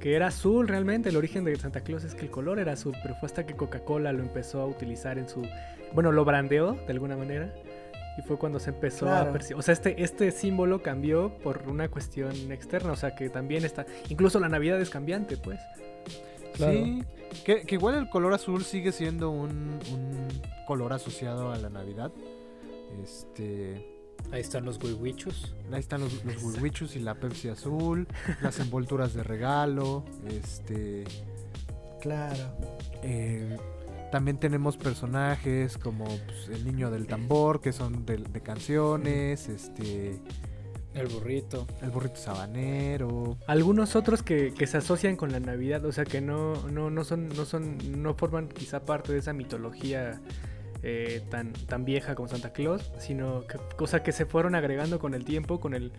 que 0.00 0.14
era 0.16 0.28
azul 0.28 0.66
realmente, 0.68 1.08
el 1.10 1.16
origen 1.16 1.44
de 1.44 1.54
Santa 1.56 1.80
Claus 1.82 2.04
es 2.04 2.14
que 2.14 2.22
el 2.22 2.30
color 2.30 2.58
era 2.58 2.72
azul, 2.72 2.94
pero 3.02 3.14
fue 3.16 3.26
hasta 3.26 3.46
que 3.46 3.54
Coca-Cola 3.54 4.12
lo 4.12 4.22
empezó 4.22 4.60
a 4.60 4.66
utilizar 4.66 5.18
en 5.18 5.28
su, 5.28 5.42
bueno, 5.92 6.10
lo 6.10 6.24
brandeó 6.24 6.72
de 6.72 6.92
alguna 6.92 7.16
manera. 7.16 7.52
Y 8.16 8.22
fue 8.22 8.38
cuando 8.38 8.58
se 8.60 8.70
empezó 8.70 9.06
Claro. 9.06 9.30
a 9.30 9.32
percibir. 9.32 9.58
O 9.58 9.62
sea, 9.62 9.72
este, 9.72 10.02
este 10.02 10.30
símbolo 10.30 10.82
cambió 10.82 11.36
por 11.38 11.62
una 11.68 11.88
cuestión 11.88 12.32
externa. 12.52 12.92
O 12.92 12.96
sea, 12.96 13.14
que 13.14 13.28
también 13.28 13.64
está. 13.64 13.86
Incluso 14.08 14.38
la 14.40 14.48
Navidad 14.48 14.80
es 14.80 14.90
cambiante, 14.90 15.36
pues. 15.36 15.60
Claro. 16.54 16.72
Sí, 16.72 17.02
que, 17.44 17.62
que 17.62 17.74
igual 17.74 17.96
el 17.96 18.08
color 18.08 18.32
azul 18.34 18.62
sigue 18.64 18.92
siendo 18.92 19.30
un, 19.30 19.78
un 19.92 20.28
color 20.66 20.92
asociado 20.92 21.50
a 21.52 21.56
la 21.58 21.68
Navidad. 21.70 22.12
Este. 23.02 23.90
Ahí 24.30 24.40
están 24.40 24.64
los 24.64 24.82
huihuichos. 24.82 25.54
Ahí 25.72 25.80
están 25.80 26.00
los, 26.00 26.24
los 26.24 26.42
huihuichos 26.42 26.94
y 26.96 27.00
la 27.00 27.14
Pepsi 27.16 27.48
azul, 27.48 28.06
las 28.40 28.58
envolturas 28.60 29.12
de 29.14 29.22
regalo, 29.22 30.04
este... 30.28 31.04
Claro. 32.00 32.44
eh, 33.02 33.56
también 34.10 34.38
tenemos 34.38 34.76
personajes 34.76 35.78
como 35.78 36.04
pues, 36.04 36.48
el 36.48 36.64
niño 36.64 36.90
del 36.90 37.06
tambor, 37.06 37.60
que 37.60 37.72
son 37.72 38.04
de, 38.06 38.18
de 38.18 38.40
canciones, 38.40 39.48
este... 39.48 40.20
El 40.94 41.08
burrito. 41.08 41.66
El 41.82 41.90
burrito 41.90 42.16
sabanero. 42.16 43.36
Algunos 43.48 43.96
otros 43.96 44.22
que, 44.22 44.54
que 44.54 44.68
se 44.68 44.76
asocian 44.76 45.16
con 45.16 45.32
la 45.32 45.40
Navidad, 45.40 45.84
o 45.84 45.90
sea 45.90 46.04
que 46.04 46.20
no, 46.20 46.54
no, 46.70 46.88
no 46.88 47.02
son, 47.02 47.30
no 47.30 47.44
son, 47.44 47.78
no 48.00 48.14
forman 48.14 48.48
quizá 48.48 48.84
parte 48.84 49.12
de 49.12 49.18
esa 49.18 49.32
mitología 49.32 50.20
eh, 50.84 51.22
tan, 51.30 51.52
tan 51.52 51.84
vieja 51.84 52.14
como 52.14 52.28
Santa 52.28 52.52
Claus, 52.52 52.92
sino 52.98 53.44
que, 53.46 53.58
o 53.76 53.86
sea, 53.88 54.04
que 54.04 54.12
se 54.12 54.24
fueron 54.24 54.54
agregando 54.54 55.00
con 55.00 55.14
el 55.14 55.24
tiempo, 55.24 55.58
con 55.58 55.74
el 55.74 55.92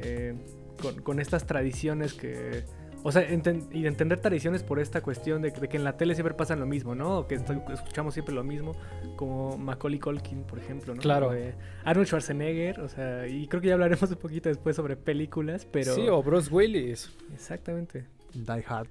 eh, 0.00 0.34
con, 0.80 1.00
con 1.02 1.20
estas 1.20 1.46
tradiciones 1.46 2.14
que. 2.14 2.64
O 3.04 3.10
sea, 3.10 3.28
enten- 3.28 3.66
y 3.72 3.82
de 3.82 3.88
entender 3.88 4.20
tradiciones 4.20 4.62
por 4.62 4.78
esta 4.78 5.00
cuestión 5.02 5.42
de, 5.42 5.50
de 5.50 5.68
que 5.68 5.76
en 5.76 5.82
la 5.84 5.96
tele 5.96 6.14
siempre 6.14 6.34
pasan 6.34 6.60
lo 6.60 6.66
mismo, 6.66 6.94
¿no? 6.94 7.18
O 7.18 7.26
que 7.26 7.34
escuchamos 7.34 8.14
siempre 8.14 8.32
lo 8.34 8.44
mismo, 8.44 8.76
como 9.16 9.58
Macaulay 9.58 9.98
Culkin, 9.98 10.44
por 10.44 10.58
ejemplo, 10.60 10.94
¿no? 10.94 11.00
Claro. 11.02 11.30
De 11.32 11.54
Arnold 11.84 12.06
Schwarzenegger, 12.06 12.78
o 12.80 12.88
sea, 12.88 13.26
y 13.26 13.48
creo 13.48 13.60
que 13.60 13.68
ya 13.68 13.74
hablaremos 13.74 14.08
un 14.10 14.16
poquito 14.18 14.48
después 14.48 14.76
sobre 14.76 14.96
películas, 14.96 15.66
pero... 15.70 15.94
Sí, 15.94 16.06
o 16.08 16.22
Bruce 16.22 16.48
Willis. 16.52 17.10
Exactamente, 17.34 18.06
Die 18.34 18.64
Hard. 18.68 18.88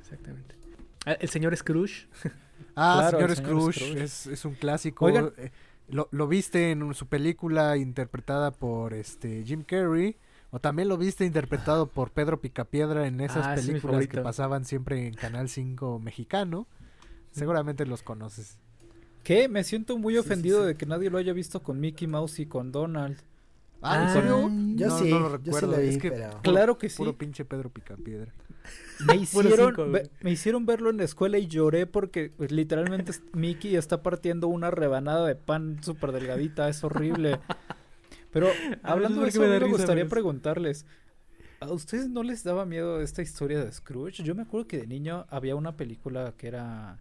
exactamente. 0.00 0.54
Ah, 1.06 1.12
El 1.12 1.28
señor 1.28 1.56
Scrooge. 1.56 2.06
Ah, 2.74 2.96
Claro, 3.10 3.18
señor 3.18 3.30
el 3.30 3.36
señor 3.36 3.50
Scrooge, 3.72 3.80
Scrooge. 3.80 4.02
Es, 4.04 4.26
es 4.26 4.44
un 4.44 4.54
clásico. 4.54 5.04
Oigan. 5.06 5.32
eh, 5.36 5.50
lo, 5.88 6.08
lo 6.10 6.26
viste 6.28 6.70
en 6.72 6.92
su 6.94 7.06
película 7.06 7.76
interpretada 7.76 8.50
por 8.52 8.94
este 8.94 9.42
Jim 9.44 9.62
Carrey. 9.64 10.16
O 10.50 10.60
también 10.60 10.88
lo 10.88 10.96
viste 10.96 11.24
interpretado 11.26 11.86
por 11.88 12.10
Pedro 12.10 12.40
Picapiedra 12.40 13.06
en 13.06 13.20
esas 13.20 13.46
Ah, 13.46 13.54
películas 13.54 14.06
que 14.08 14.20
pasaban 14.22 14.64
siempre 14.64 15.06
en 15.06 15.14
Canal 15.14 15.48
5 15.48 15.98
mexicano. 15.98 16.66
Seguramente 17.32 17.84
los 17.84 18.02
conoces. 18.02 18.58
¿Qué? 19.24 19.48
Me 19.48 19.62
siento 19.62 19.98
muy 19.98 20.14
Sí, 20.14 20.20
ofendido 20.20 20.62
sí. 20.62 20.68
de 20.68 20.74
que 20.76 20.86
nadie 20.86 21.10
lo 21.10 21.18
haya 21.18 21.34
visto 21.34 21.62
con 21.62 21.78
Mickey 21.80 22.08
Mouse 22.08 22.38
y 22.40 22.46
con 22.46 22.72
Donald. 22.72 23.18
Ah, 23.82 23.96
¿en 23.96 24.08
Ah, 24.08 24.12
serio? 24.12 24.50
yo 24.74 24.86
No, 24.88 24.98
sí, 24.98 25.10
no 25.10 25.20
lo 25.20 25.30
yo 25.30 25.38
sí 25.38 25.44
recuerdo. 25.44 25.72
lo 25.76 25.78
vi, 25.82 25.88
es 25.88 25.98
que 25.98 26.10
pero- 26.10 26.40
Claro 26.42 26.78
que 26.78 26.88
sí. 26.88 26.96
Puro 26.96 27.16
pinche 27.18 27.44
Pedro 27.44 27.68
Picapiedra. 27.70 28.32
Me 29.06 29.16
hicieron, 29.16 29.92
ve- 29.92 30.10
me 30.22 30.30
hicieron 30.32 30.66
verlo 30.66 30.90
en 30.90 30.96
la 30.96 31.04
escuela 31.04 31.38
y 31.38 31.46
lloré 31.46 31.86
porque 31.86 32.32
pues, 32.36 32.50
literalmente 32.52 33.12
Mickey 33.32 33.76
está 33.76 34.02
partiendo 34.02 34.48
una 34.48 34.70
rebanada 34.70 35.26
de 35.26 35.36
pan 35.36 35.78
súper 35.82 36.12
delgadita, 36.12 36.68
es 36.68 36.82
horrible. 36.84 37.38
Pero 38.30 38.60
hablando 38.82 39.22
de 39.22 39.26
¿por 39.26 39.32
qué 39.32 39.38
eso, 39.38 39.56
me 39.56 39.66
gustaría 39.66 40.08
preguntarles, 40.08 40.86
¿a 41.60 41.72
ustedes 41.72 42.08
no 42.08 42.22
les 42.22 42.44
daba 42.44 42.66
miedo 42.66 43.00
esta 43.00 43.22
historia 43.22 43.64
de 43.64 43.72
Scrooge? 43.72 44.22
Yo 44.24 44.34
me 44.34 44.42
acuerdo 44.42 44.68
que 44.68 44.78
de 44.78 44.86
niño 44.88 45.26
había 45.30 45.56
una 45.56 45.76
película 45.76 46.34
que 46.36 46.48
era 46.48 47.00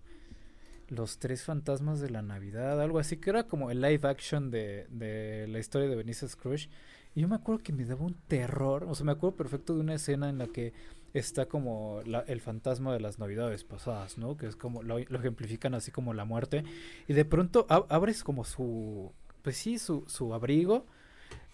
Los 0.89 1.19
tres 1.19 1.43
fantasmas 1.43 1.99
de 1.99 2.09
la 2.09 2.21
Navidad, 2.21 2.81
algo 2.81 2.99
así, 2.99 3.17
que 3.17 3.29
era 3.31 3.47
como 3.47 3.71
el 3.71 3.81
live 3.81 4.07
action 4.07 4.51
de, 4.51 4.87
de 4.89 5.47
la 5.49 5.59
historia 5.59 5.89
de 5.89 5.95
Benicio 5.97 6.27
Scrooge. 6.29 6.69
Y 7.15 7.21
yo 7.21 7.27
me 7.27 7.35
acuerdo 7.35 7.63
que 7.63 7.73
me 7.73 7.85
daba 7.85 8.05
un 8.05 8.15
terror, 8.27 8.85
o 8.87 8.95
sea, 8.95 9.05
me 9.05 9.11
acuerdo 9.13 9.35
perfecto 9.37 9.73
de 9.75 9.81
una 9.81 9.95
escena 9.95 10.29
en 10.29 10.37
la 10.37 10.47
que 10.47 10.73
está 11.13 11.47
como 11.47 12.01
la- 12.05 12.21
el 12.21 12.41
fantasma 12.41 12.93
de 12.93 12.99
las 13.01 13.19
navidades 13.19 13.63
pasadas, 13.65 14.17
¿no? 14.17 14.37
Que 14.37 14.47
es 14.47 14.55
como, 14.55 14.83
lo, 14.83 14.99
lo 14.99 15.19
ejemplifican 15.19 15.73
así 15.75 15.91
como 15.91 16.13
la 16.13 16.25
muerte. 16.25 16.63
Y 17.07 17.13
de 17.13 17.25
pronto 17.25 17.67
ab- 17.67 17.87
abres 17.89 18.23
como 18.23 18.43
su, 18.45 19.13
pues 19.41 19.57
sí, 19.57 19.79
su, 19.79 20.03
su 20.07 20.33
abrigo. 20.33 20.85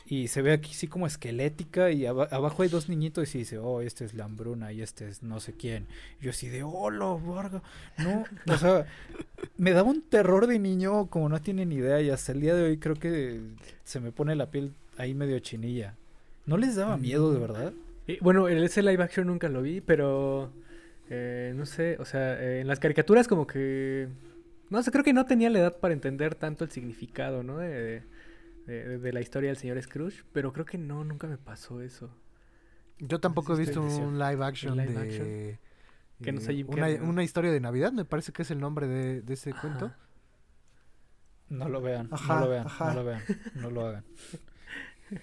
Y 0.06 0.28
se 0.28 0.42
ve 0.42 0.52
aquí 0.52 0.74
sí 0.74 0.88
como 0.88 1.08
esquelética 1.08 1.90
y 1.92 2.06
aba- 2.06 2.28
abajo 2.32 2.64
hay 2.64 2.70
dos 2.70 2.90
niñitos 2.90 3.34
y 3.36 3.40
dice, 3.40 3.58
oh, 3.58 3.82
este 3.82 4.04
es 4.06 4.14
la 4.14 4.26
hambruna 4.26 4.72
y 4.74 4.82
este 4.82 5.08
es 5.08 5.24
no 5.24 5.40
sé 5.40 5.54
quién. 5.54 5.88
Y 6.22 6.26
yo 6.26 6.32
así 6.32 6.50
de, 6.50 6.64
oh, 6.64 6.90
lo 6.90 7.20
varga. 7.20 7.62
No, 7.98 8.26
o 8.54 8.58
sea, 8.58 8.86
me 9.58 9.72
daba 9.72 9.90
un 9.90 10.02
terror 10.02 10.48
de 10.48 10.60
niño 10.60 11.08
como 11.08 11.30
no 11.30 11.42
tienen 11.42 11.72
idea 11.72 12.02
y 12.02 12.10
hasta 12.10 12.34
el 12.34 12.42
día 12.42 12.54
de 12.56 12.64
hoy 12.64 12.78
creo 12.78 12.96
que 12.96 13.40
se 13.86 14.00
me 14.00 14.12
pone 14.12 14.36
la 14.36 14.52
piel 14.52 14.74
ahí 14.98 15.14
medio 15.14 15.40
chinilla. 15.40 15.96
¿No 16.46 16.58
les 16.58 16.76
daba 16.76 16.98
miedo 16.98 17.32
de 17.32 17.40
verdad? 17.40 17.74
Y, 18.06 18.18
bueno, 18.20 18.50
el- 18.50 18.64
ese 18.64 18.84
live 18.84 19.02
action 19.02 19.28
nunca 19.28 19.48
lo 19.48 19.62
vi, 19.62 19.80
pero 19.80 20.52
eh, 21.10 21.54
no 21.56 21.66
sé, 21.66 21.96
o 22.00 22.06
sea, 22.06 22.42
eh, 22.42 22.60
en 22.62 22.68
las 22.68 22.80
caricaturas 22.80 23.28
como 23.28 23.48
que... 23.48 24.10
No 24.70 24.82
sé, 24.84 24.92
creo 24.92 25.04
que 25.04 25.14
no 25.14 25.26
tenía 25.26 25.50
la 25.50 25.60
edad 25.60 25.78
para 25.78 25.94
entender 25.94 26.36
tanto 26.36 26.64
el 26.66 26.72
significado, 26.72 27.44
¿no? 27.44 27.58
De, 27.60 27.70
de- 27.70 28.04
de 28.66 29.12
la 29.14 29.22
historia 29.22 29.50
del 29.50 29.58
señor 29.58 29.82
Scrooge, 29.82 30.24
pero 30.32 30.54
creo 30.54 30.66
que 30.66 30.78
no, 30.78 31.04
nunca 31.04 31.28
me 31.28 31.38
pasó 31.38 31.82
eso. 31.82 32.10
Yo 33.00 33.20
tampoco 33.20 33.54
he 33.54 33.58
visto 33.58 33.82
un 33.82 34.18
live 34.18 34.46
action 34.46 34.78
live 34.78 34.94
de... 34.94 35.00
action. 35.00 35.60
Que 36.22 36.32
no 36.32 36.40
Jim 36.40 36.68
una, 36.70 36.88
una 37.04 37.24
historia 37.24 37.52
de 37.52 37.60
Navidad, 37.60 37.92
me 37.92 38.06
parece 38.06 38.32
que 38.32 38.44
es 38.44 38.52
el 38.52 38.60
nombre 38.60 38.88
de, 38.88 39.22
de 39.22 39.34
ese 39.34 39.52
cuento. 39.54 39.92
No 41.50 41.68
lo 41.68 41.82
vean, 41.82 42.08
Ajá, 42.12 42.36
no 42.36 42.40
lo 42.42 42.50
vean, 42.50 42.66
ajá. 42.66 42.88
no 42.88 42.94
lo 42.94 43.04
vean, 43.04 43.22
no 43.56 43.70
lo 43.72 43.86
hagan. 43.88 44.06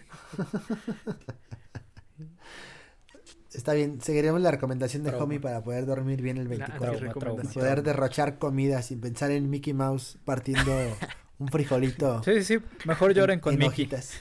Está 3.52 3.72
bien, 3.72 4.00
seguiremos 4.00 4.40
la 4.40 4.52
recomendación 4.52 5.02
de 5.02 5.10
Trauma. 5.10 5.24
Homie 5.24 5.40
para 5.40 5.62
poder 5.62 5.84
dormir 5.86 6.22
bien 6.22 6.36
el 6.36 6.44
La 6.44 6.50
24. 6.50 6.78
trauma, 6.78 6.96
antirrecomendación. 6.98 7.64
poder 7.64 7.82
derrochar 7.82 8.38
comida 8.38 8.80
sin 8.82 9.00
pensar 9.00 9.32
en 9.32 9.50
Mickey 9.50 9.72
Mouse 9.72 10.18
partiendo 10.24 10.70
un 11.40 11.48
frijolito 11.48 12.22
Sí, 12.22 12.42
sí, 12.42 12.58
sí, 12.58 12.64
mejor 12.86 13.12
lloren 13.12 13.40
con 13.40 13.54
Mickey. 13.54 13.68
hojitas. 13.68 14.20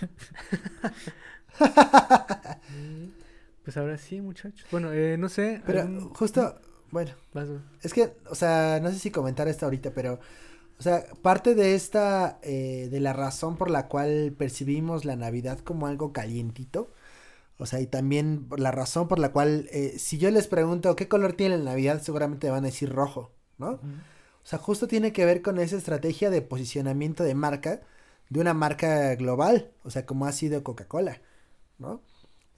Pues 3.64 3.78
ahora 3.78 3.98
sí, 3.98 4.20
muchachos. 4.22 4.66
Bueno, 4.72 4.92
eh, 4.94 5.18
no 5.18 5.30
sé. 5.30 5.62
Pero 5.66 5.82
algún- 5.82 6.14
justo, 6.16 6.60
bueno, 6.92 7.12
es 7.84 7.94
que, 7.94 8.16
o 8.30 8.34
sea, 8.36 8.80
no 8.82 8.90
sé 8.90 8.98
si 8.98 9.12
comentar 9.12 9.48
esto 9.48 9.66
ahorita, 9.66 9.92
pero, 9.94 10.20
o 10.80 10.82
sea, 10.82 11.04
parte 11.22 11.54
de 11.54 11.76
esta, 11.76 12.40
eh, 12.42 12.88
de 12.90 13.00
la 13.00 13.14
razón 13.14 13.58
por 13.58 13.70
la 13.70 13.88
cual 13.88 14.34
percibimos 14.38 15.06
la 15.06 15.16
Navidad 15.16 15.60
como 15.60 15.86
algo 15.86 16.14
calientito, 16.14 16.92
o 17.58 17.66
sea, 17.68 17.80
y 17.82 17.86
también 17.88 18.48
la 18.58 18.72
razón 18.72 19.08
por 19.08 19.20
la 19.20 19.32
cual, 19.32 19.68
eh, 19.72 19.94
si 20.00 20.18
yo 20.18 20.32
les 20.32 20.48
pregunto 20.48 20.96
qué 20.96 21.08
color 21.08 21.34
tiene 21.34 21.58
la 21.60 21.66
Navidad, 21.66 22.02
seguramente 22.02 22.48
me 22.48 22.52
van 22.52 22.64
a 22.64 22.68
decir 22.68 22.90
rojo, 22.92 23.34
¿no? 23.60 23.80
O 24.50 24.52
sea, 24.52 24.58
justo 24.58 24.88
tiene 24.88 25.14
que 25.14 25.26
ver 25.26 25.44
con 25.44 25.60
esa 25.60 25.78
estrategia 25.78 26.32
de 26.32 26.42
posicionamiento 26.42 27.24
de 27.24 27.36
marca 27.36 27.82
de 28.30 28.40
una 28.40 28.56
marca 28.56 29.14
global, 29.14 29.72
o 29.84 29.92
sea, 29.92 30.08
como 30.08 30.26
ha 30.26 30.32
sido 30.32 30.64
Coca-Cola, 30.64 31.22
¿no? 31.78 32.02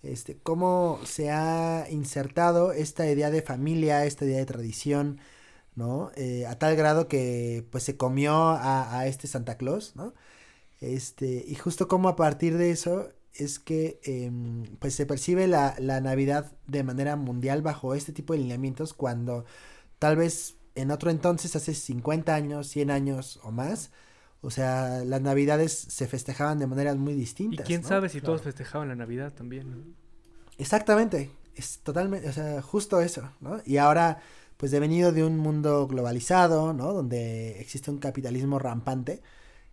Este, 0.01 0.37
cómo 0.37 1.01
se 1.03 1.31
ha 1.31 1.87
insertado 1.91 2.71
esta 2.71 3.09
idea 3.09 3.29
de 3.29 3.41
familia, 3.41 4.05
esta 4.05 4.23
idea 4.23 4.37
de 4.37 4.45
tradición, 4.45 5.19
¿no? 5.75 6.11
Eh, 6.15 6.45
a 6.47 6.57
tal 6.57 6.77
grado 6.77 7.09
que 7.09 7.67
pues 7.71 7.83
se 7.83 7.97
comió 7.97 8.51
a, 8.57 9.05
este 9.07 9.27
Santa 9.27 9.57
Claus, 9.57 9.93
¿no? 9.97 10.13
Este, 10.81 11.43
y 11.45 11.55
justo 11.55 11.89
como 11.89 12.07
a 12.07 12.15
partir 12.15 12.57
de 12.57 12.71
eso 12.71 13.09
es 13.33 13.59
que 13.59 13.99
em, 14.03 14.63
pues 14.79 14.95
se 14.95 15.05
percibe 15.05 15.47
la, 15.47 15.75
la 15.79 15.99
Navidad 15.99 16.53
de 16.67 16.83
manera 16.83 17.17
mundial 17.17 17.61
bajo 17.61 17.95
este 17.95 18.13
tipo 18.13 18.33
de 18.33 18.39
lineamientos 18.39 18.93
cuando 18.93 19.45
tal 19.99 20.15
vez 20.17 20.55
en 20.76 20.91
otro 20.91 21.11
entonces, 21.11 21.55
hace 21.55 21.74
50 21.74 22.34
años, 22.34 22.67
100 22.67 22.91
años 22.91 23.39
o 23.43 23.51
más, 23.51 23.91
o 24.41 24.49
sea, 24.49 25.03
las 25.05 25.22
Navidades 25.22 25.72
se 25.74 26.07
festejaban 26.07 26.59
de 26.59 26.67
maneras 26.67 26.97
muy 26.97 27.13
Y 27.13 27.17
distintas. 27.17 27.65
quién 27.65 27.82
¿no? 27.82 27.88
sabe 27.88 28.09
si 28.09 28.22
todos 28.22 28.41
festejaban 28.41 28.88
la 28.88 28.95
Navidad 28.95 29.34
también. 29.34 29.69
¿no? 29.72 29.78
Exactamente, 30.57 31.32
es 31.55 31.80
totalmente, 31.80 32.28
o 32.30 32.34
sea, 32.34 32.61
justo 32.61 33.01
eso, 33.01 33.32
¿no? 33.39 33.61
Y 33.65 33.78
ahora, 33.78 34.22
pues 34.57 34.72
devenido 34.72 35.11
de 35.11 35.24
un 35.24 35.38
mundo 35.38 35.88
globalizado, 35.88 36.74
¿no? 36.74 36.93
Donde 36.93 37.59
existe 37.59 37.91
un 37.91 37.99
capitalismo 37.99 38.59
rampante, 38.59 39.22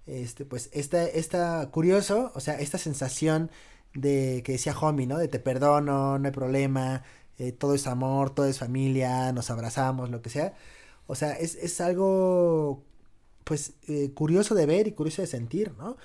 este, 0.07 0.44
pues, 0.44 0.70
esta, 0.72 1.05
esta, 1.05 1.70
curioso, 1.70 2.32
o 2.34 2.40
sea, 2.40 2.59
esta 2.61 2.78
sensación 2.78 3.51
de 3.94 4.42
que 4.44 4.53
decía 4.53 4.74
Homie, 4.78 5.07
¿no? 5.07 5.18
De 5.18 5.28
te 5.28 5.38
perdono, 5.38 6.18
no 6.18 6.26
hay 6.26 6.32
problema, 6.32 7.03
eh, 7.38 7.53
todo 7.53 7.74
es 7.74 7.86
amor, 7.86 8.30
todo 8.30 8.46
es 8.46 8.59
familia, 8.59 9.32
nos 9.32 9.51
abrazamos, 9.51 10.11
lo 10.11 10.22
que 10.22 10.30
sea. 10.30 10.55
O 11.09 11.16
sea, 11.16 11.32
es, 11.32 11.56
es 11.56 11.80
algo, 11.80 12.84
pues, 13.42 13.72
eh, 13.88 14.12
curioso 14.14 14.54
de 14.54 14.66
ver 14.66 14.86
y 14.86 14.92
curioso 14.92 15.22
de 15.22 15.26
sentir, 15.26 15.72
¿no? 15.76 15.90
O 15.92 15.96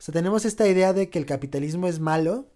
sea, 0.00 0.12
tenemos 0.12 0.44
esta 0.44 0.66
idea 0.66 0.92
de 0.92 1.08
que 1.10 1.18
el 1.20 1.26
capitalismo 1.26 1.86
es 1.86 2.00
malo, 2.00 2.46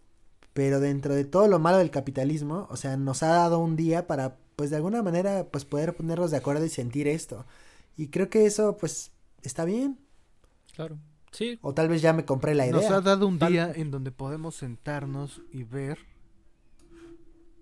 pero 0.55 0.81
dentro 0.81 1.15
de 1.15 1.25
todo 1.25 1.47
lo 1.47 1.59
malo 1.61 1.79
del 1.79 1.91
capitalismo, 1.93 2.67
o 2.71 2.77
sea, 2.77 2.97
nos 2.97 3.23
ha 3.23 3.29
dado 3.29 3.61
un 3.61 3.77
día 3.77 4.07
para, 4.09 4.37
pues, 4.57 4.71
de 4.71 4.77
alguna 4.77 5.03
manera, 5.03 5.47
pues, 5.53 5.65
poder 5.65 5.95
ponernos 5.95 6.33
de 6.33 6.39
acuerdo 6.39 6.65
y 6.65 6.69
sentir 6.71 7.07
esto. 7.07 7.47
Y 7.97 8.09
creo 8.09 8.29
que 8.31 8.47
eso, 8.47 8.77
pues, 8.77 9.13
está 9.43 9.65
bien. 9.65 9.99
Claro. 10.75 10.99
Sí, 11.33 11.59
O 11.63 11.75
tal 11.75 11.89
vez 11.89 12.03
ya 12.03 12.13
me 12.13 12.25
compré 12.25 12.57
la 12.57 12.67
Nos 12.67 12.83
idea. 12.83 12.97
ha 12.97 13.01
dado 13.03 13.29
un 13.29 13.39
Tal- 13.39 13.53
día 13.53 13.71
en 13.73 13.93
donde 13.93 14.11
podemos 14.11 14.57
sentarnos 14.57 15.41
y 15.53 15.63
ver 15.63 15.99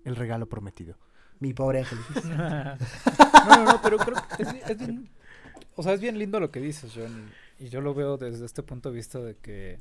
el 0.05 0.15
regalo 0.15 0.47
prometido. 0.47 0.95
Mi 1.39 1.53
pobre 1.53 1.79
ángel. 1.79 1.99
no, 2.25 3.55
no, 3.55 3.63
no, 3.65 3.81
pero 3.81 3.97
creo 3.97 4.17
que 4.37 4.43
es, 4.43 4.53
bi- 4.53 4.61
es 4.67 4.77
bien, 4.77 5.09
o 5.75 5.83
sea, 5.83 5.93
es 5.93 6.01
bien 6.01 6.17
lindo 6.19 6.39
lo 6.39 6.51
que 6.51 6.59
dices, 6.59 6.91
John, 6.95 7.31
y, 7.59 7.65
y 7.65 7.69
yo 7.69 7.81
lo 7.81 7.93
veo 7.93 8.17
desde 8.17 8.45
este 8.45 8.63
punto 8.63 8.89
de 8.89 8.95
vista 8.95 9.19
de 9.19 9.35
que, 9.37 9.79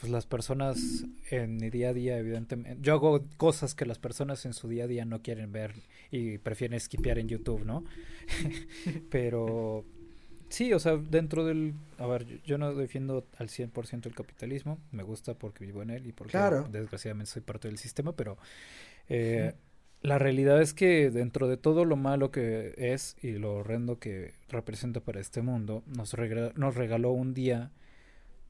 pues 0.00 0.12
las 0.12 0.26
personas 0.26 1.04
en 1.30 1.56
mi 1.56 1.70
día 1.70 1.90
a 1.90 1.94
día, 1.94 2.18
evidentemente, 2.18 2.76
yo 2.82 2.94
hago 2.94 3.24
cosas 3.38 3.74
que 3.74 3.86
las 3.86 3.98
personas 3.98 4.44
en 4.44 4.52
su 4.52 4.68
día 4.68 4.84
a 4.84 4.86
día 4.86 5.04
no 5.06 5.22
quieren 5.22 5.52
ver 5.52 5.74
y 6.10 6.38
prefieren 6.38 6.78
skipear 6.78 7.18
en 7.18 7.28
YouTube, 7.28 7.64
¿no? 7.64 7.84
pero 9.10 9.84
sí, 10.48 10.72
o 10.72 10.78
sea, 10.78 10.96
dentro 10.96 11.44
del, 11.44 11.74
a 11.98 12.06
ver, 12.06 12.26
yo, 12.26 12.36
yo 12.44 12.58
no 12.58 12.74
defiendo 12.74 13.26
al 13.38 13.48
100% 13.48 14.08
el 14.08 14.14
capitalismo, 14.14 14.78
me 14.92 15.02
gusta 15.02 15.34
porque 15.34 15.64
vivo 15.64 15.82
en 15.82 15.90
él 15.90 16.06
y 16.06 16.12
porque 16.12 16.32
Claro. 16.32 16.68
desgraciadamente 16.70 17.30
soy 17.32 17.42
parte 17.42 17.68
del 17.68 17.78
sistema, 17.78 18.12
pero 18.12 18.36
eh, 19.08 19.54
la 20.02 20.18
realidad 20.18 20.60
es 20.62 20.72
que 20.74 21.10
dentro 21.10 21.48
de 21.48 21.56
todo 21.56 21.84
lo 21.84 21.96
malo 21.96 22.30
que 22.30 22.74
es 22.76 23.16
y 23.22 23.32
lo 23.32 23.54
horrendo 23.56 23.98
que 23.98 24.34
representa 24.48 25.00
para 25.00 25.20
este 25.20 25.42
mundo, 25.42 25.82
nos, 25.86 26.14
regra- 26.14 26.52
nos 26.54 26.74
regaló 26.76 27.10
un 27.12 27.34
día 27.34 27.70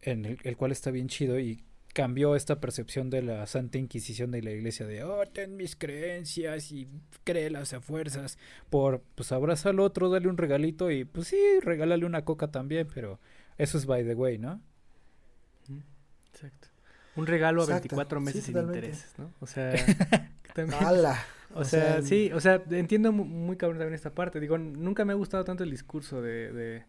en 0.03 0.25
el, 0.27 0.39
el 0.45 0.57
cual 0.57 0.73
está 0.73 0.91
bien 0.91 1.09
chido 1.09 1.39
y 1.39 1.63
cambió 1.95 2.37
esta 2.37 2.61
percepción 2.61 3.09
de 3.09 3.23
la 3.23 3.47
Santa 3.47 3.79
Inquisición 3.79 4.31
de 4.31 4.43
la 4.43 4.51
Iglesia 4.51 4.87
de, 4.87 5.03
oh, 5.03 5.25
ten 5.27 5.57
mis 5.57 5.77
creencias 5.77 6.71
y 6.73 6.87
créelas 7.25 7.73
a 7.73 7.81
fuerzas, 7.81 8.37
por, 8.69 9.01
pues 9.15 9.33
abraza 9.33 9.71
al 9.71 9.81
otro, 9.81 10.11
dale 10.11 10.29
un 10.29 10.37
regalito 10.37 10.91
y, 10.91 11.07
pues 11.07 11.29
sí, 11.29 11.39
regálale 11.63 12.05
una 12.05 12.23
coca 12.27 12.49
también, 12.49 12.87
pero 12.95 13.19
eso 13.57 13.79
es 13.79 13.87
by 13.87 14.05
the 14.05 14.15
way, 14.15 14.37
¿no? 14.37 14.61
Exacto. 16.33 16.69
Un 17.17 17.27
regalo 17.27 17.63
a 17.63 17.65
Exacto, 17.65 17.97
24 17.97 18.19
sí, 18.21 18.25
meses 18.27 18.45
sin 18.45 18.59
intereses, 18.59 19.15
¿no? 19.17 19.33
O 19.41 19.47
sea, 19.47 19.73
también- 20.55 20.79
¡Hala! 20.85 21.19
O 21.59 21.65
sea, 21.65 22.03
sí, 22.03 22.31
o 22.33 22.41
sea, 22.41 22.63
entiendo 22.71 23.13
mu- 23.13 23.25
muy 23.25 23.57
cabrón 23.57 23.79
también 23.79 23.95
esta 23.95 24.15
parte. 24.15 24.41
Digo, 24.41 24.59
nunca 24.59 25.05
me 25.05 25.13
ha 25.13 25.17
gustado 25.17 25.45
tanto 25.45 25.65
el 25.65 25.71
discurso 25.71 26.23
de, 26.23 26.53
de- 26.53 26.85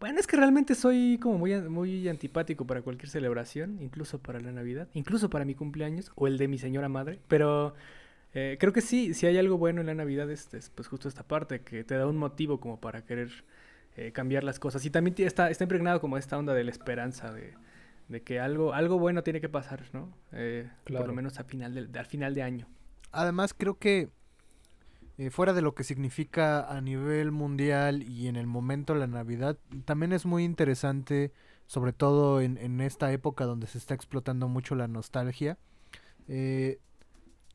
Bueno, 0.00 0.20
es 0.20 0.26
que 0.28 0.36
realmente 0.36 0.74
soy 0.76 1.18
como 1.22 1.38
muy, 1.38 1.54
muy 1.62 2.08
antipático 2.08 2.66
para 2.66 2.82
cualquier 2.82 3.10
celebración, 3.10 3.78
incluso 3.82 4.20
para 4.20 4.40
la 4.40 4.52
Navidad, 4.52 4.88
incluso 4.94 5.30
para 5.30 5.44
mi 5.44 5.54
cumpleaños 5.56 6.12
o 6.16 6.26
el 6.28 6.38
de 6.38 6.48
mi 6.48 6.58
señora 6.58 6.88
madre, 6.88 7.20
pero 7.28 7.74
eh, 8.34 8.56
creo 8.60 8.72
que 8.72 8.80
sí, 8.82 9.14
si 9.14 9.26
hay 9.26 9.38
algo 9.38 9.58
bueno 9.58 9.80
en 9.82 9.88
la 9.88 9.94
Navidad 9.94 10.30
es, 10.30 10.52
es, 10.54 10.70
pues 10.70 10.88
justo 10.88 11.08
esta 11.08 11.24
parte, 11.26 11.60
que 11.62 11.84
te 11.84 11.96
da 11.96 12.06
un 12.06 12.16
motivo 12.18 12.60
como 12.60 12.80
para 12.80 13.04
querer 13.04 13.30
eh, 13.96 14.12
cambiar 14.12 14.44
las 14.44 14.58
cosas. 14.60 14.84
Y 14.86 14.90
también 14.90 15.14
está, 15.18 15.50
está 15.50 15.64
impregnado 15.64 16.00
como 16.00 16.18
esta 16.18 16.38
onda 16.38 16.54
de 16.54 16.64
la 16.64 16.70
esperanza, 16.70 17.32
de, 17.32 17.54
de 18.08 18.22
que 18.22 18.40
algo, 18.40 18.74
algo 18.74 18.98
bueno 18.98 19.22
tiene 19.24 19.40
que 19.40 19.48
pasar, 19.48 19.82
¿no? 19.92 20.12
Eh, 20.32 20.68
Por 20.96 21.06
lo 21.08 21.12
menos 21.14 21.38
a 21.40 21.44
final 21.44 21.74
del- 21.74 21.90
al 21.98 22.06
final 22.06 22.34
de 22.34 22.42
año. 22.42 22.66
Además, 23.12 23.54
creo 23.56 23.78
que 23.78 24.10
eh, 25.18 25.30
fuera 25.30 25.52
de 25.52 25.62
lo 25.62 25.74
que 25.74 25.84
significa 25.84 26.68
a 26.68 26.80
nivel 26.80 27.32
mundial 27.32 28.02
y 28.02 28.28
en 28.28 28.36
el 28.36 28.46
momento 28.46 28.94
la 28.94 29.06
Navidad, 29.06 29.58
también 29.84 30.12
es 30.12 30.26
muy 30.26 30.44
interesante, 30.44 31.32
sobre 31.66 31.92
todo 31.92 32.40
en, 32.40 32.56
en 32.58 32.80
esta 32.80 33.12
época 33.12 33.44
donde 33.44 33.66
se 33.66 33.78
está 33.78 33.94
explotando 33.94 34.48
mucho 34.48 34.74
la 34.74 34.86
nostalgia, 34.86 35.58
eh, 36.28 36.78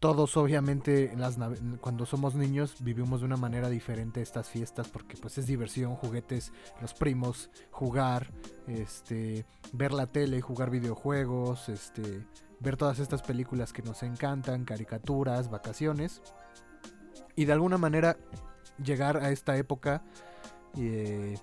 todos 0.04 0.36
obviamente 0.36 1.14
en 1.14 1.22
las 1.22 1.38
cuando 1.80 2.06
somos 2.06 2.36
niños 2.36 2.76
vivimos 2.82 3.22
de 3.22 3.26
una 3.26 3.38
manera 3.38 3.70
diferente 3.70 4.22
estas 4.22 4.50
fiestas 4.50 4.90
porque 4.90 5.16
pues 5.16 5.38
es 5.38 5.46
diversión, 5.48 5.96
juguetes, 5.96 6.52
los 6.82 6.94
primos, 6.94 7.50
jugar, 7.72 8.34
este, 8.68 9.46
ver 9.72 9.94
la 9.94 10.08
tele, 10.08 10.42
jugar 10.42 10.72
videojuegos, 10.72 11.70
este, 11.70 12.26
ver 12.64 12.78
todas 12.78 13.00
estas 13.00 13.22
películas 13.22 13.74
que 13.74 13.84
nos 13.84 14.02
encantan, 14.04 14.64
caricaturas, 14.64 15.50
vacaciones 15.50 16.22
y 17.36 17.46
de 17.46 17.54
alguna 17.54 17.78
manera 17.78 18.18
llegar 18.84 19.18
a 19.18 19.32
esta 19.32 19.58
época 19.58 20.04
eh, 20.78 21.36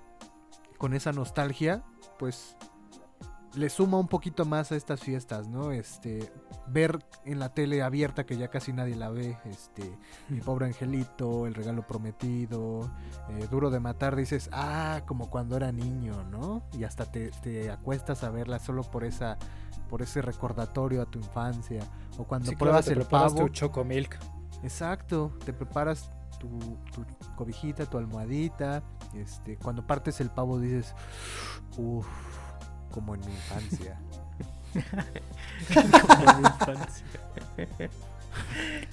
con 0.78 0.94
esa 0.94 1.12
nostalgia, 1.12 1.84
pues 2.18 2.56
le 3.55 3.68
suma 3.68 3.98
un 3.98 4.07
poquito 4.09 4.44
más 4.44 4.70
a 4.72 4.76
estas 4.76 5.01
fiestas, 5.01 5.48
¿no? 5.48 5.72
Este, 5.72 6.32
ver 6.68 6.98
en 7.24 7.38
la 7.40 7.53
tele 7.53 7.82
abierta 7.82 8.24
que 8.24 8.36
ya 8.36 8.48
casi 8.48 8.72
nadie 8.72 8.94
la 8.96 9.11
ve, 9.11 9.36
este, 9.44 9.98
mi 10.28 10.40
pobre 10.40 10.66
angelito, 10.66 11.46
el 11.46 11.55
regalo 11.55 11.86
prometido, 11.86 12.90
eh, 13.30 13.48
duro 13.51 13.70
de 13.70 13.80
matar, 13.80 14.14
dices, 14.14 14.48
ah, 14.53 15.03
como 15.07 15.30
cuando 15.30 15.57
era 15.57 15.72
niño, 15.72 16.22
¿no? 16.30 16.62
Y 16.78 16.84
hasta 16.84 17.07
te, 17.07 17.30
te 17.42 17.70
acuestas 17.70 18.22
a 18.22 18.30
verla 18.30 18.59
solo 18.61 18.82
por 18.82 19.05
esa, 19.05 19.36
por 19.88 20.03
ese 20.03 20.22
recordatorio 20.22 21.03
a 21.03 21.07
tu 21.07 21.18
infancia, 21.18 21.82
o 22.18 22.24
cuando 22.24 22.51
Sí, 22.51 22.55
claro, 22.57 22.59
pruebas 22.70 22.84
te 22.84 22.92
el 22.92 22.98
preparas 23.01 23.32
pavo, 23.34 23.46
tu 23.46 23.53
chocomilk. 23.53 24.16
exacto, 24.62 25.32
te 25.44 25.53
preparas 25.53 26.09
tu, 26.38 26.48
tu 26.94 27.05
cobijita, 27.36 27.84
tu 27.86 27.98
almohadita, 27.98 28.82
este, 29.14 29.57
cuando 29.57 29.84
partes 29.86 30.20
el 30.20 30.30
pavo 30.30 30.59
dices, 30.61 30.94
uff, 31.76 32.07
como 32.91 33.14
en 33.14 33.20
mi 33.20 33.32
infancia. 33.32 33.97
Como 35.74 36.38
mi 36.41 36.47
infancia. 36.47 37.05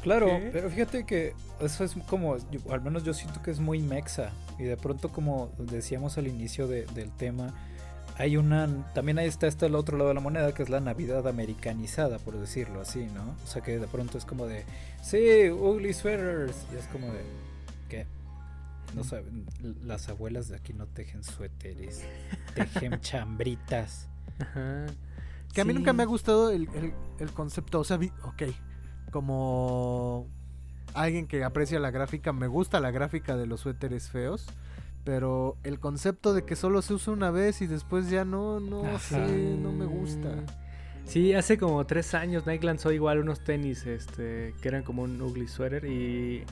Claro, 0.01 0.27
¿Qué? 0.27 0.49
pero 0.51 0.69
fíjate 0.69 1.05
que 1.05 1.33
eso 1.59 1.83
es 1.83 1.93
como, 2.09 2.37
yo- 2.49 2.59
al 2.73 2.81
menos 2.81 3.03
yo 3.03 3.13
siento 3.13 3.41
que 3.43 3.51
es 3.51 3.59
muy 3.59 3.79
mexa. 3.81 4.31
Y 4.57 4.63
de 4.63 4.77
pronto, 4.77 5.09
como 5.09 5.51
decíamos 5.59 6.17
al 6.17 6.27
inicio 6.27 6.67
de- 6.67 6.85
del 6.87 7.11
tema, 7.11 7.53
hay 8.17 8.37
una, 8.37 8.67
también 8.95 9.19
ahí 9.19 9.27
está 9.27 9.45
este 9.47 9.67
el 9.67 9.75
otro 9.75 9.95
lado 9.97 10.09
de 10.09 10.15
la 10.15 10.21
moneda, 10.21 10.51
que 10.53 10.63
es 10.63 10.69
la 10.69 10.79
Navidad 10.79 11.27
americanizada, 11.27 12.17
por 12.17 12.35
decirlo 12.39 12.81
así, 12.81 13.05
¿no? 13.13 13.35
O 13.43 13.47
sea 13.47 13.61
que 13.61 13.77
de 13.77 13.87
pronto 13.87 14.17
es 14.17 14.25
como 14.25 14.47
de, 14.47 14.65
sí, 15.03 15.49
ugly 15.51 15.93
sweaters. 15.93 16.55
Y 16.73 16.77
es 16.77 16.87
como 16.87 17.07
de, 17.13 17.21
¿qué? 17.89 18.07
No 18.95 19.03
saben, 19.03 19.45
las 19.83 20.09
abuelas 20.09 20.47
de 20.47 20.55
aquí 20.55 20.73
no 20.73 20.87
tejen 20.87 21.23
suéteres, 21.23 22.03
tejen 22.55 22.99
chambritas. 23.01 24.07
Ajá. 24.39 24.85
Que 25.53 25.61
a 25.61 25.65
mí 25.65 25.73
nunca 25.73 25.93
me 25.93 26.03
ha 26.03 26.05
gustado 26.05 26.51
el, 26.51 26.67
el- 26.75 26.93
el 27.19 27.31
concepto, 27.31 27.79
o 27.79 27.83
sea, 27.83 27.97
vi- 27.97 28.11
ok, 28.23 28.43
como 29.11 30.27
alguien 30.93 31.27
que 31.27 31.43
aprecia 31.43 31.79
la 31.79 31.91
gráfica, 31.91 32.33
me 32.33 32.47
gusta 32.47 32.79
la 32.79 32.91
gráfica 32.91 33.35
de 33.35 33.45
los 33.47 33.61
suéteres 33.61 34.09
feos, 34.09 34.45
pero 35.03 35.57
el 35.63 35.79
concepto 35.79 36.33
de 36.33 36.43
que 36.45 36.55
solo 36.55 36.81
se 36.81 36.93
usa 36.93 37.13
una 37.13 37.31
vez 37.31 37.61
y 37.61 37.67
después 37.67 38.09
ya 38.09 38.25
no, 38.25 38.59
no 38.59 38.85
Ajá. 38.85 38.99
sé, 38.99 39.57
no 39.59 39.71
me 39.71 39.85
gusta. 39.85 40.29
Sí, 41.05 41.33
hace 41.33 41.57
como 41.57 41.85
tres 41.85 42.13
años 42.13 42.45
Nike 42.45 42.65
lanzó 42.65 42.91
igual 42.91 43.19
unos 43.19 43.41
tenis 43.43 43.85
este, 43.85 44.53
que 44.61 44.67
eran 44.67 44.83
como 44.83 45.03
un 45.03 45.21
ugly 45.21 45.47
sweater 45.47 45.85
y 45.85 46.43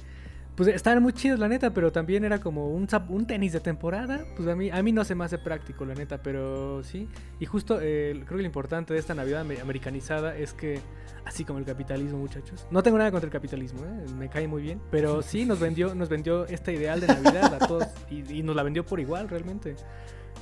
pues 0.56 0.70
estaban 0.70 1.04
muy 1.04 1.12
chidos 1.14 1.38
la 1.40 1.48
neta, 1.48 1.72
pero 1.74 1.92
también 1.92 2.24
era 2.24 2.40
como 2.40 2.70
un, 2.70 2.88
un 3.10 3.28
tenis 3.28 3.52
de 3.54 3.60
temporada. 3.60 4.26
Pues 4.36 4.48
a 4.48 4.56
mí, 4.56 4.70
a 4.70 4.82
mí 4.82 4.92
no 4.92 5.04
se 5.04 5.14
me 5.16 5.26
hace 5.26 5.38
práctico 5.38 5.86
la 5.86 5.94
neta, 5.96 6.22
pero 6.22 6.82
sí. 6.84 7.08
Y 7.40 7.46
justo 7.46 7.80
eh, 7.82 8.14
creo 8.26 8.38
que 8.38 8.44
lo 8.44 8.48
importante 8.48 8.94
de 8.94 9.00
esta 9.00 9.14
Navidad 9.14 9.42
ame- 9.42 9.60
americanizada 9.62 10.36
es 10.38 10.54
que, 10.54 10.80
así 11.26 11.44
como 11.44 11.60
el 11.60 11.66
capitalismo 11.66 12.18
muchachos, 12.20 12.66
no 12.72 12.82
tengo 12.84 12.98
nada 12.98 13.12
contra 13.12 13.28
el 13.28 13.34
capitalismo, 13.34 13.82
¿eh? 13.86 14.06
me 14.18 14.30
cae 14.30 14.48
muy 14.48 14.62
bien, 14.62 14.80
pero 14.92 15.22
sí 15.22 15.46
nos 15.46 15.60
vendió, 15.60 15.94
nos 15.94 16.08
vendió 16.08 16.46
este 16.46 16.72
ideal 16.74 17.02
de 17.02 17.08
Navidad 17.08 17.54
a 17.56 17.68
todos 17.68 17.88
y, 18.10 18.40
y 18.40 18.42
nos 18.44 18.56
la 18.56 18.64
vendió 18.64 18.86
por 18.86 19.00
igual 19.00 19.28
realmente. 19.28 19.76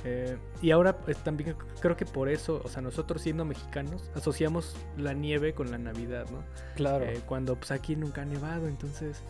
Eh, 0.04 0.36
y 0.60 0.70
ahora 0.70 0.98
pues, 0.98 1.16
también 1.18 1.56
creo 1.80 1.96
que 1.96 2.04
por 2.04 2.28
eso, 2.28 2.60
o 2.62 2.68
sea, 2.68 2.82
nosotros 2.82 3.22
siendo 3.22 3.44
mexicanos, 3.44 4.10
asociamos 4.14 4.76
la 4.98 5.14
nieve 5.14 5.54
con 5.54 5.70
la 5.70 5.78
Navidad, 5.78 6.26
¿no? 6.30 6.44
Claro. 6.76 7.04
Eh, 7.06 7.20
cuando 7.26 7.56
pues 7.56 7.70
aquí 7.70 7.96
nunca 7.96 8.22
ha 8.22 8.26
nevado, 8.26 8.68
entonces... 8.68 9.22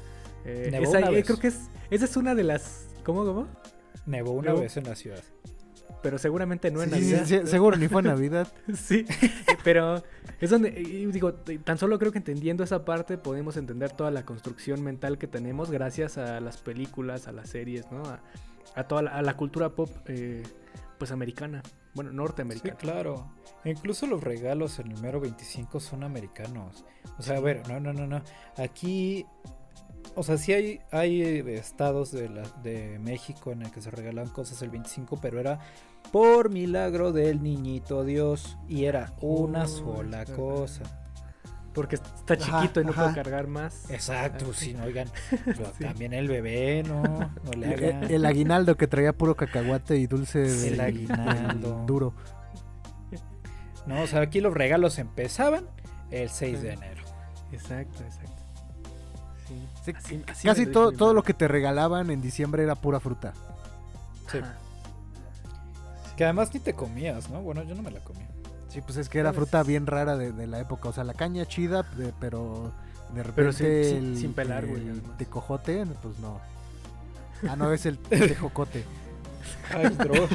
eh, 0.45 0.69
Nevó 0.71 0.85
esa, 0.85 0.99
una 0.99 1.09
eh, 1.09 1.15
vez. 1.15 1.27
creo 1.27 1.39
que 1.39 1.49
es, 1.49 1.61
esa 1.91 2.05
es 2.05 2.17
una 2.17 2.35
de 2.35 2.45
las... 2.45 2.87
¿Cómo, 3.05 3.25
cómo? 3.25 3.49
Nevó 4.07 4.33
una 4.33 4.51
Nevó. 4.51 4.61
vez 4.61 4.77
en 4.77 4.85
la 4.85 4.95
ciudad. 4.95 5.23
Pero 6.03 6.19
seguramente 6.19 6.71
no 6.71 6.83
en 6.83 6.91
Sí, 6.91 6.97
sí, 7.03 7.13
Navidad. 7.13 7.25
sí, 7.45 7.51
seguro 7.51 7.77
ni 7.79 7.89
fue 7.89 8.03
Navidad. 8.03 8.47
Sí, 8.75 9.07
pero 9.63 10.03
es 10.41 10.51
donde, 10.51 10.69
y 10.69 11.07
digo, 11.07 11.33
tan 11.33 11.79
solo 11.79 11.99
creo 11.99 12.13
que 12.13 12.19
entendiendo 12.19 12.63
esa 12.63 12.85
parte 12.85 13.17
podemos 13.17 13.57
entender 13.57 13.93
toda 13.93 14.11
la 14.11 14.27
construcción 14.27 14.83
mental 14.83 15.17
que 15.17 15.27
tenemos 15.27 15.71
gracias 15.71 16.19
a 16.19 16.41
las 16.41 16.59
películas, 16.59 17.27
a 17.27 17.33
las 17.33 17.49
series, 17.49 17.91
¿no? 17.91 18.03
A, 18.05 18.21
a 18.75 18.87
toda 18.87 19.01
la, 19.03 19.11
a 19.13 19.23
la 19.23 19.35
cultura 19.39 19.71
pop, 19.71 19.89
eh, 20.07 20.43
pues 20.99 21.11
americana, 21.11 21.63
bueno, 21.95 22.11
Sí, 22.11 22.17
norteamericana. 22.17 22.77
claro. 22.77 23.31
E 23.65 23.71
Incluso 23.71 24.07
los 24.07 24.23
regalos 24.23 24.79
en 24.81 24.91
el 24.93 25.01
mero 25.01 25.21
25 25.21 25.81
son 25.81 26.05
americanos. 26.05 26.85
O 27.19 27.23
sea, 27.23 27.39
a 27.39 27.41
ver, 27.41 27.67
no, 27.67 27.81
no, 27.81 27.95
no, 27.95 28.07
no. 28.07 28.23
Aquí, 28.59 29.25
o 30.15 30.23
sea, 30.23 30.37
sí 30.39 30.53
hay, 30.53 30.81
hay 30.91 31.23
eh, 31.23 31.55
estados 31.57 32.11
de, 32.13 32.29
la, 32.29 32.43
de 32.63 32.99
México 33.01 33.53
en 33.53 33.63
el 33.63 33.71
que 33.71 33.81
se 33.83 33.91
regalan 33.91 34.29
cosas 34.29 34.61
el 34.63 34.71
25, 34.71 35.19
pero 35.21 35.41
era 35.41 35.59
por 36.13 36.51
milagro 36.51 37.13
del 37.13 37.43
niñito 37.43 38.05
Dios 38.05 38.57
y 38.69 38.85
era 38.85 39.13
una 39.21 39.65
Oh, 39.65 39.69
sola 39.69 40.25
cosa. 40.27 40.83
Porque 41.73 41.97
está 41.97 42.35
Ajá, 42.35 42.61
chiquito 42.61 42.81
y 42.81 42.85
no 42.85 42.91
ajá. 42.93 43.03
puede 43.03 43.15
cargar 43.17 43.49
más. 43.49 43.91
Exacto, 43.91 44.47
Ah, 44.51 44.55
sí, 44.57 44.75
no, 44.75 44.85
oigan, 44.85 45.09
pero 45.45 45.65
Sí. 45.77 45.83
también 45.85 46.13
el 46.13 46.29
bebé, 46.29 46.85
no, 46.87 47.03
no 47.03 47.51
le 47.57 47.67
hagan. 47.67 48.05
El, 48.05 48.11
el 48.13 48.27
aguinaldo 48.27 48.77
que 48.77 48.87
traía 48.87 49.13
puro 49.13 49.35
cacahuate 49.35 49.97
y 49.97 50.07
dulce 50.07 50.39
de- 50.39 50.69
El 50.69 50.81
aguinaldo. 50.81 51.83
duro. 51.87 52.15
No, 53.87 54.03
o 54.03 54.07
sea, 54.07 54.21
aquí 54.21 54.41
los 54.41 54.55
regalos 54.55 54.99
empezaban 54.99 55.67
el 56.11 56.31
6 56.31 56.63
de 56.63 56.73
enero. 56.75 57.03
Exacto, 57.53 58.03
exacto. 58.05 58.34
Sí. 59.49 59.69
Sí, 59.85 59.93
Así- 59.97 60.25
así 60.29 60.47
Casi 60.49 60.67
todo, 60.67 60.93
todo 60.93 61.13
lo 61.15 61.23
que 61.23 61.35
te 61.35 61.49
regalaban 61.49 62.11
en 62.11 62.21
diciembre 62.23 62.63
era 62.63 62.75
pura 62.75 63.01
fruta. 63.01 63.33
Sí. 64.31 64.39
Ajá. 64.39 64.55
Que 66.17 66.25
además 66.25 66.53
ni 66.55 66.61
te 66.61 66.75
comías, 66.75 67.29
¿no? 67.31 67.43
Bueno, 67.43 67.63
yo 67.65 67.75
no 67.75 67.83
me 67.83 67.91
la 67.91 68.01
comía. 68.01 68.29
Sí, 68.69 68.81
pues 68.81 68.97
es 68.97 69.09
que 69.09 69.19
era 69.19 69.29
¿Sabes? 69.31 69.37
fruta 69.49 69.63
bien 69.63 69.87
rara 69.87 70.17
de, 70.17 70.33
de 70.33 70.47
la 70.47 70.61
época. 70.61 70.89
O 70.89 70.93
sea, 70.93 71.05
la 71.05 71.15
caña 71.15 71.45
chida, 71.47 71.83
de- 71.97 72.13
pero 72.21 72.73
de 73.13 73.23
repente 73.23 73.35
Pero 73.35 73.53
sin- 73.53 73.85
sin- 73.85 73.97
el, 74.13 74.19
sin 74.19 74.33
pelar, 74.33 74.67
güey, 74.67 74.89
el 74.89 75.03
tecojote, 75.19 75.85
pues 76.03 76.19
no. 76.21 76.41
Ah, 77.49 77.57
no, 77.57 77.73
es 77.73 77.85
el 77.87 77.99
tejocote. 77.99 78.85
Ay, 79.75 79.89
bro. 79.91 80.15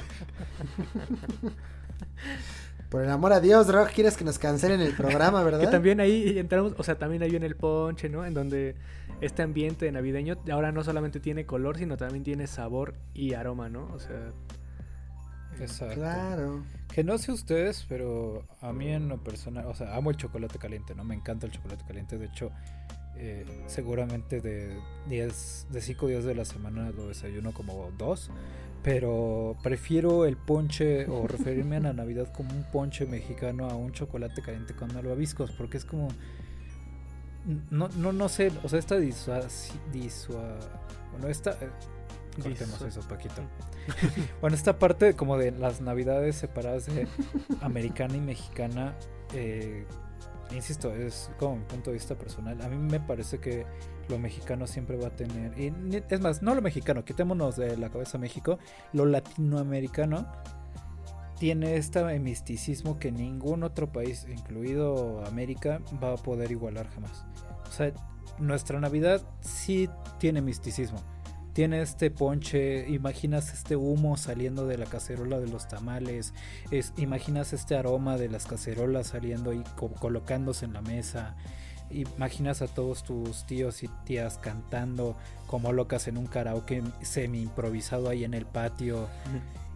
Por 2.90 3.04
el 3.04 3.10
amor 3.10 3.34
a 3.34 3.40
Dios, 3.40 3.72
Rock, 3.72 3.92
quieres 3.94 4.18
que 4.18 4.24
nos 4.24 4.40
cancelen 4.40 4.82
el 4.82 4.94
programa, 4.94 5.44
¿verdad? 5.46 5.60
Que 5.60 5.68
también 5.68 6.00
ahí 6.00 6.40
entramos, 6.40 6.74
o 6.78 6.84
sea, 6.84 6.96
también 6.96 7.22
ahí 7.22 7.36
en 7.36 7.44
el 7.44 7.56
ponche, 7.56 8.10
¿no? 8.10 8.26
En 8.26 8.34
donde 8.34 8.76
este 9.22 9.44
ambiente 9.44 9.92
navideño 9.92 10.38
ahora 10.52 10.72
no 10.72 10.84
solamente 10.84 11.20
tiene 11.20 11.46
color, 11.46 11.78
sino 11.78 11.98
también 11.98 12.24
tiene 12.24 12.48
sabor 12.48 12.96
y 13.14 13.34
aroma, 13.34 13.70
¿no? 13.70 13.88
O 13.94 14.00
sea, 14.00 14.32
Exacto. 15.60 15.96
Claro. 15.96 16.64
Que 16.94 17.04
no 17.04 17.18
sé 17.18 17.32
ustedes, 17.32 17.86
pero 17.88 18.46
a 18.62 18.74
mí 18.74 18.88
en 18.90 19.10
lo 19.10 19.24
personal, 19.24 19.66
o 19.66 19.76
sea, 19.76 19.96
amo 19.96 20.10
el 20.10 20.18
chocolate 20.18 20.58
caliente, 20.58 20.96
¿no? 20.96 21.04
Me 21.04 21.16
encanta 21.16 21.46
el 21.46 21.52
chocolate 21.52 21.84
caliente. 21.86 22.18
De 22.18 22.26
hecho, 22.26 22.52
eh, 23.20 23.46
seguramente 23.68 24.40
de 24.40 24.78
10, 25.10 25.68
de 25.72 25.82
5 25.82 26.08
días 26.08 26.24
de 26.24 26.36
la 26.36 26.46
semana 26.46 26.90
lo 26.92 27.08
desayuno 27.08 27.54
como 27.54 27.92
dos. 27.98 28.32
Pero 28.82 29.58
prefiero 29.62 30.26
el 30.26 30.38
ponche 30.38 31.06
o 31.08 31.28
referirme 31.28 31.78
a 31.78 31.80
la 31.82 31.94
Navidad 31.94 32.32
como 32.34 32.52
un 32.52 32.64
ponche 32.72 33.06
mexicano 33.06 33.70
a 33.70 33.76
un 33.76 33.92
chocolate 33.92 34.42
caliente 34.42 34.74
con 34.74 34.94
malvaviscos, 34.94 35.52
porque 35.52 35.78
es 35.78 35.86
como. 35.86 36.08
No, 37.70 37.90
no, 37.98 38.12
no 38.14 38.30
sé, 38.30 38.52
o 38.64 38.70
sea, 38.70 38.80
esta 38.80 38.98
disua... 38.98 39.42
disua 39.92 40.58
bueno, 41.12 41.28
esta. 41.28 41.52
eh, 41.52 41.70
cortemos 42.42 42.82
eso, 42.82 43.02
Paquito. 43.02 43.42
Bueno, 44.42 44.56
esta 44.56 44.78
parte 44.78 45.16
como 45.16 45.38
de 45.38 45.52
las 45.52 45.82
navidades 45.82 46.36
separadas 46.36 46.86
de 46.86 47.08
americana 47.62 48.16
y 48.16 48.22
mexicana, 48.22 48.94
eh, 49.34 49.86
insisto, 50.52 50.94
es 50.94 51.32
como 51.38 51.58
mi 51.58 51.64
punto 51.64 51.92
de 51.92 51.96
vista 51.96 52.16
personal. 52.16 52.62
A 52.62 52.70
mí 52.70 52.78
me 52.78 53.00
parece 53.00 53.40
que 53.40 53.66
lo 54.08 54.18
mexicano 54.18 54.68
siempre 54.68 54.98
va 54.98 55.08
a 55.08 55.16
tener, 55.16 55.58
y 55.60 55.72
es 56.10 56.22
más, 56.22 56.42
no 56.42 56.56
lo 56.56 56.62
mexicano, 56.62 57.06
quitémonos 57.06 57.56
de 57.56 57.78
la 57.78 57.90
cabeza 57.90 58.18
México, 58.18 58.58
lo 58.94 59.06
latinoamericano 59.06 60.32
tiene 61.38 61.76
este 61.76 62.04
misticismo 62.20 63.00
que 63.00 63.12
ningún 63.12 63.64
otro 63.64 63.92
país, 63.92 64.26
incluido 64.30 65.26
América, 65.26 65.82
va 66.04 66.14
a 66.14 66.18
poder 66.18 66.52
igualar 66.52 66.90
jamás. 66.90 67.26
O 67.68 67.72
sea, 67.72 67.94
nuestra 68.40 68.80
Navidad 68.80 69.22
sí 69.42 69.90
tiene 70.18 70.42
misticismo 70.42 71.00
tiene 71.60 71.82
este 71.82 72.10
ponche, 72.10 72.88
imaginas 72.90 73.52
este 73.52 73.76
humo 73.76 74.16
saliendo 74.16 74.66
de 74.66 74.78
la 74.78 74.86
cacerola 74.86 75.42
de 75.42 75.48
los 75.50 75.68
tamales, 75.68 76.34
es, 76.72 76.94
imaginas 76.96 77.52
este 77.52 77.76
aroma 77.76 78.16
de 78.16 78.30
las 78.30 78.46
cacerolas 78.46 79.08
saliendo 79.08 79.52
y 79.52 79.62
co- 79.76 79.90
colocándose 79.92 80.64
en 80.64 80.72
la 80.72 80.80
mesa. 80.82 81.36
imaginas 81.92 82.62
a 82.62 82.68
todos 82.70 83.04
tus 83.04 83.46
tíos 83.46 83.84
y 83.84 83.90
tías 84.06 84.38
cantando 84.38 85.18
como 85.48 85.74
locas 85.74 86.08
en 86.08 86.16
un 86.18 86.28
karaoke 86.28 86.82
semi 87.02 87.42
improvisado 87.42 88.08
ahí 88.08 88.24
en 88.24 88.36
el 88.36 88.46
patio. 88.46 89.10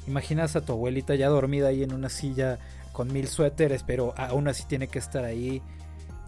Imaginas 0.07 0.55
a 0.55 0.61
tu 0.61 0.71
abuelita 0.71 1.15
ya 1.15 1.27
dormida 1.27 1.67
ahí 1.67 1.83
en 1.83 1.91
una 1.93 2.07
silla 2.07 2.59
con 2.93 3.11
mil 3.11 3.27
suéteres, 3.27 3.83
pero 3.83 4.13
aún 4.15 4.47
así 4.47 4.63
tiene 4.69 4.87
que 4.87 4.99
estar 4.99 5.25
ahí. 5.25 5.61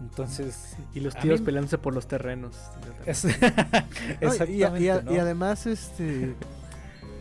Entonces. 0.00 0.76
Y 0.94 1.00
los 1.00 1.14
tíos 1.16 1.40
mí- 1.40 1.46
peleándose 1.46 1.78
por 1.78 1.94
los 1.94 2.06
terrenos. 2.06 2.56
Es- 3.06 3.24
No, 3.24 3.30
y- 3.30 4.24
Exactamente. 4.26 4.80
y, 4.84 4.88
a- 4.88 5.02
¿no? 5.02 5.12
y 5.12 5.18
además, 5.18 5.66
este. 5.66 6.34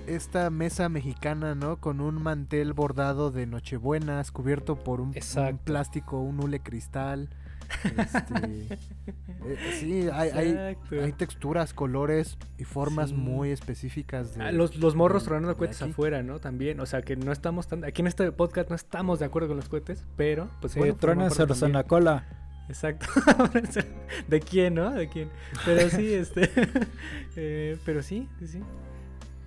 Esta 0.08 0.52
mesa 0.52 0.88
mexicana, 0.88 1.56
¿no? 1.56 1.78
Con 1.78 2.00
un 2.00 2.22
mantel 2.22 2.74
bordado 2.74 3.32
de 3.32 3.48
Nochebuenas, 3.48 4.32
cubierto 4.32 4.76
por 4.76 5.02
un, 5.02 5.16
plástico, 5.64 6.20
un 6.22 6.40
hule 6.44 6.60
cristal. 6.60 7.30
Este, 7.84 8.78
eh, 9.44 9.58
sí, 9.80 10.08
hay, 10.14 10.30
hay, 11.02 11.12
texturas, 11.14 11.74
colores 11.74 12.38
y 12.60 12.66
formas 12.66 13.10
Sí. 13.10 13.16
muy 13.16 13.50
específicas 13.50 14.36
de. 14.36 14.44
Ah, 14.44 14.52
los, 14.52 14.76
los 14.76 14.94
morros 14.94 15.24
de- 15.24 15.30
tronando 15.30 15.50
de 15.50 15.56
cohetes 15.56 15.82
aquí. 15.82 15.90
afuera, 15.90 16.22
¿no? 16.22 16.38
También, 16.40 16.80
o 16.80 16.86
sea, 16.86 17.02
que 17.02 17.16
no 17.16 17.32
estamos 17.32 17.68
tan... 17.68 17.84
Aquí 17.84 18.04
en 18.04 18.08
este 18.08 18.32
podcast 18.32 18.70
no 18.70 18.76
estamos 18.76 19.18
de 19.18 19.26
acuerdo 19.26 19.48
con 19.48 19.58
los 19.58 19.68
cohetes, 19.70 20.04
pero, 20.16 20.50
pues 20.62 20.76
bueno, 20.76 20.94
parte 20.94 21.02
truénenselos 21.02 21.64
en 21.64 21.74
la 21.74 21.84
cola. 21.86 22.26
Exacto. 22.68 23.06
¿De 24.28 24.40
quién, 24.40 24.74
no? 24.76 24.92
¿De 24.92 25.08
quién? 25.08 25.30
Pero 25.66 25.90
sí, 25.90 26.14
este... 26.14 26.50
eh, 27.36 27.78
pero 27.86 28.02
sí, 28.02 28.28
sí, 28.40 28.48
sí. 28.48 28.62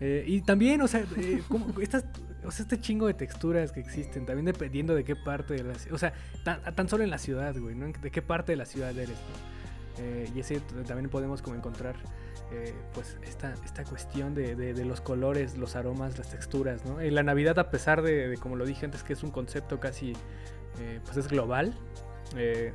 Eh, 0.01 0.25
y 0.27 0.41
también, 0.43 0.81
o 0.83 0.87
sea, 0.89 1.05
eh, 1.17 1.43
como 1.49 1.81
estas, 1.81 2.05
o 2.45 2.51
sea, 2.53 2.63
este 2.63 2.81
chingo 2.81 3.09
de 3.09 3.15
texturas 3.15 3.73
que 3.73 3.81
existen, 3.81 4.25
también 4.27 4.47
dependiendo 4.47 4.95
de 4.95 5.03
qué 5.03 5.17
parte 5.17 5.55
de 5.55 5.65
la 5.65 5.75
ciudad, 5.75 5.95
o 5.95 5.99
sea, 5.99 6.13
tan, 6.45 6.63
tan 6.75 6.89
solo 6.89 7.03
en 7.03 7.11
la 7.11 7.19
ciudad, 7.19 7.57
güey, 7.59 7.75
¿no? 7.75 7.87
De 8.01 8.11
qué 8.13 8.23
parte 8.23 8.53
de 8.53 8.57
la 8.57 8.65
ciudad 8.65 8.91
eres, 8.97 9.09
¿no? 9.19 10.05
Eh, 10.05 10.31
y 10.33 10.39
ese 10.39 10.61
t- 10.61 10.75
también 10.85 11.11
podemos 11.11 11.43
como 11.43 11.57
encontrar, 11.57 11.97
eh, 12.53 12.73
pues, 12.95 13.17
esta, 13.25 13.55
esta 13.65 13.83
cuestión 13.83 14.37
de, 14.37 14.55
de- 14.55 14.73
de 14.73 14.85
los 14.85 15.01
colores, 15.01 15.59
los 15.59 15.75
aromas, 15.75 16.17
las 16.17 16.31
texturas, 16.31 16.85
¿no? 16.85 17.01
En 17.01 17.17
la 17.17 17.25
Navidad, 17.25 17.59
a 17.59 17.69
pesar 17.73 18.03
de, 18.03 18.29
de, 18.29 18.37
como 18.37 18.55
lo 18.55 18.65
dije 18.65 18.85
antes, 18.85 19.03
que 19.03 19.15
es 19.15 19.25
un 19.25 19.33
concepto 19.33 19.81
casi, 19.81 20.13
eh, 20.79 21.01
pues 21.05 21.17
es 21.17 21.27
global, 21.27 21.75
eh, 22.37 22.73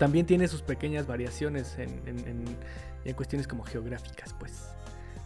también 0.00 0.26
tiene 0.26 0.48
sus 0.48 0.62
pequeñas 0.62 1.06
variaciones 1.06 1.78
en, 1.78 1.90
en- 2.08 2.18
en- 2.26 2.56
en 3.04 3.14
cuestiones 3.14 3.46
como 3.46 3.62
geográficas, 3.62 4.34
pues. 4.34 4.70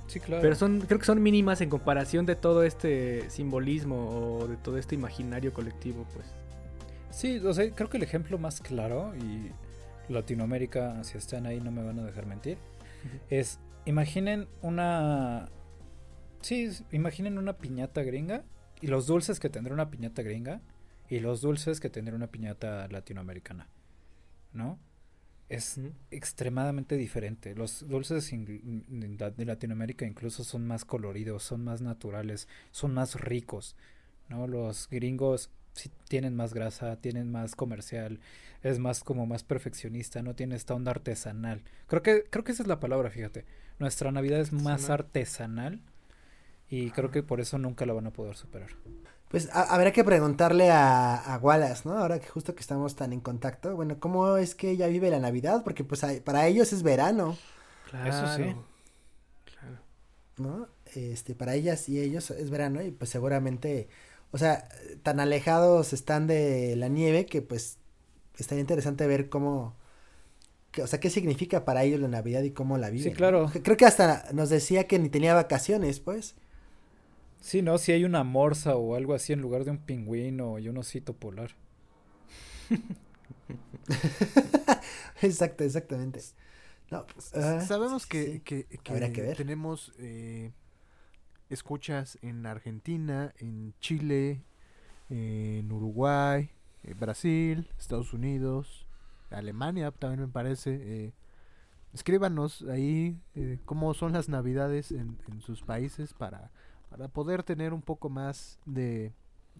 Sí, 0.08 0.20
claro. 0.20 0.42
Pero 0.42 0.54
son, 0.54 0.80
creo 0.82 0.98
que 0.98 1.06
son 1.06 1.22
mínimas 1.22 1.60
en 1.62 1.70
comparación 1.70 2.26
de 2.26 2.36
todo 2.36 2.62
este 2.62 3.30
simbolismo 3.30 3.96
o 4.40 4.46
de 4.46 4.56
todo 4.58 4.76
este 4.76 4.94
imaginario 4.94 5.52
colectivo, 5.54 6.06
pues. 6.12 6.26
Sí, 7.10 7.38
o 7.38 7.54
sea, 7.54 7.70
creo 7.70 7.88
que 7.88 7.96
el 7.96 8.02
ejemplo 8.02 8.36
más 8.36 8.60
claro, 8.60 9.14
y 9.16 9.50
Latinoamérica, 10.12 11.02
si 11.04 11.16
están 11.16 11.46
ahí 11.46 11.60
no 11.60 11.70
me 11.70 11.82
van 11.82 11.98
a 12.00 12.04
dejar 12.04 12.26
mentir, 12.26 12.58
es, 13.30 13.58
imaginen 13.86 14.48
una... 14.60 15.48
Sí, 16.42 16.70
imaginen 16.92 17.38
una 17.38 17.54
piñata 17.54 18.02
gringa 18.02 18.42
y 18.80 18.88
los 18.88 19.06
dulces 19.06 19.40
que 19.40 19.48
tendrá 19.48 19.72
una 19.72 19.88
piñata 19.90 20.22
gringa 20.22 20.60
y 21.08 21.20
los 21.20 21.40
dulces 21.40 21.80
que 21.80 21.88
tendrá 21.88 22.14
una 22.14 22.26
piñata 22.26 22.86
latinoamericana, 22.88 23.68
¿no? 24.54 24.78
Es 25.50 25.78
extremadamente 26.10 26.96
diferente. 26.96 27.54
Los 27.54 27.86
dulces 27.86 28.30
de 28.30 29.44
Latinoamérica 29.44 30.06
incluso 30.06 30.42
son 30.42 30.66
más 30.66 30.84
coloridos, 30.86 31.42
son 31.42 31.62
más 31.62 31.82
naturales, 31.82 32.48
son 32.70 32.94
más 32.94 33.20
ricos, 33.20 33.76
¿no? 34.30 34.46
Los 34.46 34.88
gringos 34.88 35.50
sí 35.74 35.90
tienen 36.08 36.34
más 36.34 36.54
grasa, 36.54 36.96
tienen 36.96 37.30
más 37.30 37.56
comercial, 37.56 38.20
es 38.62 38.78
más 38.78 39.04
como 39.04 39.26
más 39.26 39.42
perfeccionista, 39.42 40.22
no 40.22 40.34
tiene 40.34 40.56
esta 40.56 40.74
onda 40.74 40.92
artesanal. 40.92 41.62
Creo 41.88 42.02
que 42.02 42.24
creo 42.30 42.44
que 42.44 42.52
esa 42.52 42.62
es 42.62 42.68
la 42.68 42.80
palabra, 42.80 43.10
fíjate. 43.10 43.44
Nuestra 43.78 44.12
Navidad 44.12 44.40
es 44.40 44.52
más 44.52 44.88
artesanal 44.88 45.82
y 46.70 46.90
creo 46.90 47.10
que 47.10 47.22
por 47.22 47.40
eso 47.40 47.58
nunca 47.58 47.84
la 47.86 47.92
van 47.92 48.06
a 48.06 48.12
poder 48.12 48.36
superar. 48.36 48.70
Pues 49.28 49.48
ha- 49.52 49.74
habrá 49.74 49.92
que 49.92 50.04
preguntarle 50.04 50.70
a, 50.70 51.16
a 51.16 51.38
Wallace, 51.38 51.88
¿no? 51.88 51.98
Ahora 51.98 52.20
que 52.20 52.28
justo 52.28 52.54
que 52.54 52.60
estamos 52.60 52.94
tan 52.96 53.12
en 53.12 53.20
contacto. 53.20 53.74
Bueno, 53.74 53.98
¿cómo 53.98 54.36
es 54.36 54.54
que 54.54 54.70
ella 54.70 54.86
vive 54.86 55.10
la 55.10 55.18
Navidad? 55.18 55.62
Porque 55.64 55.84
pues 55.84 56.04
hay- 56.04 56.20
para 56.20 56.46
ellos 56.46 56.72
es 56.72 56.82
verano, 56.82 57.36
Eso 58.06 58.26
sí. 58.36 58.54
Claro. 59.44 59.78
¿no? 60.38 60.68
Este, 60.94 61.34
para 61.34 61.54
ellas 61.54 61.88
y 61.88 62.00
ellos 62.00 62.30
es 62.30 62.50
verano 62.50 62.82
y 62.82 62.90
pues 62.92 63.10
seguramente, 63.10 63.88
o 64.30 64.38
sea, 64.38 64.68
tan 65.02 65.20
alejados 65.20 65.92
están 65.92 66.26
de 66.26 66.76
la 66.76 66.88
nieve 66.88 67.26
que 67.26 67.42
pues 67.42 67.78
estaría 68.38 68.60
interesante 68.62 69.06
ver 69.06 69.28
cómo, 69.28 69.76
que- 70.72 70.82
o 70.82 70.86
sea, 70.86 71.00
qué 71.00 71.10
significa 71.10 71.64
para 71.64 71.84
ellos 71.84 72.00
la 72.00 72.08
Navidad 72.08 72.42
y 72.42 72.50
cómo 72.52 72.78
la 72.78 72.90
viven. 72.90 73.12
¿no? 73.12 73.16
claro. 73.18 73.50
Creo 73.62 73.76
que 73.76 73.86
hasta 73.86 74.26
nos 74.32 74.48
decía 74.50 74.86
que 74.88 74.98
ni 74.98 75.08
tenía 75.08 75.34
vacaciones, 75.34 76.00
pues. 76.00 76.34
Sí, 77.44 77.62
no, 77.62 77.78
si 77.78 77.92
hay 77.92 78.04
una 78.04 78.24
morsa 78.24 78.74
o 78.76 78.96
algo 78.96 79.14
así 79.14 79.32
en 79.32 79.40
lugar 79.40 79.64
de 79.64 79.70
un 79.70 79.78
pingüino 79.78 80.58
y 80.58 80.68
un 80.68 80.78
osito 80.78 81.12
polar. 81.14 81.50
Exacto, 85.22 85.64
exactamente. 85.64 86.20
No, 86.90 87.06
pues, 87.06 87.34
ah, 87.34 87.60
Sabemos 87.60 88.02
sí, 88.02 88.08
que, 88.10 88.24
sí. 88.32 88.40
que- 88.40 88.64
que 88.82 88.92
Habrá 88.92 89.12
que 89.12 89.22
ver. 89.22 89.36
tenemos 89.36 89.92
eh, 89.98 90.52
escuchas 91.50 92.18
en 92.22 92.46
Argentina, 92.46 93.34
en 93.38 93.74
Chile, 93.80 94.42
en 95.10 95.70
Uruguay, 95.72 96.50
en 96.84 96.98
Brasil, 97.00 97.68
Estados 97.78 98.12
Unidos, 98.14 98.86
Alemania 99.30 99.90
también 99.92 100.22
me 100.22 100.28
parece. 100.28 100.78
eh, 100.82 101.12
escríbanos 101.94 102.62
ahí 102.70 103.18
eh, 103.36 103.58
cómo 103.64 103.94
son 103.94 104.12
las 104.12 104.28
navidades 104.28 104.92
en, 104.92 105.18
en 105.28 105.40
sus 105.42 105.62
países 105.62 106.14
para, 106.14 106.50
para 106.96 107.08
poder 107.08 107.42
tener 107.42 107.72
un 107.72 107.82
poco 107.82 108.08
más 108.08 108.60
de 108.66 109.10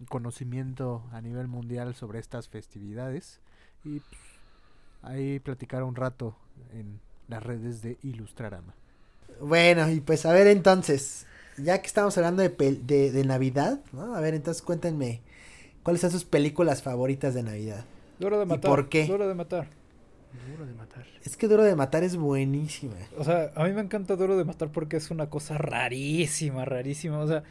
conocimiento 0.07 1.03
a 1.11 1.19
nivel 1.19 1.49
mundial 1.49 1.93
sobre 1.93 2.19
estas 2.19 2.47
festividades 2.47 3.41
y 3.83 3.99
pues, 3.99 4.21
ahí 5.01 5.39
platicar 5.39 5.83
un 5.83 5.97
rato 5.97 6.37
en 6.71 6.97
las 7.27 7.43
redes 7.43 7.81
de 7.81 7.97
Ilustrarama. 8.03 8.73
Bueno, 9.41 9.89
y 9.89 9.99
pues 9.99 10.25
a 10.25 10.31
ver 10.31 10.47
entonces, 10.47 11.25
ya 11.57 11.81
que 11.81 11.87
estamos 11.87 12.17
hablando 12.17 12.41
de, 12.41 12.55
pel- 12.57 12.79
de, 12.85 13.11
de 13.11 13.25
Navidad, 13.25 13.81
¿no? 13.91 14.15
A 14.15 14.21
ver, 14.21 14.33
entonces 14.33 14.63
cuéntenme, 14.63 15.19
¿cuáles 15.83 15.99
son 15.99 16.11
sus 16.11 16.23
películas 16.23 16.83
favoritas 16.83 17.33
de 17.33 17.43
Navidad? 17.43 17.83
Duro 18.17 18.39
de 18.39 18.55
¿Y 18.55 18.59
por 18.59 18.87
qué? 18.87 19.07
Duro 19.07 19.27
de 19.27 19.35
matar. 19.35 19.67
Duro 20.51 20.65
de 20.65 20.73
matar. 20.73 21.05
Es 21.23 21.37
que 21.37 21.47
Duro 21.47 21.63
de 21.63 21.75
Matar 21.75 22.03
es 22.03 22.15
buenísima. 22.15 22.95
O 23.17 23.23
sea, 23.23 23.51
a 23.55 23.63
mí 23.65 23.73
me 23.73 23.81
encanta 23.81 24.15
Duro 24.15 24.37
de 24.37 24.45
Matar 24.45 24.71
porque 24.71 24.97
es 24.97 25.11
una 25.11 25.29
cosa 25.29 25.57
rarísima, 25.57 26.65
rarísima. 26.65 27.19
O 27.19 27.27
sea, 27.27 27.43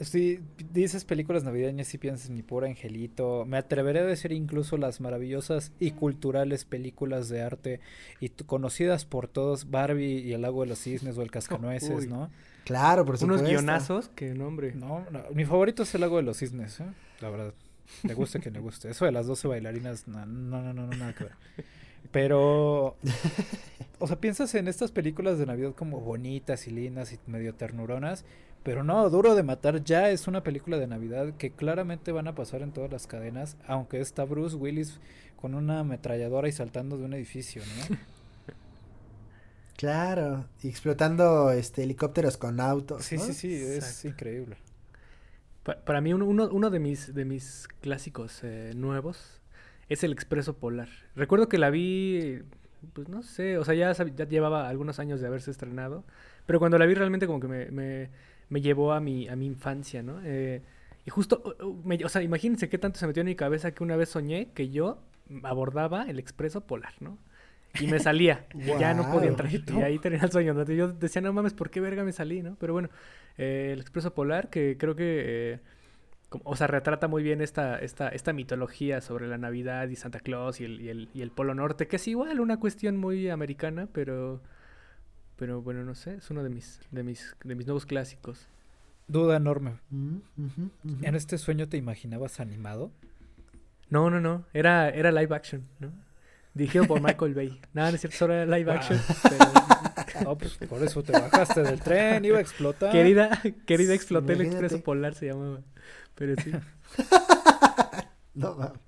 si 0.00 0.40
dices 0.72 1.04
películas 1.04 1.42
navideñas 1.44 1.92
y 1.92 1.98
piensas 1.98 2.28
en 2.28 2.36
mi 2.36 2.42
pobre 2.42 2.68
angelito, 2.68 3.44
me 3.46 3.56
atreveré 3.56 4.00
a 4.00 4.04
decir 4.04 4.32
incluso 4.32 4.76
las 4.76 5.00
maravillosas 5.00 5.72
y 5.80 5.90
culturales 5.90 6.64
películas 6.64 7.28
de 7.28 7.42
arte 7.42 7.80
y 8.20 8.28
conocidas 8.28 9.04
por 9.04 9.26
todos, 9.26 9.70
Barbie 9.70 10.20
y 10.20 10.32
el 10.32 10.42
lago 10.42 10.62
de 10.62 10.68
los 10.68 10.78
cisnes 10.78 11.18
o 11.18 11.22
el 11.22 11.30
cascanueces. 11.30 12.06
¿no? 12.08 12.30
Claro, 12.64 13.04
por 13.04 13.14
Unos 13.14 13.20
supuesto. 13.40 13.48
guionazos, 13.48 14.08
que 14.10 14.34
nombre. 14.34 14.74
No, 14.74 15.04
no, 15.10 15.22
mi 15.34 15.44
favorito 15.44 15.82
es 15.82 15.94
el 15.94 16.02
lago 16.02 16.18
de 16.18 16.22
los 16.22 16.36
cisnes, 16.36 16.80
¿eh? 16.80 16.86
La 17.20 17.30
verdad. 17.30 17.54
Le 18.02 18.14
guste 18.14 18.38
que 18.38 18.50
le 18.50 18.60
guste. 18.60 18.90
Eso 18.90 19.06
de 19.06 19.12
las 19.12 19.26
12 19.26 19.48
bailarinas, 19.48 20.06
no, 20.06 20.24
no, 20.26 20.62
no, 20.62 20.72
no, 20.74 20.86
nada 20.88 21.14
que 21.14 21.24
ver. 21.24 21.32
Pero, 22.12 22.96
o 23.98 24.06
sea, 24.06 24.20
piensas 24.20 24.54
en 24.54 24.68
estas 24.68 24.92
películas 24.92 25.38
de 25.38 25.46
Navidad 25.46 25.74
como 25.74 26.00
bonitas 26.00 26.66
y 26.66 26.70
lindas 26.70 27.12
y 27.12 27.18
medio 27.26 27.54
ternuronas, 27.54 28.24
pero 28.62 28.82
no, 28.84 29.08
Duro 29.10 29.34
de 29.34 29.42
Matar 29.42 29.84
ya 29.84 30.10
es 30.10 30.26
una 30.26 30.42
película 30.42 30.78
de 30.78 30.86
Navidad 30.86 31.34
que 31.38 31.50
claramente 31.52 32.12
van 32.12 32.28
a 32.28 32.34
pasar 32.34 32.62
en 32.62 32.72
todas 32.72 32.90
las 32.90 33.06
cadenas, 33.06 33.56
aunque 33.66 34.00
está 34.00 34.24
Bruce 34.24 34.56
Willis 34.56 35.00
con 35.36 35.54
una 35.54 35.80
ametralladora 35.80 36.48
y 36.48 36.52
saltando 36.52 36.98
de 36.98 37.04
un 37.04 37.14
edificio, 37.14 37.62
¿no? 37.90 37.96
Claro, 39.76 40.46
y 40.62 40.68
explotando 40.68 41.52
este 41.52 41.84
helicópteros 41.84 42.36
con 42.36 42.58
autos. 42.58 43.04
Sí, 43.04 43.16
¿no? 43.16 43.22
sí, 43.22 43.32
sí, 43.32 43.54
es 43.54 43.76
Exacto. 43.76 44.08
increíble. 44.08 44.56
Pa- 45.62 45.76
para 45.84 46.00
mí, 46.00 46.12
uno, 46.12 46.26
uno, 46.26 46.48
uno 46.50 46.70
de, 46.70 46.80
mis, 46.80 47.14
de 47.14 47.24
mis 47.24 47.68
clásicos 47.80 48.40
eh, 48.42 48.72
nuevos 48.74 49.40
es 49.88 50.04
El 50.04 50.12
Expreso 50.12 50.56
Polar. 50.56 50.88
Recuerdo 51.16 51.48
que 51.48 51.58
la 51.58 51.70
vi, 51.70 52.40
pues 52.92 53.08
no 53.08 53.22
sé, 53.22 53.58
o 53.58 53.64
sea, 53.64 53.74
ya, 53.74 53.92
ya 53.92 54.28
llevaba 54.28 54.68
algunos 54.68 54.98
años 54.98 55.20
de 55.20 55.26
haberse 55.26 55.50
estrenado, 55.50 56.04
pero 56.46 56.58
cuando 56.58 56.78
la 56.78 56.86
vi 56.86 56.94
realmente 56.94 57.26
como 57.26 57.40
que 57.40 57.48
me, 57.48 57.66
me, 57.70 58.10
me 58.48 58.60
llevó 58.60 58.92
a 58.92 59.00
mi, 59.00 59.28
a 59.28 59.36
mi 59.36 59.46
infancia, 59.46 60.02
¿no? 60.02 60.20
Eh, 60.24 60.62
y 61.04 61.10
justo, 61.10 61.56
me- 61.84 62.04
o 62.04 62.08
sea, 62.08 62.22
imagínense 62.22 62.68
qué 62.68 62.78
tanto 62.78 62.98
se 62.98 63.06
metió 63.06 63.20
en 63.22 63.26
mi 63.26 63.34
cabeza 63.34 63.72
que 63.72 63.82
una 63.82 63.96
vez 63.96 64.10
soñé 64.10 64.48
que 64.54 64.68
yo 64.70 64.98
abordaba 65.42 66.04
el 66.04 66.18
Expreso 66.18 66.62
Polar, 66.62 66.92
¿no? 67.00 67.18
Y 67.80 67.86
me 67.86 67.98
salía, 67.98 68.46
ya 68.78 68.94
no 68.94 69.10
podía 69.12 69.28
entrar. 69.28 69.50
Y 69.78 69.82
ahí 69.82 69.98
tenía 69.98 70.20
el 70.22 70.32
sueño. 70.32 70.64
Yo 70.64 70.88
decía, 70.92 71.20
no 71.22 71.32
mames, 71.32 71.52
¿por 71.54 71.70
qué 71.70 71.80
verga 71.80 72.02
me 72.04 72.12
salí, 72.12 72.42
no? 72.42 72.56
Pero 72.58 72.72
bueno, 72.72 72.88
eh, 73.36 73.70
el 73.74 73.80
Expreso 73.80 74.14
Polar, 74.14 74.48
que 74.50 74.76
creo 74.78 74.96
que 74.96 75.04
eh, 75.54 75.58
o 76.44 76.56
sea, 76.56 76.66
retrata 76.66 77.08
muy 77.08 77.22
bien 77.22 77.40
esta, 77.40 77.78
esta, 77.78 78.08
esta 78.08 78.32
mitología 78.32 79.00
sobre 79.00 79.26
la 79.28 79.38
Navidad 79.38 79.88
y 79.88 79.96
Santa 79.96 80.20
Claus 80.20 80.60
y 80.60 80.64
el, 80.64 80.80
y, 80.80 80.88
el, 80.90 81.08
y 81.14 81.22
el 81.22 81.30
Polo 81.30 81.54
Norte, 81.54 81.86
que 81.88 81.96
es 81.96 82.06
igual 82.08 82.40
una 82.40 82.58
cuestión 82.60 82.96
muy 82.98 83.30
americana, 83.30 83.88
pero, 83.92 84.42
pero 85.36 85.62
bueno, 85.62 85.84
no 85.84 85.94
sé, 85.94 86.16
es 86.16 86.30
uno 86.30 86.42
de 86.42 86.50
mis, 86.50 86.80
de 86.90 87.02
mis, 87.02 87.34
de 87.44 87.54
mis 87.54 87.66
nuevos 87.66 87.86
clásicos. 87.86 88.46
Duda 89.06 89.36
enorme. 89.38 89.78
Mm. 89.88 90.18
¿En 91.02 91.14
este 91.14 91.38
sueño 91.38 91.66
te 91.68 91.78
imaginabas 91.78 92.40
animado? 92.40 92.92
No, 93.88 94.10
no, 94.10 94.20
no, 94.20 94.44
era, 94.52 94.90
era 94.90 95.10
live 95.12 95.34
action, 95.34 95.66
¿no? 95.78 95.90
Dirigido 96.52 96.84
por 96.86 97.00
Michael 97.02 97.32
Bay. 97.34 97.58
Nada, 97.72 97.88
no 97.90 97.94
es 97.94 98.02
cierto, 98.02 98.18
solo 98.18 98.34
era 98.34 98.44
live 98.44 98.70
Wow. 98.70 98.74
action. 98.74 98.98
pero- 99.22 99.77
No, 100.24 100.38
pues 100.38 100.54
por 100.56 100.82
eso 100.82 101.02
te 101.02 101.12
bajaste 101.12 101.62
del 101.62 101.80
tren, 101.80 102.24
iba 102.24 102.38
a 102.38 102.40
explotar. 102.40 102.92
querida, 102.92 103.40
querida, 103.66 103.94
exploté 103.94 104.32
el 104.34 104.42
expreso 104.42 104.80
polar, 104.82 105.14
se 105.14 105.26
llamaba. 105.26 105.60
Pero 106.14 106.34
sí. 106.42 106.52
No, 108.34 108.54
mames. 108.54 108.78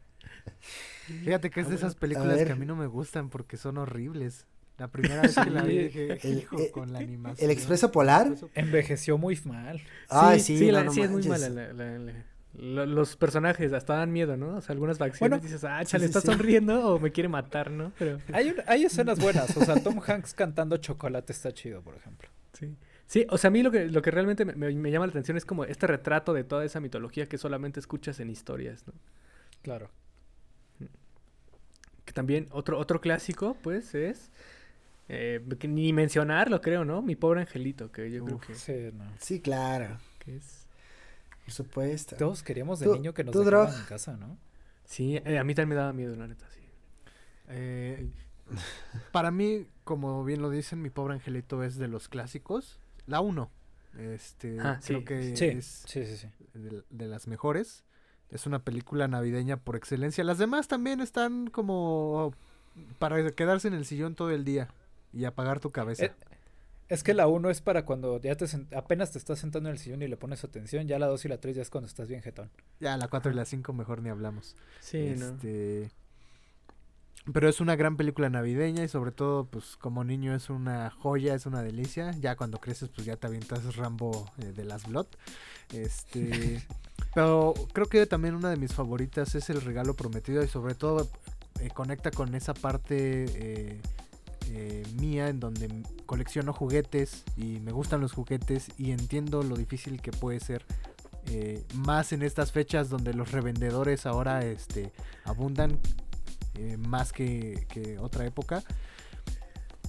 Fíjate 1.25 1.51
que 1.51 1.61
es 1.61 1.69
de 1.69 1.75
esas 1.75 1.97
películas 1.97 2.37
que 2.45 2.53
a 2.53 2.57
mí 2.57 2.67
no 2.67 2.77
me 2.77 2.87
gustan 2.87 3.31
porque 3.31 3.57
son 3.57 3.79
horribles. 3.79 4.47
La 4.79 4.89
primera 4.89 5.23
vez 5.23 5.35
que 5.35 5.51
la 5.51 5.63
vi 5.63 5.79
dije, 5.79 6.19
El- 6.23 6.39
hijo, 6.39 6.59
el- 6.59 6.71
con 6.71 6.93
la 6.93 7.01
animación. 7.01 7.45
¿El 7.45 7.51
expreso 7.55 7.91
polar? 7.91 8.33
Envejeció 8.55 9.19
muy 9.19 9.39
mal. 9.45 9.81
Ay, 10.09 10.39
sí, 10.41 10.55
sí, 10.57 10.59
sí, 10.61 10.67
no, 10.67 10.73
la- 10.73 10.85
no 10.85 10.93
sí, 10.93 11.01
es 11.03 11.11
muy 11.11 11.23
mala. 11.25 11.49
la- 11.49 11.73
la- 11.73 11.99
la- 11.99 11.99
lo- 11.99 12.13
los 12.55 13.17
personajes 13.17 13.73
hasta 13.73 13.95
dan 13.97 14.13
miedo, 14.13 14.37
¿no? 14.37 14.57
O 14.57 14.61
sea, 14.61 14.73
algunas 14.73 14.99
facciones 14.99 15.21
Bueno, 15.39 15.43
dices, 15.43 15.63
ah, 15.65 15.85
chale, 15.85 16.05
sí, 16.05 16.09
¿está 16.09 16.21
sí. 16.21 16.27
sonriendo 16.27 16.95
o 16.95 16.99
me 16.99 17.13
quiere 17.13 17.29
matar, 17.29 17.71
no? 17.71 17.93
Pero 17.99 18.19
Hay, 18.33 18.49
un- 18.51 18.63
hay 18.67 18.85
escenas 18.85 19.19
buenas. 19.21 19.57
O 19.57 19.65
sea, 19.65 19.83
Tom 19.83 20.01
Hanks 20.05 20.35
cantando 20.35 20.77
chocolate 20.79 21.33
está 21.33 21.53
chido, 21.53 21.83
por 21.83 21.97
ejemplo. 21.97 22.29
sí. 22.53 22.75
Sí, 23.07 23.27
o 23.29 23.39
sea, 23.39 23.49
a 23.49 23.51
mí 23.51 23.61
lo 23.65 23.73
que, 23.73 23.87
lo 23.87 24.03
que 24.03 24.13
realmente 24.13 24.45
me, 24.45 24.55
me- 24.55 24.73
me 24.73 24.91
llama 24.93 25.05
la 25.07 25.11
atención 25.11 25.37
es 25.37 25.45
como 25.45 25.65
este 25.65 25.89
retrato 25.89 26.33
de 26.33 26.45
toda 26.45 26.65
esa 26.65 26.79
mitología 26.79 27.27
que 27.27 27.39
solamente 27.39 27.81
escuchas 27.81 28.21
en 28.21 28.31
historias, 28.31 28.87
¿no? 28.87 28.93
Claro. 29.63 29.91
Que 32.05 32.13
también 32.13 32.47
otro, 32.51 32.79
otro 32.79 33.01
clásico, 33.01 33.57
pues, 33.63 33.95
es... 33.95 34.31
eh, 35.09 35.45
que 35.59 35.69
ni 35.69 35.93
mencionarlo, 35.93 36.61
creo, 36.61 36.85
¿no? 36.85 37.03
Mi 37.03 37.17
pobre 37.17 37.41
angelito, 37.41 37.91
que 37.93 38.11
yo 38.11 38.25
creo 38.25 38.39
que, 38.41 38.55
Sí, 38.55 38.91
no. 38.95 39.05
Sí, 39.19 39.41
claro. 39.41 39.99
que 40.21 40.37
es... 40.37 40.60
Por 41.51 41.67
supuesto. 41.67 42.17
Todos 42.17 42.43
queríamos 42.43 42.79
de 42.81 42.87
Tú- 42.87 42.95
niño 42.95 43.13
que 43.15 43.25
nos 43.25 43.35
Drog. 43.35 43.69
en 43.75 43.85
casa, 43.87 44.17
¿no? 44.17 44.39
Sí, 44.85 45.17
eh, 45.25 45.39
a 45.39 45.45
mí 45.45 45.55
también 45.55 45.71
me 45.71 45.75
daba 45.75 45.93
miedo, 45.93 46.15
la 46.17 46.27
neta, 46.29 46.47
sí. 46.51 46.61
Eh, 47.49 48.09
para 49.13 49.31
mí, 49.31 49.67
como 49.85 50.25
bien 50.25 50.43
lo 50.43 50.51
dicen, 50.51 50.81
mi 50.83 50.91
pobre 50.91 51.15
angelito 51.15 51.63
es 51.63 51.77
de 51.77 51.89
los 51.89 52.09
clásicos. 52.09 52.79
La 53.07 53.21
1. 53.21 53.51
Este, 53.99 54.59
Ah, 54.61 54.79
creo 54.85 55.01
sí, 55.01 55.05
que 55.05 55.37
Sí, 55.37 55.45
es 55.47 55.85
sí, 55.87 56.05
sí, 56.07 56.17
sí. 56.17 56.29
de, 56.55 56.83
de 56.91 57.07
las 57.09 57.27
mejores. 57.27 57.85
Es 58.31 58.47
una 58.47 58.61
película 58.61 59.09
navideña 59.09 59.57
por 59.57 59.75
excelencia. 59.75 60.23
Las 60.23 60.39
demás 60.39 60.69
también 60.69 61.01
están 61.01 61.49
como 61.49 62.33
para 63.01 63.29
quedarse 63.33 63.67
en 63.67 63.75
el 63.75 63.85
sillón 63.85 64.15
todo 64.15 64.31
el 64.31 64.45
día 64.45 64.69
y 65.13 65.25
apagar 65.25 65.59
tu 65.59 65.73
cabeza. 65.73 66.05
Eh, 66.07 66.13
Es 66.91 67.05
que 67.05 67.15
la 67.15 67.29
1 67.29 67.51
es 67.51 67.61
para 67.61 67.85
cuando 67.85 68.21
ya 68.21 68.35
te 68.35 68.47
apenas 68.77 69.13
te 69.13 69.19
estás 69.19 69.39
sentando 69.39 69.69
en 69.69 69.75
el 69.75 69.79
sillón 69.79 70.03
y 70.03 70.09
le 70.09 70.17
pones 70.17 70.43
atención. 70.43 70.89
Ya 70.89 70.99
la 70.99 71.07
2 71.07 71.25
y 71.25 71.29
la 71.29 71.39
3 71.39 71.55
ya 71.55 71.63
es 71.63 71.71
cuando 71.71 71.87
estás 71.87 72.09
bien 72.09 72.21
jetón. 72.21 72.51
Ya 72.81 72.97
la 72.97 73.07
4 73.07 73.31
y 73.31 73.35
la 73.35 73.45
5 73.45 73.73
mejor 73.73 74.03
ni 74.03 74.11
hablamos. 74.11 74.57
Sí, 74.81 75.15
¿no? 75.17 75.29
Este, 75.29 75.93
Pero 77.33 77.49
es 77.49 77.61
una 77.61 77.77
gran 77.77 77.97
película 77.97 78.29
navideña 78.29 78.83
y 78.83 78.89
sobre 78.89 79.13
todo, 79.13 79.45
pues 79.45 79.77
como 79.77 80.03
niño 80.03 80.35
es 80.35 80.51
una 80.51 80.91
joya, 80.91 81.37
es 81.37 81.47
una 81.47 81.63
delicia. 81.63 82.11
Ya 82.19 82.35
cuando 82.35 82.59
creces, 82.59 82.89
pues 82.89 83.07
ya 83.07 83.15
te 83.15 83.29
avientas 83.29 83.77
Rambo 83.77 84.29
eh, 84.39 84.47
de 84.47 84.65
las 84.65 84.89
Blood. 84.89 85.07
Este, 85.73 86.61
pero 87.15 87.55
creo 87.73 87.87
que 87.87 88.05
también 88.07 88.35
una 88.35 88.51
de 88.51 88.57
mis 88.57 88.75
favoritas 88.75 89.37
es 89.37 89.49
El 89.49 89.61
Regalo 89.61 89.95
Prometido 89.95 90.43
y 90.43 90.49
sobre 90.49 90.75
todo 90.75 91.09
eh, 91.61 91.69
conecta 91.73 92.11
con 92.11 92.35
esa 92.35 92.53
parte 92.53 93.27
eh, 93.29 93.81
eh, 94.53 94.83
mía 95.01 95.29
en 95.29 95.39
donde 95.41 95.69
colecciono 96.07 96.53
juguetes 96.53 97.23
y 97.37 97.61
me 97.61 97.73
gustan 97.73 98.01
los 98.01 98.13
juguetes 98.13 98.69
y 98.79 98.91
entiendo 98.91 99.43
lo 99.43 99.57
difícil 99.57 100.01
que 100.03 100.11
puede 100.13 100.41
ser 100.41 100.65
eh, 101.27 101.63
más 101.75 102.13
en 102.13 102.23
estas 102.23 102.51
fechas 102.51 102.89
donde 102.89 103.15
los 103.15 103.31
revendedores 103.31 104.07
ahora 104.07 104.45
este, 104.45 104.91
abundan 105.25 105.79
eh, 106.55 106.77
más 106.79 107.13
que, 107.13 107.67
que 107.71 107.99
otra 107.99 108.27
época. 108.27 108.63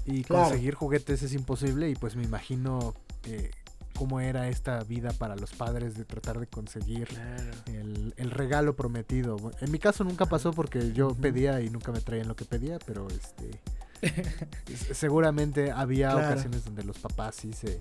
Y 0.05 0.24
Claro. 0.24 0.45
conseguir 0.49 0.74
juguetes 0.76 1.22
es 1.24 1.34
imposible 1.34 1.89
y 1.89 1.95
pues 1.95 2.16
me 2.16 2.24
imagino 2.24 2.93
eh, 3.26 3.51
cómo 3.95 4.20
era 4.20 4.47
esta 4.49 4.84
vida 4.84 5.12
para 5.12 5.36
los 5.36 5.51
padres 5.53 5.95
de 5.95 6.05
tratar 6.05 6.39
de 6.39 6.47
conseguir 6.47 7.07
Claro. 7.07 7.51
el, 7.68 8.14
el 8.18 8.32
regalo 8.32 8.76
prometido. 8.76 9.38
En 9.62 9.72
mi 9.72 9.80
caso 9.80 10.03
nunca 10.03 10.26
pasó 10.26 10.51
porque 10.53 10.91
yo 10.93 11.14
pedía 11.16 11.62
y 11.62 11.70
nunca 11.70 11.91
me 11.91 12.01
traían 12.01 12.28
lo 12.28 12.36
que 12.36 12.45
pedía, 12.45 12.78
pero 12.86 13.07
este 13.09 13.59
seguramente 14.93 15.72
había 15.72 16.12
Claro. 16.12 16.28
ocasiones 16.34 16.66
donde 16.66 16.84
los 16.84 16.97
papás 16.99 17.36
sí 17.36 17.54
se, 17.54 17.80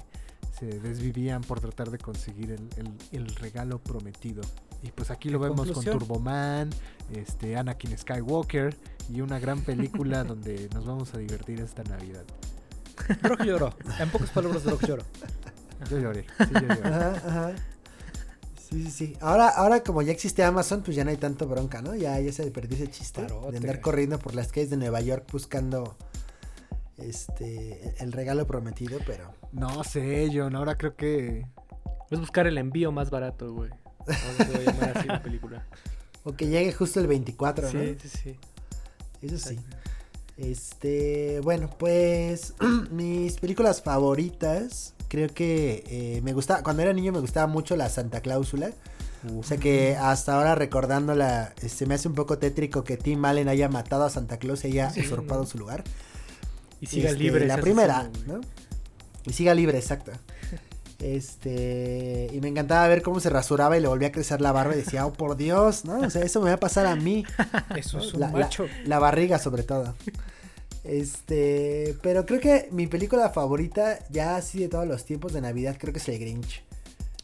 se 0.58 0.66
desvivían 0.80 1.42
por 1.42 1.60
tratar 1.60 1.90
de 1.90 1.98
conseguir 1.98 2.52
el, 2.52 2.68
el- 2.76 2.94
el 3.12 3.34
regalo 3.36 3.78
prometido. 3.78 4.42
Y 4.82 4.90
pues 4.92 5.10
aquí 5.10 5.28
lo 5.28 5.38
vemos 5.38 5.66
conclusión. 5.66 5.98
con 5.98 6.06
Turboman, 6.08 6.70
este, 7.12 7.56
Anakin 7.56 7.96
Skywalker 7.98 8.74
y 9.12 9.20
una 9.20 9.38
gran 9.38 9.60
película 9.60 10.24
donde 10.24 10.68
nos 10.72 10.86
vamos 10.86 11.12
a 11.14 11.18
divertir 11.18 11.60
esta 11.60 11.82
Navidad. 11.84 12.24
Drog 13.22 13.42
lloró. 13.44 13.74
En 13.98 14.08
pocas 14.10 14.30
palabras, 14.30 14.62
Drog 14.64 14.80
lloró. 14.86 15.02
Yo 15.90 15.98
lloré, 15.98 16.24
sí, 16.38 16.44
yo 16.52 16.60
lloré. 16.60 16.80
Ajá, 16.84 17.10
ajá. 17.26 17.52
Sí, 18.70 18.84
sí, 18.84 18.90
sí. 18.90 19.16
Ahora, 19.20 19.48
ahora 19.48 19.82
como 19.82 20.02
ya 20.02 20.12
existe 20.12 20.44
Amazon, 20.44 20.82
pues 20.82 20.96
ya 20.96 21.04
no 21.04 21.10
hay 21.10 21.16
tanto 21.16 21.46
bronca, 21.48 21.82
¿no? 21.82 21.94
Ya, 21.94 22.18
ya 22.20 22.32
se 22.32 22.50
perdió 22.50 22.76
ese 22.76 22.88
chiste 22.88 23.22
Parote. 23.22 23.52
de 23.52 23.56
andar 23.58 23.80
corriendo 23.80 24.18
por 24.18 24.34
las 24.34 24.52
calles 24.52 24.70
de 24.70 24.76
Nueva 24.76 25.00
York 25.00 25.26
buscando 25.32 25.96
este 26.98 27.94
el 27.98 28.12
regalo 28.12 28.46
prometido, 28.46 28.98
pero 29.06 29.32
No 29.52 29.82
sé, 29.84 30.30
John, 30.32 30.54
ahora 30.54 30.76
creo 30.76 30.94
que 30.94 31.46
Es 32.10 32.20
buscar 32.20 32.46
el 32.46 32.58
envío 32.58 32.92
más 32.92 33.10
barato, 33.10 33.52
güey. 33.52 33.70
Ahora 34.00 34.44
se 34.46 34.52
va 34.52 34.58
a 34.58 34.72
llamar 34.72 34.98
así 34.98 35.08
la 35.08 35.22
película. 35.22 35.66
o 36.24 36.32
que 36.32 36.46
llegue 36.48 36.72
justo 36.72 37.00
el 37.00 37.06
24, 37.06 37.72
¿no? 37.72 37.80
Sí, 37.80 37.96
sí, 38.02 38.08
sí. 38.08 38.36
Eso 39.22 39.38
sí. 39.38 39.58
Este, 40.36 41.40
bueno, 41.40 41.68
pues 41.78 42.54
mis 42.90 43.36
películas 43.38 43.82
favoritas, 43.82 44.94
creo 45.10 45.28
que 45.28 45.84
eh, 45.88 46.20
me 46.22 46.32
gustaba, 46.32 46.62
cuando 46.62 46.82
era 46.82 46.94
niño 46.94 47.12
me 47.12 47.18
gustaba 47.20 47.46
mucho 47.46 47.76
la 47.76 47.90
Santa 47.90 48.22
Cláusula. 48.22 48.70
O 49.38 49.42
sea 49.42 49.58
que 49.58 49.96
hasta 50.00 50.34
ahora 50.34 50.54
recordándola, 50.54 51.52
eh, 51.60 51.68
se 51.68 51.84
me 51.84 51.94
hace 51.94 52.08
un 52.08 52.14
poco 52.14 52.38
tétrico 52.38 52.84
que 52.84 52.96
Tim 52.96 53.22
Allen 53.26 53.48
haya 53.48 53.68
matado 53.68 54.04
a 54.04 54.10
Santa 54.10 54.38
Claus 54.38 54.64
y 54.64 54.68
haya 54.68 54.88
Sí, 54.88 55.00
usurpado 55.00 55.42
¿no? 55.42 55.46
su 55.46 55.58
lugar. 55.58 55.84
Y 56.80 56.86
siga 56.86 57.10
Este, 57.10 57.22
libre. 57.22 57.46
La 57.46 57.58
primera, 57.58 57.98
asesino. 57.98 58.38
¿no? 58.38 58.40
Y 59.26 59.32
siga 59.34 59.52
libre, 59.52 59.76
exacto. 59.78 60.12
Este, 61.00 62.28
y 62.30 62.40
me 62.42 62.48
encantaba 62.48 62.86
ver 62.86 63.00
cómo 63.02 63.20
se 63.20 63.30
rasuraba 63.30 63.76
y 63.76 63.80
le 63.80 63.88
volvía 63.88 64.08
a 64.08 64.12
crecer 64.12 64.42
la 64.42 64.52
barba 64.52 64.74
y 64.74 64.76
decía, 64.76 65.06
oh 65.06 65.12
por 65.14 65.36
Dios, 65.36 65.86
¿no? 65.86 65.98
O 66.00 66.10
sea, 66.10 66.22
eso 66.22 66.42
me 66.42 66.50
va 66.50 66.56
a 66.56 66.60
pasar 66.60 66.84
a 66.86 66.94
mí. 66.94 67.24
Eso 67.76 67.98
es 68.00 68.12
un 68.12 68.20
La-. 68.20 68.48
La 68.84 68.98
barriga, 68.98 69.38
sobre 69.38 69.62
todo. 69.62 69.94
Este, 70.84 71.96
pero 72.02 72.24
creo 72.26 72.40
que 72.40 72.68
mi 72.72 72.86
película 72.86 73.30
favorita, 73.30 73.98
ya 74.10 74.36
así 74.36 74.60
de 74.60 74.68
todos 74.68 74.86
los 74.86 75.04
tiempos 75.04 75.32
de 75.32 75.40
Navidad, 75.40 75.76
creo 75.78 75.92
que 75.92 75.98
es 75.98 76.08
el 76.08 76.18
Grinch. 76.18 76.62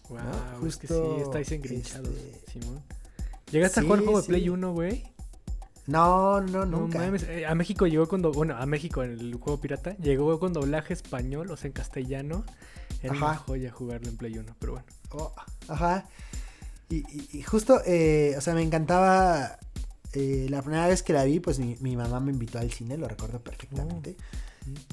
Wow, 0.09 0.19
¿no? 0.61 0.67
es 0.69 0.77
que 0.77 0.87
sí, 0.87 0.95
Justo, 0.95 1.23
estáis 1.23 1.53
engrinchados, 1.53 2.09
este, 2.09 2.61
Simón. 2.61 2.81
¿Llegaste 3.51 3.81
a 3.81 3.83
jugar 3.83 4.01
juego 4.01 4.19
de 4.19 4.23
sí. 4.25 4.29
Play 4.29 4.49
1, 4.49 4.73
güey? 4.73 5.05
No, 5.87 6.41
no, 6.41 6.65
No 6.67 6.81
nunca. 6.81 6.99
mames, 6.99 7.23
eh, 7.25 7.47
a 7.47 7.55
México 7.55 7.87
llegó 7.87 8.09
con 8.09 8.21
do- 8.23 8.33
bueno, 8.33 8.57
a 8.57 8.67
México 8.67 9.03
en 9.05 9.13
el 9.13 9.35
juego 9.37 9.61
pirata 9.61 9.97
llegó 9.99 10.39
con 10.41 10.53
doblaje 10.53 10.93
español, 10.95 11.51
o 11.51 11.57
sea, 11.57 11.69
en 11.69 11.73
castellano. 11.73 12.45
Era 13.03 13.13
una 13.15 13.31
Ajá. 13.33 13.37
joya 13.39 13.71
jugarlo 13.71 14.09
en 14.09 14.17
Play 14.17 14.37
1, 14.39 14.55
pero 14.59 14.73
bueno. 14.73 14.87
Oh, 15.11 15.33
ajá. 15.69 16.07
Y, 16.89 16.97
y- 16.99 17.29
y 17.35 17.43
justo, 17.43 17.81
eh, 17.87 18.35
o 18.37 18.41
sea, 18.41 18.55
me 18.55 18.63
encantaba. 18.63 19.59
Eh, 20.19 20.47
la 20.49 20.63
primera 20.63 20.87
vez 20.89 21.03
que 21.03 21.13
la 21.13 21.25
vi, 21.25 21.41
pues 21.41 21.59
mi, 21.59 21.77
mi 21.81 21.95
mamá 21.97 22.21
me 22.21 22.33
invitó 22.33 22.59
al 22.59 22.71
cine, 22.73 22.97
lo 22.97 23.07
recuerdo 23.07 23.41
perfectamente. 23.41 24.17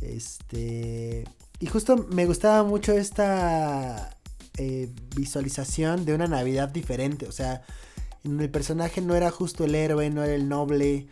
Este. 0.01 1.24
Y 1.59 1.65
justo 1.67 1.95
me 2.11 2.26
gustaba 2.26 2.63
mucho 2.63 2.91
esta 2.93 4.17
eh, 4.57 4.89
visualización 5.15 6.05
de 6.05 6.13
una 6.13 6.28
Navidad 6.28 6.69
diferente. 6.69 7.28
O 7.28 7.32
sea, 7.32 7.61
el 8.24 8.49
personaje 8.49 9.01
no 9.01 9.15
era 9.15 9.32
justo 9.32 9.63
el 9.63 9.76
héroe, 9.76 10.09
no 10.09 10.24
era 10.24 10.34
el 10.36 10.49
noble, 10.49 11.07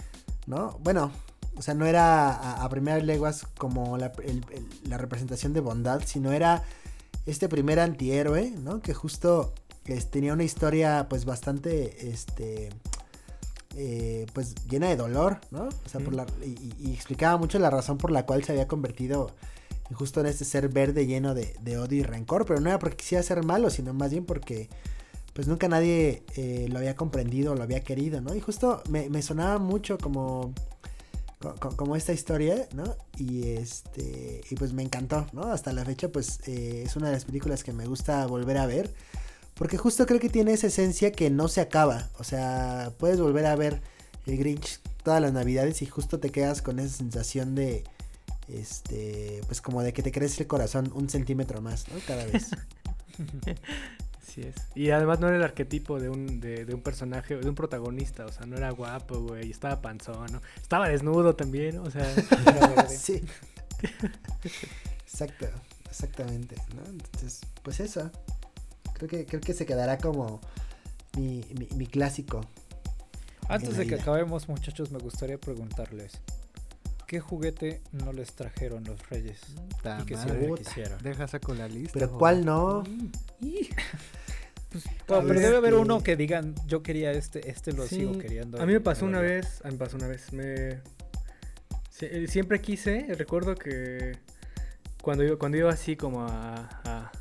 ¿no? 0.45 0.77
Bueno, 0.83 1.11
o 1.55 1.61
sea, 1.61 1.73
no 1.73 1.85
era 1.85 2.31
a, 2.31 2.63
a 2.63 2.69
primeras 2.69 3.03
leguas 3.03 3.45
como 3.57 3.97
la, 3.97 4.11
el- 4.23 4.45
el- 4.53 4.67
la 4.89 4.97
representación 4.97 5.53
de 5.53 5.59
bondad, 5.61 6.01
sino 6.05 6.31
era 6.31 6.63
este 7.25 7.47
primer 7.49 7.79
antihéroe, 7.79 8.51
¿no? 8.51 8.81
Que 8.81 8.93
justo 8.93 9.53
pues, 9.85 10.09
tenía 10.11 10.33
una 10.33 10.43
historia 10.43 11.07
pues 11.09 11.25
bastante, 11.25 12.09
este, 12.11 12.69
eh, 13.75 14.25
pues 14.33 14.55
llena 14.69 14.87
de 14.89 14.95
dolor, 14.95 15.39
¿no? 15.51 15.63
O 15.85 15.89
sea, 15.89 16.01
por 16.01 16.13
la, 16.13 16.25
y, 16.45 16.93
explicaba 16.93 17.37
mucho 17.37 17.59
la 17.59 17.69
razón 17.69 17.97
por 17.97 18.11
la 18.11 18.25
cual 18.25 18.43
se 18.43 18.51
había 18.51 18.67
convertido 18.67 19.31
justo 19.93 20.21
en 20.21 20.27
este 20.27 20.45
ser 20.45 20.69
verde 20.69 21.05
lleno 21.05 21.33
de, 21.33 21.53
de 21.61 21.77
odio 21.77 21.99
y 21.99 22.03
rencor, 22.03 22.45
pero 22.45 22.59
no 22.61 22.69
era 22.69 22.79
porque 22.79 22.97
quisiera 22.97 23.21
ser 23.23 23.43
malo, 23.43 23.69
sino 23.69 23.93
más 23.93 24.11
bien 24.11 24.25
porque 24.25 24.69
pues 25.33 25.47
nunca 25.47 25.67
nadie 25.67 26.23
eh, 26.35 26.67
lo 26.69 26.77
había 26.79 26.95
comprendido, 26.95 27.55
lo 27.55 27.63
había 27.63 27.81
querido, 27.81 28.21
¿no? 28.21 28.33
Y 28.35 28.39
justo 28.41 28.81
me, 28.89 29.09
me 29.09 29.21
sonaba 29.21 29.59
mucho 29.59 29.97
como, 29.97 30.53
co- 31.39 31.55
co- 31.59 31.75
como 31.77 31.95
esta 31.95 32.13
historia, 32.13 32.67
¿no? 32.73 32.83
Y 33.17 33.49
este, 33.53 34.41
y 34.49 34.55
pues 34.55 34.73
me 34.73 34.83
encantó, 34.83 35.27
¿no? 35.33 35.43
Hasta 35.43 35.73
la 35.73 35.85
fecha, 35.85 36.09
pues 36.09 36.39
eh, 36.47 36.83
es 36.85 36.95
una 36.95 37.07
de 37.07 37.13
las 37.13 37.25
películas 37.25 37.63
que 37.63 37.73
me 37.73 37.85
gusta 37.85 38.25
volver 38.27 38.57
a 38.57 38.65
ver. 38.65 38.93
Porque 39.61 39.77
justo 39.77 40.07
creo 40.07 40.19
que 40.19 40.27
tiene 40.27 40.53
esa 40.53 40.65
esencia 40.65 41.11
que 41.11 41.29
no 41.29 41.47
se 41.47 41.61
acaba. 41.61 42.09
O 42.17 42.23
sea, 42.23 42.91
puedes 42.97 43.21
volver 43.21 43.45
a 43.45 43.55
ver 43.55 43.79
el 44.25 44.35
Grinch 44.35 44.79
todas 45.03 45.21
las 45.21 45.33
navidades 45.33 45.83
y 45.83 45.85
justo 45.85 46.19
te 46.19 46.31
quedas 46.31 46.63
con 46.63 46.79
esa 46.79 46.97
sensación 46.97 47.53
de, 47.53 47.83
este, 48.47 49.39
pues 49.45 49.61
como 49.61 49.83
de 49.83 49.93
que 49.93 50.01
te 50.01 50.11
crece 50.11 50.41
el 50.41 50.47
corazón 50.47 50.91
un 50.95 51.11
centímetro 51.11 51.61
más, 51.61 51.87
¿no? 51.89 51.99
Cada 52.07 52.25
vez. 52.25 52.49
Así 54.19 54.41
es. 54.41 54.55
Y 54.73 54.89
además 54.89 55.19
no 55.19 55.27
era 55.27 55.37
el 55.37 55.43
arquetipo 55.43 55.99
de 55.99 56.09
un, 56.09 56.39
de, 56.39 56.65
de 56.65 56.73
un 56.73 56.81
personaje, 56.81 57.37
de 57.37 57.47
un 57.47 57.53
protagonista. 57.53 58.25
O 58.25 58.31
sea, 58.31 58.47
no 58.47 58.57
era 58.57 58.71
guapo, 58.71 59.19
güey. 59.19 59.51
Estaba 59.51 59.79
panzón, 59.79 60.31
¿no? 60.31 60.41
Estaba 60.59 60.89
desnudo 60.89 61.35
también, 61.35 61.77
o 61.77 61.91
sea, 61.91 62.11
sí. 62.89 63.21
Exacto, 65.03 65.45
exactamente, 65.87 66.55
¿no? 66.75 66.83
Entonces, 66.89 67.41
pues 67.61 67.79
eso. 67.79 68.09
Creo 69.01 69.09
que, 69.09 69.25
creo 69.25 69.41
que 69.41 69.53
se 69.53 69.65
quedará 69.65 69.97
como 69.97 70.39
mi, 71.17 71.43
mi, 71.57 71.67
mi 71.75 71.87
clásico. 71.87 72.41
Antes 73.49 73.75
de 73.77 73.87
que 73.87 73.95
acabemos, 73.95 74.47
muchachos, 74.47 74.91
me 74.91 74.99
gustaría 74.99 75.37
preguntarles: 75.39 76.13
¿qué 77.07 77.19
juguete 77.19 77.81
no 77.91 78.13
les 78.13 78.33
trajeron 78.33 78.83
los 78.83 79.09
Reyes? 79.09 79.39
Ta 79.81 79.99
Y 80.01 80.05
que 80.05 80.15
madre. 80.15 80.29
siempre 80.29 80.47
Puta. 80.49 80.63
quisieron. 80.63 81.01
Deja 81.01 81.27
saco 81.27 81.53
la 81.55 81.67
lista. 81.67 81.93
Pero. 81.93 82.17
¿cuál 82.17 82.45
no? 82.45 82.83
Pues, 84.71 84.85
No, 85.09 85.21
pero 85.27 85.39
debe 85.41 85.57
haber 85.57 85.73
uno 85.73 86.01
que 86.01 86.15
digan: 86.15 86.55
Yo 86.67 86.81
quería 86.81 87.11
este, 87.11 87.49
este 87.49 87.73
lo 87.73 87.85
Sí, 87.87 87.95
sigo 87.95 88.17
queriendo. 88.17 88.61
A 88.61 88.65
mí 88.65 88.71
me 88.71 88.79
pasó 88.79 89.05
una 89.05 89.17
dolió". 89.17 89.33
vez, 89.35 89.59
a 89.63 89.67
mí 89.67 89.73
me 89.73 89.79
pasó 89.79 89.97
una 89.97 90.07
vez, 90.07 90.31
me... 90.31 90.79
eh, 92.01 92.25
siempre 92.29 92.61
quise, 92.61 93.05
recuerdo 93.17 93.55
que 93.55 94.17
cuando 95.01 95.25
iba, 95.25 95.35
cuando 95.37 95.57
iba 95.57 95.69
así 95.71 95.97
como 95.97 96.21
a, 96.21 96.69
a- 96.85 97.11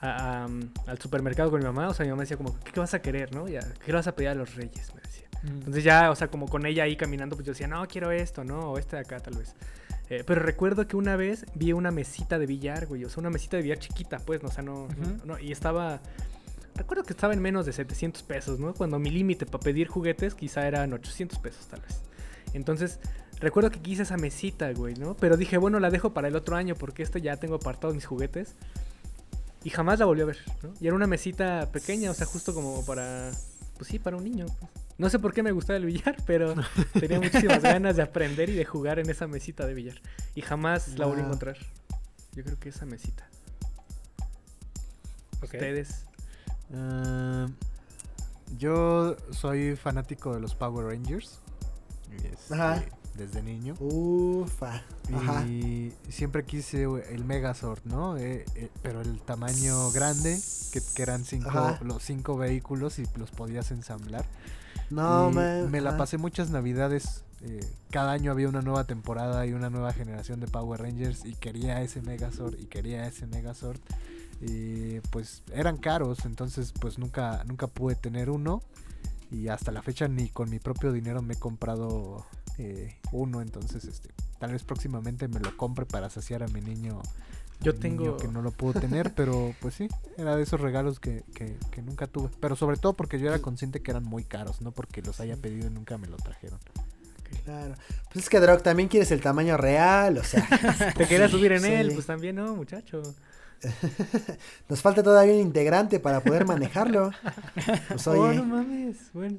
a- 0.00 0.42
a, 0.42 0.46
um, 0.46 0.60
al 0.86 0.98
supermercado 0.98 1.50
con 1.50 1.60
mi 1.60 1.66
mamá, 1.66 1.88
o 1.88 1.94
sea, 1.94 2.04
mi 2.04 2.10
mamá 2.10 2.22
decía 2.22 2.36
como, 2.36 2.58
¿qué, 2.60 2.72
qué 2.72 2.80
vas 2.80 2.94
a 2.94 3.02
querer, 3.02 3.34
no? 3.34 3.46
Ya, 3.48 3.60
¿Qué 3.60 3.88
le 3.88 3.94
vas 3.94 4.06
a 4.06 4.14
pedir 4.14 4.30
a 4.30 4.34
los 4.34 4.54
reyes? 4.54 4.94
Me 4.94 5.00
decía. 5.02 5.26
Mm. 5.42 5.46
Entonces 5.58 5.84
ya, 5.84 6.10
o 6.10 6.16
sea, 6.16 6.28
como 6.28 6.46
con 6.48 6.64
ella 6.66 6.84
ahí 6.84 6.96
caminando, 6.96 7.36
pues 7.36 7.46
yo 7.46 7.52
decía, 7.52 7.66
no, 7.68 7.86
quiero 7.88 8.10
esto, 8.10 8.44
¿no? 8.44 8.72
O 8.72 8.78
este 8.78 8.96
de 8.96 9.02
acá 9.02 9.20
tal 9.20 9.36
vez. 9.36 9.54
Eh, 10.08 10.24
pero 10.26 10.40
recuerdo 10.42 10.88
que 10.88 10.96
una 10.96 11.16
vez 11.16 11.44
vi 11.54 11.72
una 11.72 11.90
mesita 11.90 12.38
de 12.38 12.46
billar, 12.46 12.86
güey, 12.86 13.04
o 13.04 13.08
sea, 13.08 13.20
una 13.20 13.30
mesita 13.30 13.56
de 13.56 13.62
billar 13.62 13.78
chiquita, 13.78 14.18
pues, 14.18 14.42
no, 14.42 14.48
o 14.48 14.52
sea, 14.52 14.62
no, 14.64 14.88
no- 14.88 15.06
Ujú. 15.08 15.26
no, 15.26 15.38
y 15.38 15.52
estaba... 15.52 16.00
Recuerdo 16.74 17.04
que 17.04 17.12
estaba 17.12 17.34
en 17.34 17.40
menos 17.42 17.66
de 17.66 17.72
700 17.74 18.22
pesos, 18.22 18.58
¿no? 18.58 18.72
Cuando 18.74 18.98
mi 18.98 19.10
límite 19.10 19.44
para 19.44 19.60
pedir 19.62 19.86
juguetes 19.88 20.34
quizá 20.34 20.66
eran 20.66 20.92
800 20.94 21.38
pesos, 21.38 21.66
tal 21.68 21.80
vez. 21.82 22.00
Entonces, 22.54 22.98
recuerdo 23.38 23.70
que 23.70 23.80
quise 23.80 24.02
esa 24.02 24.16
mesita, 24.16 24.72
güey, 24.72 24.94
¿no? 24.94 25.14
Pero 25.14 25.36
dije, 25.36 25.58
bueno, 25.58 25.78
la 25.78 25.90
dejo 25.90 26.14
para 26.14 26.28
el 26.28 26.36
otro 26.36 26.56
año 26.56 26.74
porque 26.74 27.02
este 27.02 27.20
ya 27.20 27.36
tengo 27.36 27.56
apartados 27.56 27.94
mis 27.94 28.06
juguetes. 28.06 28.54
Y 29.64 29.70
jamás 29.70 29.98
la 29.98 30.06
volví 30.06 30.22
a 30.22 30.24
ver, 30.26 30.38
¿no? 30.62 30.72
Y 30.80 30.86
era 30.86 30.96
una 30.96 31.06
mesita 31.06 31.70
pequeña, 31.70 32.10
o 32.10 32.14
sea, 32.14 32.26
justo 32.26 32.54
como 32.54 32.84
para... 32.86 33.30
Pues 33.76 33.88
sí, 33.90 33.98
para 33.98 34.16
un 34.16 34.24
niño. 34.24 34.46
pues. 34.58 34.70
No 34.98 35.08
sé 35.10 35.18
por 35.18 35.32
qué 35.32 35.42
me 35.42 35.52
gustaba 35.52 35.76
el 35.78 35.86
billar, 35.86 36.16
pero 36.26 36.54
tenía 37.00 37.18
muchísimas 37.20 37.62
ganas 37.62 37.96
de 37.96 38.02
aprender 38.02 38.50
y 38.50 38.54
de 38.54 38.64
jugar 38.64 38.98
en 38.98 39.08
esa 39.10 39.26
mesita 39.26 39.66
de 39.66 39.74
billar. 39.74 40.00
Y 40.34 40.42
jamás 40.42 40.88
la 40.98 41.06
volví 41.06 41.20
a 41.20 41.24
Wow. 41.24 41.32
encontrar. 41.32 41.56
Yo 42.32 42.44
creo 42.44 42.58
que 42.58 42.68
esa 42.70 42.84
mesita. 42.86 43.26
Ustedes. 45.42 46.04
Ah, 46.74 47.46
yo 48.58 49.16
soy 49.32 49.76
fanático 49.76 50.34
de 50.34 50.40
los 50.40 50.54
Power 50.54 50.86
Rangers. 50.86 51.38
este, 52.12 52.54
Ajá. 52.54 52.84
Desde 53.20 53.42
niño. 53.42 53.74
Ufa. 53.80 54.82
Ajá. 55.12 55.46
Y 55.46 55.92
siempre 56.08 56.42
quise 56.44 56.84
el 56.84 57.22
Megazord, 57.26 57.80
¿no? 57.84 58.16
Eh, 58.16 58.46
eh, 58.54 58.70
pero 58.82 59.02
el 59.02 59.20
tamaño 59.20 59.90
grande, 59.90 60.40
que, 60.72 60.80
que 60.94 61.02
eran 61.02 61.26
cinco, 61.26 61.50
Ajá. 61.50 61.78
los 61.84 62.02
cinco 62.02 62.38
vehículos 62.38 62.98
y 62.98 63.04
los 63.16 63.30
podías 63.30 63.72
ensamblar. 63.72 64.24
No, 64.88 65.30
man. 65.30 65.70
Me 65.70 65.82
la 65.82 65.98
pasé 65.98 66.16
muchas 66.16 66.48
navidades. 66.48 67.22
eh, 67.42 67.60
cada 67.90 68.12
año 68.12 68.32
había 68.32 68.48
una 68.48 68.62
nueva 68.62 68.84
temporada 68.84 69.44
y 69.46 69.52
una 69.52 69.68
nueva 69.68 69.92
generación 69.92 70.40
de 70.40 70.46
Power 70.46 70.80
Rangers 70.80 71.26
y 71.26 71.34
quería 71.34 71.82
ese 71.82 72.00
Megazord 72.00 72.58
y 72.58 72.66
quería 72.68 73.06
ese 73.06 73.26
Megazord. 73.26 73.80
Y 74.40 75.00
pues 75.10 75.42
eran 75.52 75.76
caros, 75.76 76.24
entonces 76.24 76.72
pues 76.80 76.98
nunca, 76.98 77.44
nunca 77.44 77.66
pude 77.66 77.96
tener 77.96 78.30
uno. 78.30 78.62
Y 79.30 79.48
hasta 79.48 79.70
la 79.72 79.82
fecha 79.82 80.08
ni 80.08 80.28
con 80.28 80.50
mi 80.50 80.58
propio 80.58 80.92
dinero 80.92 81.22
me 81.22 81.34
he 81.34 81.38
comprado 81.38 82.26
eh, 82.58 82.96
uno. 83.12 83.40
Entonces 83.42 83.84
este, 83.84 84.08
tal 84.38 84.52
vez 84.52 84.64
próximamente 84.64 85.28
me 85.28 85.40
lo 85.40 85.56
compre 85.56 85.86
para 85.86 86.10
saciar 86.10 86.42
a 86.42 86.48
mi 86.48 86.60
niño. 86.60 87.00
Yo 87.60 87.74
mi 87.74 87.78
niño 87.90 88.02
tengo- 88.02 88.16
que 88.16 88.28
no 88.28 88.42
lo 88.42 88.50
puedo 88.52 88.80
tener, 88.80 89.12
pero 89.14 89.54
pues 89.60 89.74
sí, 89.74 89.88
era 90.16 90.34
de 90.36 90.42
esos 90.42 90.60
regalos 90.60 90.98
que, 90.98 91.22
que, 91.34 91.56
que 91.70 91.82
nunca 91.82 92.06
tuve. 92.06 92.30
Pero 92.40 92.56
sobre 92.56 92.76
todo 92.76 92.94
porque 92.94 93.18
yo 93.20 93.28
era 93.28 93.38
consciente 93.40 93.82
que 93.82 93.90
eran 93.90 94.04
muy 94.04 94.24
caros, 94.24 94.62
no 94.62 94.72
porque 94.72 95.02
los 95.02 95.20
haya 95.20 95.36
pedido 95.36 95.68
y 95.68 95.70
nunca 95.70 95.96
me 95.98 96.06
lo 96.08 96.16
trajeron. 96.16 96.58
Claro. 97.44 97.74
Pues 98.12 98.24
es 98.24 98.28
que, 98.28 98.40
Drock, 98.40 98.62
también 98.62 98.88
quieres 98.88 99.10
el 99.12 99.20
tamaño 99.20 99.56
real, 99.56 100.18
o 100.18 100.24
sea. 100.24 100.46
Te 100.96 101.06
querías 101.06 101.30
subir 101.30 101.52
en 101.52 101.60
Sí. 101.62 101.68
él, 101.68 101.92
pues 101.94 102.06
también 102.06 102.34
no, 102.36 102.56
muchacho. 102.56 103.02
Nos 104.68 104.80
falta 104.80 105.02
todavía 105.02 105.34
un 105.34 105.40
integrante 105.40 106.00
para 106.00 106.20
poder 106.22 106.46
manejarlo. 106.46 107.10
Pues 107.88 108.06
Oh, 108.06 108.32
no 108.32 108.44
mames. 108.44 109.12
Bueno, 109.12 109.38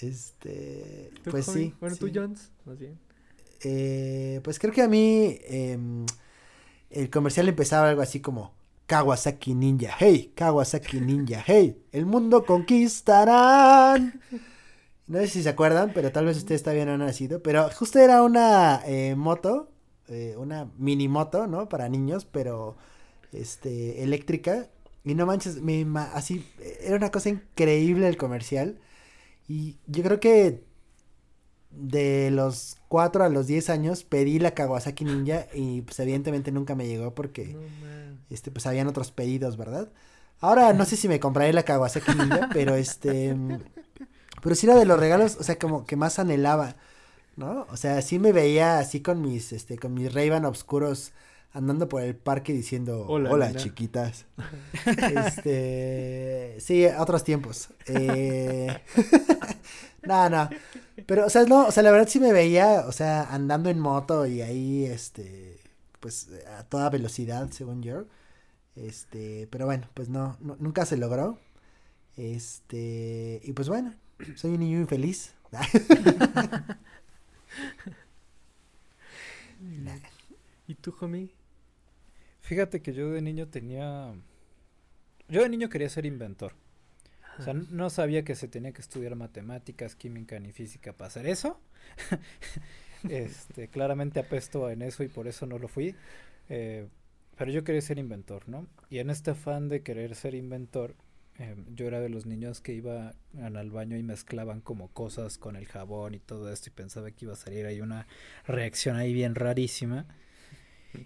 este. 0.00 1.10
Pues 1.30 1.46
sí. 1.46 1.74
Bueno, 1.80 1.94
sí. 1.94 2.00
tú, 2.00 2.10
Jones, 2.12 2.50
más 2.64 2.78
bien. 2.78 2.98
Eh, 3.62 4.40
pues 4.44 4.58
creo 4.58 4.72
que 4.72 4.82
a 4.82 4.88
mí 4.88 5.38
em, 5.46 6.04
el 6.90 7.08
comercial 7.10 7.48
empezaba 7.48 7.88
algo 7.88 8.02
así 8.02 8.20
como 8.20 8.52
Kawasaki 8.86 9.54
Ninja, 9.54 9.94
hey, 9.98 10.32
Kawasaki 10.34 11.00
Ninja, 11.00 11.42
hey, 11.46 11.82
el 11.92 12.04
mundo 12.04 12.44
conquistarán. 12.44 14.20
No 15.06 15.18
sé 15.20 15.28
si 15.28 15.42
se 15.42 15.48
acuerdan, 15.48 15.92
pero 15.94 16.12
tal 16.12 16.26
vez 16.26 16.36
ustedes 16.36 16.62
todavía 16.62 16.84
no 16.86 16.92
han 16.92 17.00
nacido, 17.00 17.42
pero 17.42 17.68
justo 17.70 17.98
era 17.98 18.22
una 18.22 18.82
eh, 18.86 19.14
moto, 19.16 19.70
eh, 20.08 20.34
una 20.38 20.70
mini 20.78 21.08
moto, 21.08 21.46
¿no? 21.46 21.68
Para 21.68 21.88
niños, 21.88 22.26
pero 22.26 22.76
este 23.34 24.02
eléctrica. 24.02 24.68
Y 25.04 25.14
no 25.14 25.26
manches, 25.26 25.60
me 25.60 25.86
así, 26.14 26.46
era 26.80 26.96
una 26.96 27.10
cosa 27.10 27.28
increíble 27.28 28.08
el 28.08 28.16
comercial. 28.16 28.78
Y 29.48 29.78
yo 29.86 30.02
creo 30.02 30.20
que 30.20 30.64
de 31.70 32.30
los 32.30 32.76
4 32.88 33.24
a 33.24 33.28
los 33.28 33.46
10 33.46 33.68
años 33.70 34.04
pedí 34.04 34.38
la 34.38 34.54
Kawasaki 34.54 35.04
Ninja 35.04 35.48
y 35.52 35.82
pues 35.82 35.98
evidentemente 35.98 36.52
nunca 36.52 36.74
me 36.76 36.86
llegó 36.86 37.14
porque 37.14 37.46
No 37.46 37.60
este 38.30 38.50
pues 38.50 38.66
habían 38.66 38.86
otros 38.86 39.12
pedidos, 39.12 39.56
¿verdad? 39.56 39.92
Ahora 40.40 40.72
no 40.72 40.84
sé 40.84 40.96
si 40.96 41.08
me 41.08 41.20
compraré 41.20 41.52
la 41.52 41.62
Kawasaki 41.64 42.14
Ninja, 42.14 42.48
pero 42.52 42.74
este 42.74 43.34
pero 44.42 44.54
sí 44.54 44.66
era 44.66 44.76
de 44.76 44.84
los 44.84 44.98
regalos, 44.98 45.36
o 45.38 45.42
sea, 45.42 45.58
como 45.58 45.86
que 45.86 45.96
más 45.96 46.18
anhelaba, 46.18 46.76
¿no? 47.36 47.66
O 47.70 47.76
sea, 47.76 48.02
sí 48.02 48.18
me 48.18 48.32
veía 48.32 48.78
así 48.78 49.00
con 49.00 49.22
mis 49.22 49.52
este 49.52 49.78
con 49.78 49.94
mis 49.94 50.12
Ray-Ban 50.12 50.44
oscuros 50.44 51.12
andando 51.54 51.88
por 51.88 52.02
el 52.02 52.14
parque 52.16 52.52
diciendo, 52.52 53.06
Hola, 53.08 53.54
chiquitas." 53.54 54.26
este, 54.86 56.56
sí, 56.60 56.84
otros 56.86 57.24
tiempos. 57.24 57.68
Eh 57.86 58.76
No, 60.02 60.28
no. 60.28 60.50
Pero, 61.06 61.26
o 61.26 61.30
sea, 61.30 61.44
no, 61.44 61.66
o 61.68 61.72
sea, 61.72 61.82
la 61.82 61.90
verdad 61.90 62.08
sí 62.08 62.20
me 62.20 62.32
veía, 62.32 62.84
o 62.86 62.92
sea, 62.92 63.22
andando 63.34 63.70
en 63.70 63.78
moto 63.80 64.26
y 64.26 64.42
ahí, 64.42 64.84
este, 64.84 65.58
pues, 66.00 66.28
a 66.58 66.64
toda 66.64 66.90
velocidad, 66.90 67.50
según 67.52 67.82
yo. 67.82 68.04
Este, 68.76 69.48
pero 69.50 69.64
bueno, 69.66 69.88
pues 69.94 70.08
no, 70.10 70.36
no- 70.40 70.56
nunca 70.60 70.84
se 70.86 70.96
logró. 70.98 71.38
Este, 72.16 73.40
y 73.44 73.52
pues 73.54 73.68
bueno, 73.68 73.94
soy 74.36 74.52
un 74.52 74.60
niño 74.60 74.78
infeliz. 74.80 75.34
¿Y 80.66 80.74
tú, 80.74 80.94
homie? 81.00 81.30
Fíjate 82.44 82.82
que 82.82 82.92
yo 82.92 83.10
de 83.10 83.22
niño 83.22 83.48
tenía. 83.48 84.12
Yo 85.28 85.42
de 85.42 85.48
niño 85.48 85.70
quería 85.70 85.88
ser 85.88 86.04
inventor. 86.04 86.52
O 87.38 87.42
sea, 87.42 87.54
no 87.54 87.88
sabía 87.88 88.22
que 88.22 88.34
se 88.36 88.48
tenía 88.48 88.72
que 88.72 88.82
estudiar 88.82 89.16
matemáticas, 89.16 89.96
química 89.96 90.38
ni 90.38 90.52
física 90.52 90.92
para 90.92 91.08
hacer 91.08 91.26
eso. 91.26 91.58
este, 93.08 93.68
claramente 93.68 94.20
apesto 94.20 94.70
en 94.70 94.82
eso 94.82 95.02
y 95.02 95.08
por 95.08 95.26
eso 95.26 95.46
no 95.46 95.58
lo 95.58 95.68
fui. 95.68 95.96
Eh, 96.50 96.86
pero 97.36 97.50
yo 97.50 97.64
quería 97.64 97.80
ser 97.80 97.98
inventor, 97.98 98.46
¿no? 98.46 98.68
Y 98.90 98.98
en 98.98 99.08
este 99.08 99.30
afán 99.30 99.70
de 99.70 99.82
querer 99.82 100.14
ser 100.14 100.34
inventor, 100.34 100.94
eh, 101.38 101.56
yo 101.74 101.86
era 101.86 101.98
de 101.98 102.10
los 102.10 102.26
niños 102.26 102.60
que 102.60 102.74
iban 102.74 103.14
al 103.40 103.70
baño 103.70 103.96
y 103.96 104.02
mezclaban 104.02 104.60
como 104.60 104.88
cosas 104.88 105.38
con 105.38 105.56
el 105.56 105.66
jabón 105.66 106.14
y 106.14 106.20
todo 106.20 106.52
esto 106.52 106.68
y 106.68 106.72
pensaba 106.72 107.10
que 107.10 107.24
iba 107.24 107.32
a 107.32 107.36
salir 107.36 107.64
ahí 107.64 107.80
una 107.80 108.06
reacción 108.46 108.96
ahí 108.96 109.14
bien 109.14 109.34
rarísima. 109.34 110.06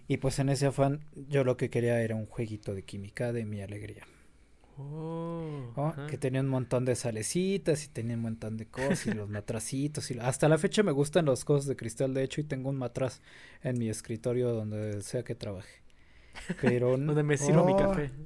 Y 0.06 0.18
pues 0.18 0.38
en 0.38 0.48
ese 0.48 0.66
afán 0.66 1.00
yo 1.28 1.44
lo 1.44 1.56
que 1.56 1.70
quería 1.70 2.00
era 2.00 2.14
un 2.14 2.26
jueguito 2.26 2.74
de 2.74 2.82
química 2.82 3.32
de 3.32 3.44
mi 3.44 3.60
alegría. 3.62 4.04
Oh. 4.80 5.92
que 6.08 6.16
tenía 6.18 6.40
un 6.40 6.46
montón 6.46 6.84
de 6.84 6.94
salecitas 6.94 7.84
y 7.84 7.88
tenía 7.88 8.14
un 8.14 8.22
montón 8.22 8.56
de 8.56 8.66
cosas 8.66 9.08
y 9.08 9.12
los 9.12 9.28
matracitos 9.28 10.08
y 10.12 10.18
hasta 10.20 10.48
la 10.48 10.56
fecha 10.56 10.84
me 10.84 10.92
gustan 10.92 11.26
las 11.26 11.44
cosas 11.44 11.66
de 11.66 11.74
cristal 11.74 12.14
de 12.14 12.22
hecho 12.22 12.40
y 12.40 12.44
tengo 12.44 12.70
un 12.70 12.76
matraz 12.76 13.20
en 13.64 13.76
mi 13.76 13.88
escritorio 13.88 14.52
donde 14.52 15.02
sea 15.02 15.24
que 15.24 15.34
trabaje. 15.34 15.82
Pero 16.60 16.90
Donde 16.96 17.24
me 17.24 17.36
sirvo 17.36 17.64
mi 17.64 17.74
café. 17.76 18.10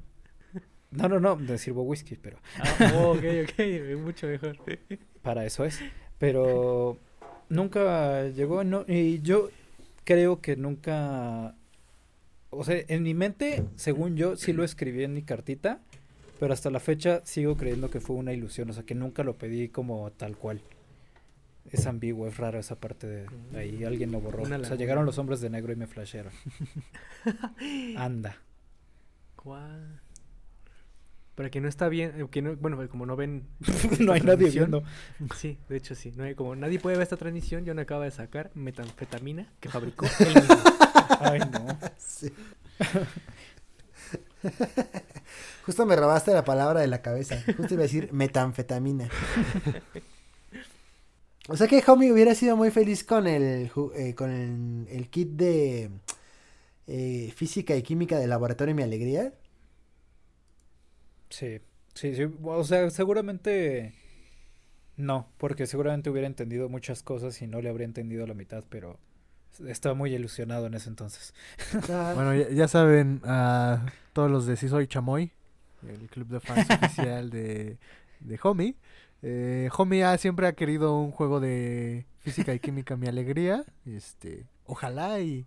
No, 0.91 1.09
no, 1.09 1.19
no, 1.19 1.37
me 1.37 1.57
sirvo 1.57 1.85
whisky, 1.85 2.17
pero 2.17 2.37
Ah, 2.59 2.93
oh, 2.97 3.13
ok, 3.13 3.25
ok, 3.45 3.99
mucho 3.99 4.27
mejor. 4.27 4.59
para 5.23 5.47
eso 5.47 5.65
es. 5.65 5.81
Pero 6.19 6.99
nunca 7.49 8.29
llegó, 8.29 8.63
no, 8.63 8.85
y 8.87 9.23
yo 9.23 9.49
creo 10.05 10.41
que 10.41 10.57
nunca, 10.57 11.55
o 12.51 12.65
sea, 12.65 12.83
en 12.89 13.03
mi 13.03 13.15
mente, 13.15 13.65
según 13.77 14.17
yo, 14.17 14.37
sí 14.37 14.53
lo 14.53 14.65
escribí 14.65 15.05
en 15.05 15.15
mi 15.15 15.23
cartita, 15.23 15.81
pero 16.39 16.53
hasta 16.53 16.71
la 16.71 16.81
fecha 16.81 17.21
sigo 17.25 17.57
creyendo 17.57 17.91
que 17.91 18.01
fue 18.01 18.17
una 18.17 18.33
ilusión, 18.33 18.71
o 18.71 18.73
sea, 18.73 18.85
que 18.85 18.95
nunca 18.95 19.23
lo 19.23 19.37
pedí 19.37 19.69
como 19.69 20.11
tal 20.13 20.37
cual. 20.37 20.61
Es 21.71 21.87
ambiguo, 21.87 22.27
es 22.27 22.37
raro 22.37 22.59
esa 22.59 22.75
parte 22.75 23.07
de 23.07 23.27
ahí, 23.55 23.85
alguien 23.85 24.11
lo 24.11 24.21
borró. 24.21 24.43
O 24.43 24.65
sea, 24.65 24.77
llegaron 24.77 25.07
los 25.07 25.19
hombres 25.19 25.41
de 25.41 25.49
negro 25.49 25.73
y 25.73 25.77
me 25.77 25.87
flashearon. 25.87 26.33
Anda. 27.97 28.37
Guau. 29.37 30.02
Para 31.35 31.51
que 31.51 31.61
no 31.61 31.68
está 31.68 31.89
bien, 31.89 32.20
eh, 32.20 32.26
que 32.30 32.43
no, 32.43 32.57
bueno, 32.57 32.87
como 32.89 33.07
no 33.07 33.16
ven. 33.16 33.49
no 34.01 34.12
hay 34.12 34.20
nadie 34.20 34.51
viendo. 34.51 34.83
Sí, 35.35 35.59
de 35.68 35.76
hecho 35.76 35.95
sí. 35.95 36.12
No 36.16 36.24
hay, 36.24 36.35
como 36.35 36.55
nadie 36.55 36.78
puede 36.78 36.97
ver 36.97 37.05
esta 37.05 37.16
transmisión, 37.16 37.64
yo 37.64 37.74
no 37.74 37.83
acabo 37.83 38.03
de 38.03 38.11
sacar 38.11 38.51
metanfetamina 38.55 39.51
que 39.61 39.68
fabricó 39.68 40.07
él 40.20 40.35
mismo. 40.35 40.57
Ay, 41.20 41.41
no. 41.51 41.78
Sí. 41.97 42.33
Justo 45.66 45.87
me 45.87 45.97
robaste 45.97 46.33
la 46.33 46.45
palabra 46.45 46.80
de 46.80 46.89
la 46.89 47.01
cabeza. 47.01 47.43
Justo 47.57 47.74
iba 47.74 47.83
a 47.83 47.85
decir 47.85 48.12
metanfetamina. 48.12 49.09
O 51.49 51.57
sea 51.57 51.66
que 51.66 51.83
Homie 51.87 52.12
hubiera 52.12 52.35
sido 52.35 52.57
muy 52.57 52.70
feliz 52.70 53.05
con 53.05 53.26
el, 53.26 53.70
eh, 53.97 54.14
con 54.14 54.30
el, 54.30 54.87
el 54.89 55.09
kit 55.09 55.30
de 55.30 55.91
eh, 56.87 57.33
física 57.35 57.76
y 57.76 57.83
química 57.83 58.18
del 58.18 58.30
laboratorio 58.30 58.74
Mi 58.74 58.83
Alegría. 58.83 59.33
Sí, 61.33 61.61
sí, 61.95 62.14
sí. 62.14 62.26
O 62.43 62.62
sea, 62.64 62.91
seguramente 62.91 63.95
no, 64.97 65.28
porque 65.39 65.66
seguramente 65.66 66.11
hubiera 66.11 66.26
entendido 66.26 66.68
muchas 66.68 67.03
cosas 67.03 67.41
y 67.43 67.47
no 67.47 67.61
le 67.62 67.68
habría 67.70 67.87
entendido 67.87 68.26
la 68.26 68.35
mitad, 68.35 68.62
pero 68.68 68.99
estaba 69.66 69.95
muy 69.95 70.14
ilusionado 70.14 70.66
en 70.66 70.74
ese 70.74 70.89
entonces. 70.91 71.33
Bueno, 71.89 72.35
ya, 72.35 72.51
ya 72.51 72.68
saben, 72.68 73.20
a 73.24 73.87
todos 74.12 74.30
los 74.30 74.47
de 74.47 74.57
Si 74.57 74.68
Soy 74.68 74.87
Chamoy, 74.87 75.33
el 75.89 76.09
club 76.11 76.28
de 76.28 76.41
fans 76.41 76.68
oficial 76.70 77.30
de, 77.30 77.78
de 78.20 78.41
Homie. 78.43 78.74
Eh, 79.22 79.68
Homie 79.76 80.05
ha- 80.05 80.18
siempre 80.18 80.47
ha 80.47 80.53
querido 80.53 80.99
un 80.99 81.11
juego 81.12 81.41
de 81.41 82.07
física 82.18 82.53
y 82.55 82.61
química, 82.61 82.97
mi 82.97 83.07
alegría. 83.09 83.64
Este, 83.87 84.47
ojalá 84.66 85.20
y. 85.20 85.47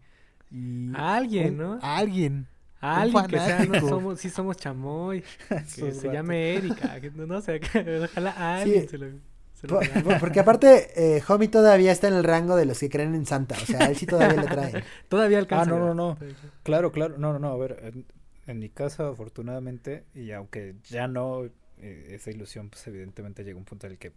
y 0.49 0.91
A 0.95 1.15
alguien, 1.15 1.53
un- 1.53 1.57
¿no? 1.57 1.79
A 1.81 1.97
alguien. 1.97 2.47
A 2.93 3.01
alguien 3.01 3.27
que 3.27 3.39
sea, 3.39 3.65
no 3.65 3.79
somos, 3.87 4.19
sí 4.19 4.29
somos 4.29 4.57
chamoy, 4.57 5.23
que 5.75 5.91
se 5.91 6.11
llame 6.11 6.55
Erika, 6.55 6.99
que 7.01 7.11
no, 7.11 7.25
no 7.25 7.41
sé, 7.41 7.59
que 7.61 7.99
ojalá 8.03 8.31
a 8.31 8.57
alguien 8.61 8.81
Sí. 8.83 8.87
se 8.89 8.97
lo, 8.97 9.07
se 9.53 9.67
lo 9.67 9.79
por- 10.03 10.19
porque 10.19 10.39
aparte, 10.39 10.91
eh, 11.17 11.23
Homie 11.27 11.47
todavía 11.47 11.91
está 11.91 12.07
en 12.07 12.13
el 12.15 12.23
rango 12.23 12.55
de 12.55 12.65
los 12.65 12.79
que 12.79 12.89
creen 12.89 13.15
en 13.15 13.25
Santa. 13.25 13.55
O 13.61 13.65
sea, 13.65 13.87
él 13.87 13.95
sí 13.95 14.05
todavía 14.05 14.41
le 14.41 14.47
trae. 14.47 14.83
Todavía 15.09 15.37
alcanza. 15.39 15.71
Ah, 15.71 15.77
no, 15.79 15.79
no, 15.79 15.93
no. 15.93 16.17
Claro, 16.63 16.91
claro, 16.91 17.17
no, 17.17 17.33
no, 17.33 17.39
no, 17.39 17.49
a 17.51 17.57
ver, 17.57 17.79
en, 17.83 18.05
en 18.47 18.59
mi 18.59 18.69
casa 18.69 19.07
afortunadamente, 19.09 20.03
y 20.13 20.31
aunque 20.31 20.75
ya 20.89 21.07
no, 21.07 21.45
eh, 21.79 22.07
esa 22.11 22.29
ilusión 22.31 22.69
pues 22.69 22.85
evidentemente 22.87 23.43
llega 23.43 23.57
un 23.57 23.65
punto 23.65 23.87
en 23.87 23.93
el 23.93 23.97
que 23.97 24.11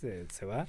se, 0.00 0.26
se 0.32 0.46
va, 0.46 0.66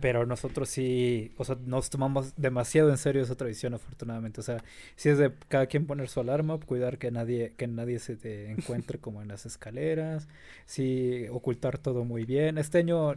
pero 0.00 0.24
nosotros 0.24 0.68
sí, 0.68 1.32
o 1.36 1.44
sea, 1.44 1.56
nos 1.64 1.90
tomamos 1.90 2.34
demasiado 2.36 2.90
en 2.90 2.98
serio 2.98 3.22
esa 3.22 3.34
tradición 3.34 3.74
afortunadamente, 3.74 4.40
o 4.40 4.44
sea, 4.44 4.62
sí 4.94 5.08
es 5.08 5.18
de 5.18 5.32
cada 5.48 5.66
quien 5.66 5.86
poner 5.86 6.08
su 6.08 6.20
alarma, 6.20 6.58
cuidar 6.58 6.98
que 6.98 7.10
nadie, 7.10 7.54
que 7.56 7.66
nadie 7.66 7.98
se 7.98 8.16
te 8.16 8.50
encuentre 8.52 8.98
como 8.98 9.22
en 9.22 9.28
las 9.28 9.46
escaleras, 9.46 10.28
sí, 10.66 11.26
ocultar 11.30 11.78
todo 11.78 12.04
muy 12.04 12.24
bien, 12.24 12.58
este 12.58 12.78
año 12.78 13.14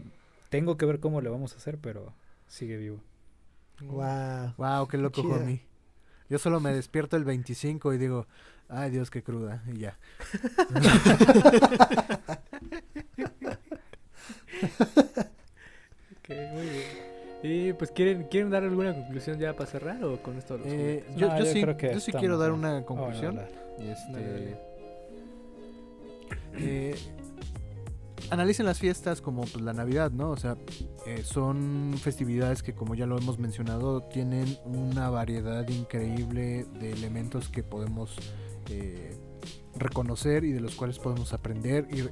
tengo 0.50 0.78
que 0.78 0.86
ver 0.86 1.00
cómo 1.00 1.22
le 1.22 1.30
vamos 1.30 1.54
a 1.54 1.58
hacer, 1.58 1.78
pero 1.78 2.14
sigue 2.48 2.78
vivo. 2.78 3.00
Wow. 3.82 4.54
Wow, 4.58 4.88
qué 4.88 4.98
loco. 4.98 5.22
Homie. 5.22 5.62
Yo 6.30 6.40
solo 6.40 6.60
me 6.60 6.74
despierto 6.74 7.18
el 7.18 7.26
25 7.26 7.94
y 7.94 7.98
digo, 7.98 8.28
ay 8.70 8.92
Dios, 8.92 9.12
qué 9.12 9.24
cruda. 9.24 9.64
Y 9.72 9.80
ya. 9.80 10.00
Ok, 16.24 16.30
muy 16.54 16.62
bien. 16.64 17.14
Y 17.46 17.74
pues, 17.74 17.92
¿quieren, 17.92 18.24
¿quieren 18.32 18.50
dar 18.50 18.64
alguna 18.64 18.94
conclusión 18.94 19.38
ya 19.38 19.54
para 19.54 19.70
cerrar 19.70 20.02
o 20.06 20.22
con 20.24 20.38
esto 20.38 20.58
los 20.58 20.66
Eh, 20.68 21.04
yo, 21.18 21.28
No, 21.28 21.40
yo 21.40 21.46
yo 21.46 21.52
sí, 21.52 21.62
creo 21.62 21.76
que 21.78 21.88
yo 21.88 22.00
sí 22.00 22.12
estamos 22.12 22.20
quiero 22.22 22.38
dar 22.38 22.52
una 22.54 22.84
conclusión. 22.86 23.36
dale. 23.36 23.92
Este, 23.92 24.12
Dale, 24.14 24.32
dale. 24.32 24.58
eh, 26.60 26.96
analicen 28.30 28.66
las 28.66 28.80
fiestas 28.80 29.20
como 29.20 29.42
pues, 29.42 29.62
la 29.62 29.74
Navidad, 29.74 30.12
¿no? 30.12 30.30
O 30.30 30.38
sea, 30.38 30.56
eh, 31.06 31.22
son 31.24 31.96
festividades 32.02 32.64
que 32.64 32.74
como 32.74 32.96
ya 32.96 33.06
lo 33.06 33.18
hemos 33.18 33.40
mencionado 33.40 34.02
tienen 34.04 34.58
una 34.64 35.10
variedad 35.10 35.68
increíble 35.68 36.66
de 36.80 36.94
elementos 36.94 37.50
que 37.50 37.62
podemos 37.64 38.16
eh, 38.70 39.18
reconocer 39.76 40.46
y 40.46 40.54
de 40.54 40.62
los 40.62 40.76
cuales 40.76 40.98
podemos 41.00 41.34
aprender 41.34 41.88
y 41.92 42.04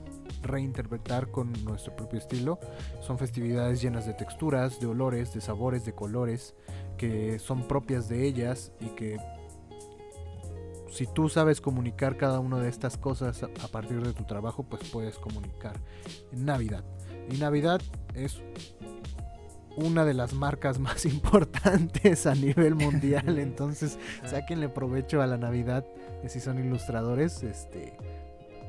reinterpretar 0.41 1.31
con 1.31 1.51
nuestro 1.63 1.95
propio 1.95 2.19
estilo. 2.19 2.59
Son 3.01 3.17
festividades 3.17 3.81
llenas 3.81 4.05
de 4.05 4.13
texturas, 4.13 4.79
de 4.79 4.87
olores, 4.87 5.33
de 5.33 5.41
sabores, 5.41 5.85
de 5.85 5.93
colores 5.93 6.55
que 6.97 7.39
son 7.39 7.67
propias 7.67 8.09
de 8.09 8.27
ellas 8.27 8.71
y 8.79 8.87
que 8.89 9.17
si 10.91 11.07
tú 11.07 11.29
sabes 11.29 11.61
comunicar 11.61 12.17
cada 12.17 12.39
una 12.39 12.59
de 12.59 12.69
estas 12.69 12.97
cosas 12.97 13.43
a 13.43 13.67
partir 13.69 14.01
de 14.03 14.13
tu 14.13 14.25
trabajo, 14.25 14.63
pues 14.63 14.83
puedes 14.89 15.17
comunicar 15.17 15.79
en 16.31 16.45
Navidad. 16.45 16.83
Y 17.31 17.37
Navidad 17.37 17.81
es 18.13 18.41
una 19.77 20.03
de 20.05 20.13
las 20.13 20.33
marcas 20.33 20.79
más 20.87 21.05
importantes 21.05 22.27
a 22.27 22.35
nivel 22.35 22.75
mundial, 22.75 23.39
entonces 23.39 23.97
sáquenle 24.25 24.69
provecho 24.69 25.21
a 25.21 25.27
la 25.27 25.37
Navidad 25.37 25.85
si 26.27 26.39
son 26.39 26.59
ilustradores, 26.59 27.41
este 27.43 27.97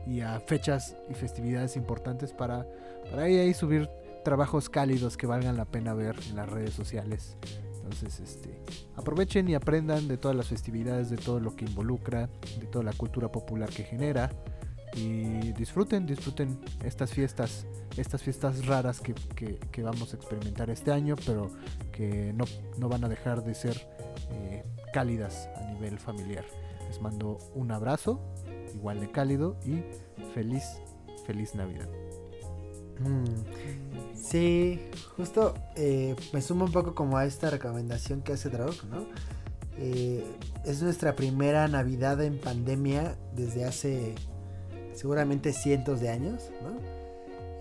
y 0.07 0.21
a 0.21 0.41
fechas 0.41 0.97
y 1.11 1.15
festividades 1.15 1.77
importantes 1.77 2.33
para 2.33 2.67
para 3.11 3.23
ahí, 3.25 3.37
ahí 3.37 3.53
subir 3.55 3.89
trabajos 4.25 4.69
cálidos 4.69 5.17
que 5.17 5.27
valgan 5.27 5.57
la 5.57 5.65
pena 5.65 5.93
ver 5.95 6.15
en 6.31 6.37
las 6.37 6.49
redes 6.49 6.73
sociales. 6.75 7.37
Entonces, 7.83 8.21
este, 8.21 8.61
aprovechen 8.97 9.49
y 9.49 9.55
aprendan 9.55 10.07
de 10.09 10.17
todas 10.17 10.37
las 10.37 10.47
festividades, 10.47 11.11
de 11.11 11.17
todo 11.17 11.41
lo 11.41 11.55
que 11.57 11.65
involucra, 11.65 12.29
de 12.61 12.67
toda 12.67 12.85
la 12.85 12.93
cultura 12.93 13.31
popular 13.33 13.69
que 13.71 13.83
genera 13.83 14.31
y 14.95 15.53
disfruten, 15.53 16.07
disfruten 16.07 16.61
estas 16.85 17.13
fiestas, 17.13 17.67
estas 17.97 18.23
fiestas 18.23 18.67
raras 18.67 19.01
que, 19.01 19.15
que- 19.35 19.59
que 19.59 19.83
vamos 19.83 20.13
a 20.13 20.17
experimentar 20.17 20.71
este 20.71 20.93
año, 20.93 21.17
pero 21.27 21.51
que 21.91 22.33
no, 22.35 22.45
no 22.79 22.89
van 22.89 23.05
a 23.05 23.09
dejar 23.09 23.43
de 23.43 23.55
ser 23.55 23.77
eh, 24.31 24.63
cálidas 24.93 25.49
a 25.57 25.65
nivel 25.73 25.99
familiar. 25.99 26.45
Les 26.89 27.01
mando 27.01 27.39
un 27.55 27.73
abrazo, 27.73 28.21
igual 28.75 29.01
de 29.01 29.11
cálido 29.11 29.57
y 29.65 29.83
feliz, 30.35 30.65
feliz 31.27 31.55
Navidad. 31.55 31.89
Mm. 33.01 34.15
Sí, 34.15 34.81
justo 35.17 35.55
eh, 35.77 36.15
me 36.33 36.41
sumo 36.41 36.65
un 36.67 36.73
poco 36.73 36.95
como 36.95 37.17
a 37.17 37.25
esta 37.27 37.51
recomendación 37.51 38.23
que 38.23 38.33
hace 38.35 38.49
Drog, 38.51 38.75
¿no? 38.91 39.07
Eh, 39.79 40.25
es 40.65 40.83
nuestra 40.83 41.17
primera 41.17 41.67
Navidad 41.69 42.23
en 42.23 42.39
pandemia 42.39 43.17
desde 43.35 43.65
hace 43.65 44.15
seguramente 44.95 45.53
cientos 45.53 46.01
de 46.01 46.11
años, 46.11 46.51
¿no? 46.63 46.79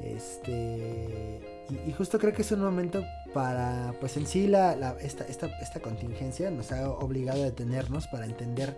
Este, 0.05 1.39
y, 1.70 1.89
y 1.89 1.93
justo 1.93 2.20
creo 2.20 2.34
que 2.34 2.41
es 2.41 2.51
un 2.51 2.62
momento 2.62 3.03
para, 3.34 3.93
pues 3.99 4.18
en 4.18 4.28
sí, 4.28 4.47
la, 4.47 4.76
la- 4.76 4.97
esta, 4.99 5.24
esta, 5.26 5.47
esta 5.62 5.80
contingencia 5.80 6.51
nos 6.51 6.72
ha 6.72 6.89
obligado 6.91 7.41
a 7.41 7.45
detenernos 7.45 8.07
para 8.07 8.26
entender 8.26 8.78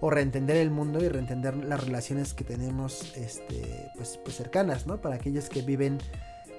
o 0.00 0.10
reentender 0.10 0.56
el 0.56 0.70
mundo 0.70 1.02
y 1.04 1.08
reentender 1.08 1.56
las 1.56 1.84
relaciones 1.84 2.34
que 2.34 2.44
tenemos 2.44 3.16
este, 3.16 3.90
pues, 3.96 4.18
pues 4.22 4.36
cercanas, 4.36 4.86
¿no? 4.86 5.00
Para 5.00 5.16
aquellos 5.16 5.48
que 5.48 5.62
viven 5.62 5.98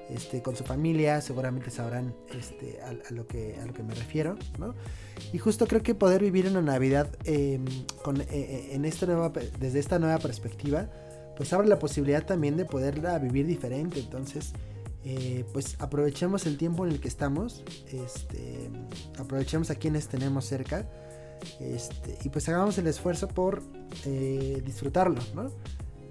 este, 0.10 0.42
con 0.42 0.56
su 0.56 0.64
familia, 0.64 1.22
seguramente 1.22 1.72
sabrán 1.72 2.14
este, 2.38 2.80
a, 2.82 2.94
lo 3.12 3.28
que, 3.28 3.58
a 3.62 3.66
lo 3.66 3.74
que 3.74 3.84
me 3.84 3.96
refiero, 3.96 4.38
¿no? 4.60 4.76
Y 5.34 5.38
justo 5.38 5.68
creo 5.68 5.82
que 5.82 5.96
poder 5.96 6.22
vivir 6.22 6.48
una 6.48 6.62
Navidad 6.62 7.10
eh, 7.26 7.60
con, 8.04 8.22
eh, 8.22 8.28
eh, 8.32 8.70
en 8.74 8.86
esta 8.86 9.06
nueva, 9.06 9.32
desde 9.60 9.80
esta 9.80 10.00
nueva 10.00 10.20
perspectiva, 10.20 10.89
pues 11.38 11.54
abre 11.54 11.68
la 11.68 11.80
posibilidad 11.80 12.26
también 12.26 12.58
de 12.58 12.66
poderla 12.66 13.18
vivir 13.18 13.48
diferente. 13.48 14.00
Entonces, 14.00 14.54
eh, 15.04 15.46
pues 15.52 15.78
aprovechemos 15.80 16.46
el 16.46 16.58
tiempo 16.58 16.86
en 16.86 16.92
el 16.92 17.00
que 17.00 17.08
estamos, 17.08 17.64
este, 17.92 18.70
aprovechemos 19.18 19.72
a 19.72 19.76
quienes 19.76 20.08
tenemos 20.08 20.46
cerca, 20.46 20.88
este, 21.60 22.18
y 22.24 22.30
pues 22.30 22.48
hagamos 22.50 22.78
el 22.78 22.88
esfuerzo 22.88 23.28
por 23.28 23.62
eh, 24.06 24.62
disfrutarlo, 24.66 25.22
¿no? 25.36 25.50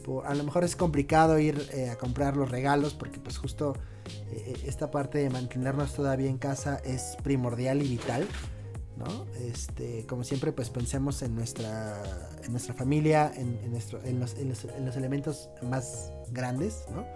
por, 0.02 0.26
a 0.26 0.34
lo 0.34 0.44
mejor 0.44 0.64
es 0.64 0.76
complicado 0.76 1.38
ir 1.38 1.68
eh, 1.72 1.90
a 1.90 1.96
comprar 1.96 2.36
los 2.36 2.50
regalos 2.50 2.94
porque 2.94 3.18
pues 3.18 3.38
justo 3.38 3.74
eh, 4.32 4.54
esta 4.66 4.90
parte 4.90 5.18
de 5.18 5.30
mantenernos 5.30 5.94
todavía 5.94 6.30
en 6.30 6.38
casa 6.38 6.80
es 6.84 7.16
primordial 7.22 7.82
y 7.82 7.88
vital. 7.88 8.26
¿no? 8.96 9.24
Este, 9.40 10.04
como 10.06 10.24
siempre, 10.24 10.52
pues 10.52 10.68
pensemos 10.68 11.22
en 11.22 11.34
nuestra, 11.34 12.02
en 12.44 12.50
nuestra 12.50 12.74
familia, 12.74 13.32
en, 13.34 13.58
en 13.64 13.70
nuestro, 13.70 14.02
en, 14.04 14.20
los, 14.20 14.34
en, 14.34 14.50
los, 14.50 14.66
los, 14.78 14.94
elementos 14.94 15.48
más 15.62 16.12
grandes, 16.32 16.84
¿no? 16.92 17.06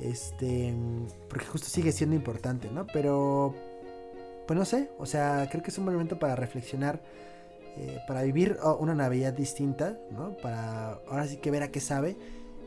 Este, 0.00 0.74
porque 1.28 1.46
justo 1.46 1.68
sigue 1.68 1.92
siendo 1.92 2.16
importante, 2.16 2.68
¿no? 2.70 2.86
Pero, 2.88 3.54
pues 4.46 4.58
no 4.58 4.64
sé, 4.64 4.90
o 4.98 5.06
sea, 5.06 5.48
creo 5.50 5.62
que 5.62 5.70
es 5.70 5.78
un 5.78 5.84
momento 5.84 6.18
para 6.18 6.36
reflexionar, 6.36 7.02
eh, 7.76 7.98
para 8.06 8.22
vivir 8.22 8.56
oh, 8.62 8.76
una 8.76 8.94
Navidad 8.94 9.32
distinta, 9.32 9.98
¿no? 10.10 10.36
Para 10.36 10.92
ahora 11.08 11.26
sí 11.26 11.38
que 11.38 11.50
ver 11.50 11.62
a 11.62 11.70
qué 11.70 11.80
sabe 11.80 12.16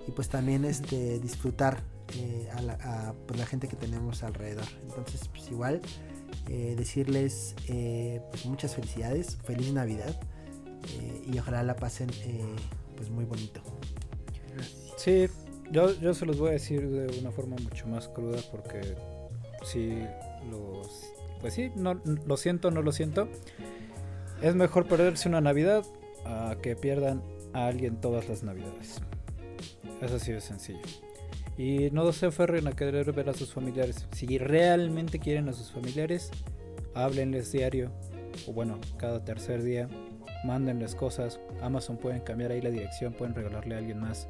y 0.08 0.12
pues 0.12 0.30
también 0.30 0.66
este, 0.66 1.20
disfrutar 1.22 1.82
eh, 2.18 2.50
a, 2.56 2.62
la, 2.62 2.74
a 2.74 3.14
pues, 3.28 3.40
la 3.40 3.46
gente 3.46 3.68
que 3.68 3.76
tenemos 3.76 4.24
alrededor. 4.24 4.66
Entonces, 4.84 5.28
pues 5.30 5.50
igual 5.50 5.82
eh, 6.48 6.76
decirles 6.78 7.56
pues 7.66 8.46
muchas 8.46 8.76
felicidades, 8.76 9.38
feliz 9.44 9.72
Navidad 9.74 10.20
y 11.26 11.38
ojalá 11.38 11.62
la 11.64 11.76
pasen 11.76 12.10
pues 12.96 13.10
muy 13.10 13.26
bonito. 13.26 13.62
Sí, 14.98 15.28
yo, 15.72 15.94
yo 16.00 16.14
se 16.14 16.26
los 16.26 16.40
voy 16.40 16.50
a 16.50 16.52
decir 16.54 16.90
de 16.90 17.20
una 17.20 17.32
forma 17.32 17.56
mucho 17.62 17.88
más 17.88 18.08
cruda 18.08 18.40
porque 18.52 18.96
si 19.64 20.00
los... 20.50 21.19
Pues 21.42 21.54
sí, 21.54 21.72
no, 21.76 22.02
lo 22.26 22.38
siento, 22.38 22.72
no 22.72 22.82
lo 22.82 22.92
siento. 22.92 23.30
Es 24.42 24.56
mejor 24.56 24.88
perderse 24.88 25.30
una 25.30 25.42
Navidad 25.42 25.84
que 26.62 26.76
pierdan 26.76 27.22
a 27.54 27.68
alguien 27.68 28.00
todas 28.00 28.28
las 28.30 28.44
Navidades. 28.44 29.02
Es 30.02 30.12
así 30.12 30.32
de 30.32 30.42
sencillo. 30.42 30.82
Y 31.58 31.90
no 31.92 32.10
se 32.14 32.28
aferren 32.28 32.68
a 32.68 32.72
querer 32.72 33.12
ver 33.12 33.30
a 33.30 33.34
sus 33.34 33.54
familiares. 33.54 34.08
Si 34.12 34.38
realmente 34.38 35.20
quieren 35.20 35.50
a 35.50 35.54
sus 35.54 35.72
familiares, 35.72 36.32
háblenles 36.94 37.52
diario. 37.52 37.92
O 38.48 38.54
bueno, 38.54 38.80
cada 38.98 39.26
tercer 39.26 39.64
día. 39.64 39.90
Mándenles 40.46 40.96
cosas. 40.96 41.40
Amazon 41.62 41.98
pueden 41.98 42.22
cambiar 42.22 42.52
ahí 42.52 42.62
la 42.62 42.70
dirección. 42.70 43.12
Pueden 43.12 43.36
regalarle 43.36 43.76
a 43.76 43.80
alguien 43.80 44.00
más. 44.00 44.30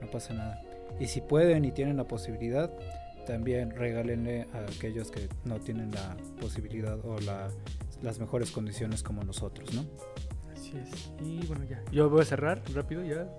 No 0.00 0.08
pasa 0.08 0.34
nada. 0.34 0.62
Y 1.00 1.06
si 1.06 1.20
pueden 1.20 1.64
y 1.64 1.72
tienen 1.72 1.96
la 1.96 2.04
posibilidad, 2.04 2.70
también 3.26 3.70
regálenle 3.70 4.46
a 4.52 4.58
aquellos 4.60 5.10
que 5.10 5.28
no 5.44 5.58
tienen 5.60 5.90
la 5.92 6.16
posibilidad 6.40 6.98
o 7.04 7.18
la, 7.20 7.48
las 8.02 8.18
mejores 8.18 8.50
condiciones 8.50 9.02
como 9.02 9.22
nosotros, 9.22 9.72
¿no? 9.74 9.84
Así 10.52 10.76
es. 10.76 11.10
Y 11.24 11.46
bueno, 11.46 11.64
ya. 11.64 11.82
Yo 11.90 12.08
voy 12.10 12.22
a 12.22 12.24
cerrar 12.24 12.62
rápido 12.74 13.04
ya. 13.04 13.28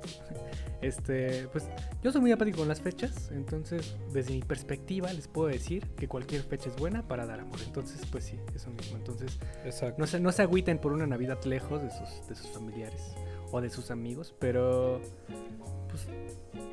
Este, 0.81 1.47
pues 1.53 1.65
yo 2.03 2.11
soy 2.11 2.19
muy 2.19 2.33
apático 2.33 2.57
con 2.57 2.67
las 2.67 2.81
fechas, 2.81 3.31
entonces 3.31 3.95
desde 4.11 4.33
mi 4.33 4.41
perspectiva 4.41 5.13
les 5.13 5.29
puedo 5.29 5.47
decir 5.47 5.87
que 5.95 6.09
cualquier 6.09 6.41
fecha 6.41 6.67
es 6.67 6.75
buena 6.75 7.07
para 7.07 7.25
dar 7.25 7.39
amor. 7.39 7.57
Entonces, 7.65 8.01
pues 8.11 8.25
sí, 8.25 8.37
eso 8.53 8.69
mismo. 8.69 8.97
Entonces, 8.97 9.39
Exacto. 9.63 9.95
no 9.97 10.07
se, 10.07 10.19
no 10.19 10.33
se 10.33 10.41
agüiten 10.41 10.79
por 10.79 10.91
una 10.91 11.07
Navidad 11.07 11.41
lejos 11.45 11.81
de 11.81 11.89
sus, 11.89 12.27
de 12.27 12.35
sus 12.35 12.49
familiares 12.49 13.15
o 13.53 13.61
de 13.61 13.69
sus 13.69 13.91
amigos, 13.91 14.33
pero 14.39 14.99
pues 15.87 16.07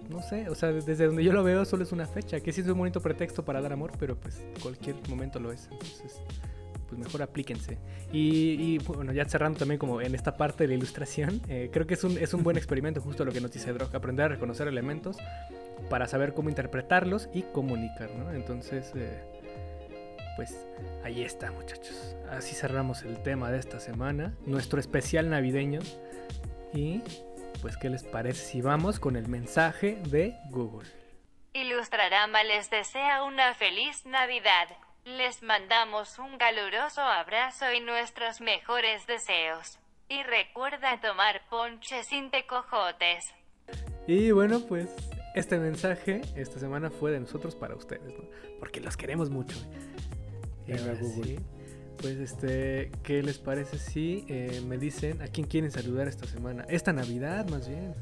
no 0.08 0.22
sé, 0.22 0.48
o 0.48 0.54
sea, 0.54 0.72
desde 0.72 1.06
donde 1.06 1.22
yo 1.22 1.32
lo 1.32 1.44
veo 1.44 1.64
solo 1.64 1.84
es 1.84 1.92
una 1.92 2.06
fecha, 2.06 2.40
que 2.40 2.52
sí 2.52 2.62
es 2.62 2.66
un 2.66 2.78
bonito 2.78 3.00
pretexto 3.00 3.44
para 3.44 3.60
dar 3.60 3.72
amor, 3.72 3.92
pero 3.98 4.16
pues 4.16 4.42
cualquier 4.62 4.96
momento 5.08 5.38
lo 5.38 5.52
es. 5.52 5.68
Entonces, 5.70 6.22
pues 6.88 6.98
mejor 6.98 7.22
aplíquense. 7.22 7.78
Y, 8.12 8.56
y, 8.58 8.78
bueno, 8.78 9.12
ya 9.12 9.26
cerrando 9.26 9.58
también 9.58 9.78
como 9.78 10.00
en 10.00 10.14
esta 10.14 10.36
parte 10.38 10.64
de 10.64 10.68
la 10.68 10.74
ilustración, 10.74 11.42
eh, 11.48 11.68
creo 11.70 11.86
que 11.86 11.94
es 11.94 12.02
un, 12.02 12.16
es 12.16 12.32
un 12.32 12.42
buen 12.42 12.56
experimento 12.56 13.00
justo 13.02 13.24
lo 13.24 13.30
que 13.30 13.42
nos 13.42 13.52
dice 13.52 13.72
Drog, 13.74 13.94
aprender 13.94 14.24
a 14.24 14.28
reconocer 14.28 14.66
elementos 14.66 15.18
para 15.90 16.08
saber 16.08 16.32
cómo 16.32 16.48
interpretarlos 16.48 17.28
y 17.34 17.42
comunicar, 17.42 18.10
¿no? 18.16 18.32
Entonces, 18.32 18.90
eh, 18.96 19.22
pues 20.34 20.56
ahí 21.04 21.22
está 21.22 21.52
muchachos. 21.52 22.16
Así 22.30 22.54
cerramos 22.54 23.02
el 23.02 23.22
tema 23.22 23.50
de 23.50 23.58
esta 23.58 23.78
semana, 23.80 24.34
nuestro 24.46 24.80
especial 24.80 25.28
navideño. 25.28 25.80
Y 26.72 27.02
pues, 27.60 27.76
¿qué 27.76 27.90
les 27.90 28.04
parece 28.04 28.44
si 28.44 28.62
vamos 28.62 29.00
con 29.00 29.16
el 29.16 29.28
mensaje 29.28 30.00
de 30.08 30.36
Google? 30.50 30.88
Ilustrarama 31.52 32.44
les 32.44 32.70
desea 32.70 33.24
una 33.24 33.54
feliz 33.54 34.06
Navidad. 34.06 34.68
Les 35.04 35.42
mandamos 35.42 36.18
un 36.18 36.38
caluroso 36.38 37.00
abrazo 37.00 37.72
y 37.72 37.80
nuestros 37.80 38.40
mejores 38.40 39.06
deseos. 39.06 39.78
Y 40.08 40.22
recuerda 40.22 41.00
tomar 41.00 41.42
ponche 41.48 42.04
sin 42.04 42.30
tecojotes. 42.30 43.34
Y 44.06 44.30
bueno, 44.30 44.60
pues 44.60 44.94
este 45.34 45.58
mensaje 45.58 46.20
esta 46.36 46.58
semana 46.58 46.90
fue 46.90 47.12
de 47.12 47.20
nosotros 47.20 47.54
para 47.54 47.74
ustedes, 47.74 48.12
¿no? 48.18 48.24
Porque 48.58 48.80
los 48.80 48.96
queremos 48.96 49.30
mucho. 49.30 49.56
Y 50.66 50.72
Google. 50.72 51.24
sí, 51.24 51.38
pues 52.00 52.18
este, 52.18 52.90
¿qué 53.02 53.22
les 53.22 53.38
parece 53.38 53.78
si 53.78 54.24
eh, 54.28 54.62
me 54.66 54.78
dicen 54.78 55.20
a 55.22 55.26
quién 55.26 55.46
quieren 55.46 55.70
saludar 55.70 56.08
esta 56.08 56.26
semana? 56.26 56.64
Esta 56.68 56.92
Navidad, 56.92 57.48
más 57.48 57.68
bien. 57.68 57.94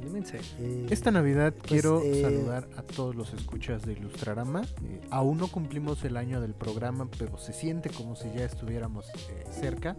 Anímense. 0.00 0.40
Eh, 0.58 0.86
Esta 0.88 1.10
Navidad 1.10 1.52
quiero 1.62 2.00
eh, 2.02 2.22
saludar 2.22 2.68
a 2.76 2.82
todos 2.82 3.14
los 3.14 3.34
escuchas 3.34 3.82
de 3.82 3.92
Ilustrarama. 3.92 4.62
Eh, 4.62 5.00
aún 5.10 5.36
no 5.36 5.48
cumplimos 5.48 6.02
el 6.04 6.16
año 6.16 6.40
del 6.40 6.54
programa, 6.54 7.08
pero 7.18 7.36
se 7.38 7.52
siente 7.52 7.90
como 7.90 8.16
si 8.16 8.30
ya 8.32 8.44
estuviéramos 8.44 9.06
eh, 9.08 9.44
cerca. 9.50 9.96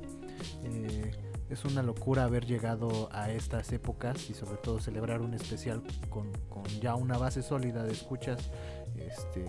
Eh, 0.63 1.11
es 1.51 1.65
una 1.65 1.83
locura 1.83 2.23
haber 2.23 2.45
llegado 2.45 3.09
a 3.11 3.31
estas 3.31 3.71
épocas 3.73 4.29
y 4.29 4.33
sobre 4.33 4.57
todo 4.57 4.79
celebrar 4.79 5.21
un 5.21 5.33
especial 5.33 5.83
con, 6.09 6.31
con 6.49 6.63
ya 6.81 6.95
una 6.95 7.17
base 7.17 7.43
sólida 7.43 7.83
de 7.83 7.91
escuchas. 7.91 8.49
Este, 8.95 9.45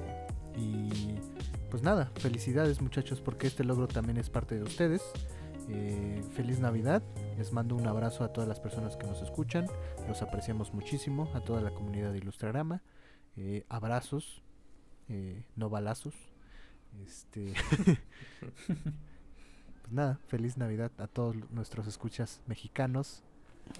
y 0.54 1.14
pues 1.72 1.82
nada, 1.82 2.12
felicidades 2.16 2.82
muchachos 2.82 3.22
porque 3.22 3.46
este 3.46 3.64
logro 3.64 3.88
también 3.88 4.18
es 4.18 4.28
parte 4.28 4.56
de 4.56 4.62
ustedes. 4.62 5.00
Eh, 5.70 6.22
feliz 6.34 6.60
Navidad, 6.60 7.02
les 7.38 7.50
mando 7.50 7.76
un 7.76 7.86
abrazo 7.86 8.24
a 8.24 8.28
todas 8.30 8.46
las 8.46 8.60
personas 8.60 8.98
que 8.98 9.06
nos 9.06 9.22
escuchan, 9.22 9.64
los 10.06 10.20
apreciamos 10.20 10.74
muchísimo, 10.74 11.30
a 11.34 11.40
toda 11.40 11.62
la 11.62 11.70
comunidad 11.70 12.12
de 12.12 12.18
Ilustrarama, 12.18 12.82
eh, 13.38 13.64
abrazos, 13.70 14.42
eh, 15.08 15.46
no 15.56 15.70
balazos, 15.70 16.14
este, 17.06 17.54
pues 18.66 19.92
nada, 19.92 20.20
feliz 20.26 20.58
Navidad 20.58 20.92
a 20.98 21.06
todos 21.06 21.36
nuestros 21.50 21.86
escuchas 21.86 22.42
mexicanos, 22.46 23.22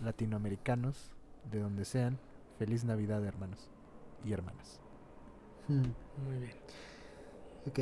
latinoamericanos, 0.03 1.11
de 1.51 1.61
donde 1.61 1.85
sean, 1.85 2.19
feliz 2.59 2.85
Navidad 2.85 3.23
hermanos 3.23 3.69
y 4.25 4.33
hermanas. 4.33 4.81
hmm, 5.69 5.93
Muy 6.25 6.39
bien. 6.39 6.92
Ok, 7.67 7.79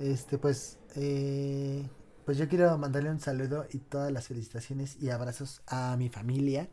este 0.00 0.38
pues, 0.38 0.78
eh, 0.96 1.86
pues 2.24 2.38
yo 2.38 2.48
quiero 2.48 2.76
mandarle 2.78 3.10
un 3.10 3.20
saludo 3.20 3.66
y 3.72 3.78
todas 3.78 4.12
las 4.12 4.28
felicitaciones 4.28 4.96
y 5.00 5.10
abrazos 5.10 5.62
a 5.66 5.96
mi 5.96 6.08
familia, 6.08 6.68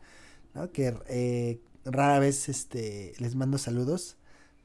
¿no? 0.53 0.71
Que 0.71 0.95
eh, 1.07 1.61
rara 1.85 2.19
vez 2.19 2.49
este, 2.49 3.13
les 3.19 3.35
mando 3.35 3.57
saludos 3.57 4.17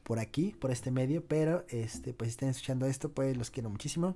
por 0.03 0.19
aquí, 0.19 0.55
por 0.59 0.71
este 0.71 0.91
medio, 0.91 1.25
pero 1.25 1.65
este, 1.69 2.13
pues 2.13 2.29
si 2.29 2.31
están 2.31 2.49
escuchando 2.49 2.85
esto, 2.85 3.11
pues 3.11 3.37
los 3.37 3.49
quiero 3.51 3.69
muchísimo. 3.69 4.15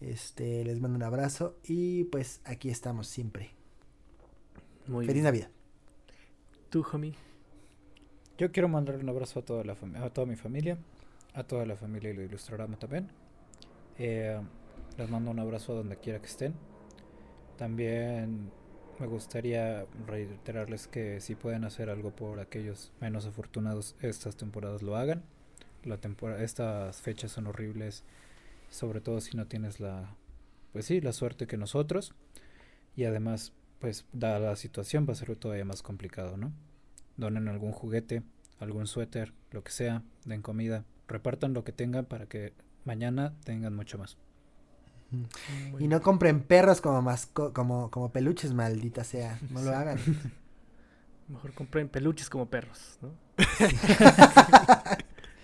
Este, 0.00 0.64
les 0.64 0.80
mando 0.80 0.96
un 0.96 1.02
abrazo 1.02 1.56
y 1.64 2.04
pues 2.04 2.40
aquí 2.44 2.70
estamos 2.70 3.06
siempre. 3.06 3.50
Muy 4.86 5.06
Feliz 5.06 5.22
bien. 5.22 5.24
Navidad. 5.24 5.50
Tú, 6.70 6.84
homie. 6.92 7.14
Yo 8.38 8.50
quiero 8.52 8.68
mandar 8.68 8.96
un 8.96 9.08
abrazo 9.08 9.40
a 9.40 9.42
toda, 9.44 9.64
la 9.64 9.76
fami- 9.76 10.02
a 10.02 10.08
toda 10.10 10.26
mi 10.26 10.36
familia, 10.36 10.78
a 11.34 11.44
toda 11.44 11.66
la 11.66 11.76
familia 11.76 12.12
de 12.12 12.24
Ilustrarama 12.24 12.78
también. 12.78 13.08
Eh, 13.98 14.40
les 14.96 15.10
mando 15.10 15.30
un 15.30 15.38
abrazo 15.38 15.72
a 15.72 15.76
donde 15.76 15.96
quiera 15.96 16.20
que 16.20 16.26
estén. 16.26 16.54
También 17.56 18.50
me 18.98 19.06
gustaría 19.06 19.86
reiterarles 20.06 20.86
que 20.86 21.20
si 21.20 21.34
pueden 21.34 21.64
hacer 21.64 21.90
algo 21.90 22.10
por 22.10 22.40
aquellos 22.40 22.92
menos 23.00 23.26
afortunados 23.26 23.96
estas 24.00 24.36
temporadas 24.36 24.82
lo 24.82 24.96
hagan. 24.96 25.22
La 25.84 25.98
estas 26.38 27.00
fechas 27.00 27.32
son 27.32 27.46
horribles, 27.46 28.04
sobre 28.70 29.00
todo 29.00 29.20
si 29.20 29.36
no 29.36 29.46
tienes 29.46 29.80
la, 29.80 30.14
pues 30.72 30.86
sí, 30.86 31.00
la 31.00 31.12
suerte 31.12 31.46
que 31.46 31.56
nosotros. 31.56 32.14
Y 32.96 33.04
además, 33.04 33.52
pues 33.78 34.04
dada 34.12 34.38
la 34.40 34.56
situación 34.56 35.06
va 35.08 35.12
a 35.12 35.16
ser 35.16 35.34
todavía 35.36 35.64
más 35.64 35.82
complicado, 35.82 36.36
¿no? 36.36 36.52
donen 37.20 37.48
algún 37.48 37.72
juguete, 37.72 38.22
algún 38.58 38.86
suéter, 38.86 39.32
lo 39.52 39.62
que 39.62 39.70
sea, 39.70 40.02
den 40.24 40.42
comida, 40.42 40.84
repartan 41.10 41.52
lo 41.52 41.64
que 41.64 41.72
tengan 41.72 42.06
para 42.06 42.24
que 42.26 42.54
mañana 42.84 43.34
tengan 43.44 43.74
mucho 43.76 43.98
más. 43.98 44.16
Muy 45.72 45.84
Y 45.84 45.88
no 45.88 46.00
compren 46.02 46.40
perros 46.40 46.80
como 46.80 47.02
masco 47.02 47.52
como, 47.52 47.90
como 47.90 48.12
peluches, 48.12 48.54
maldita 48.54 49.02
sea. 49.04 49.38
No 49.50 49.60
lo 49.60 49.70
Sí. 49.70 49.76
hagan. 49.76 49.98
Mejor 51.28 51.52
compren 51.52 51.88
peluches 51.88 52.30
como 52.30 52.46
perros, 52.48 52.98
¿no? 53.02 53.10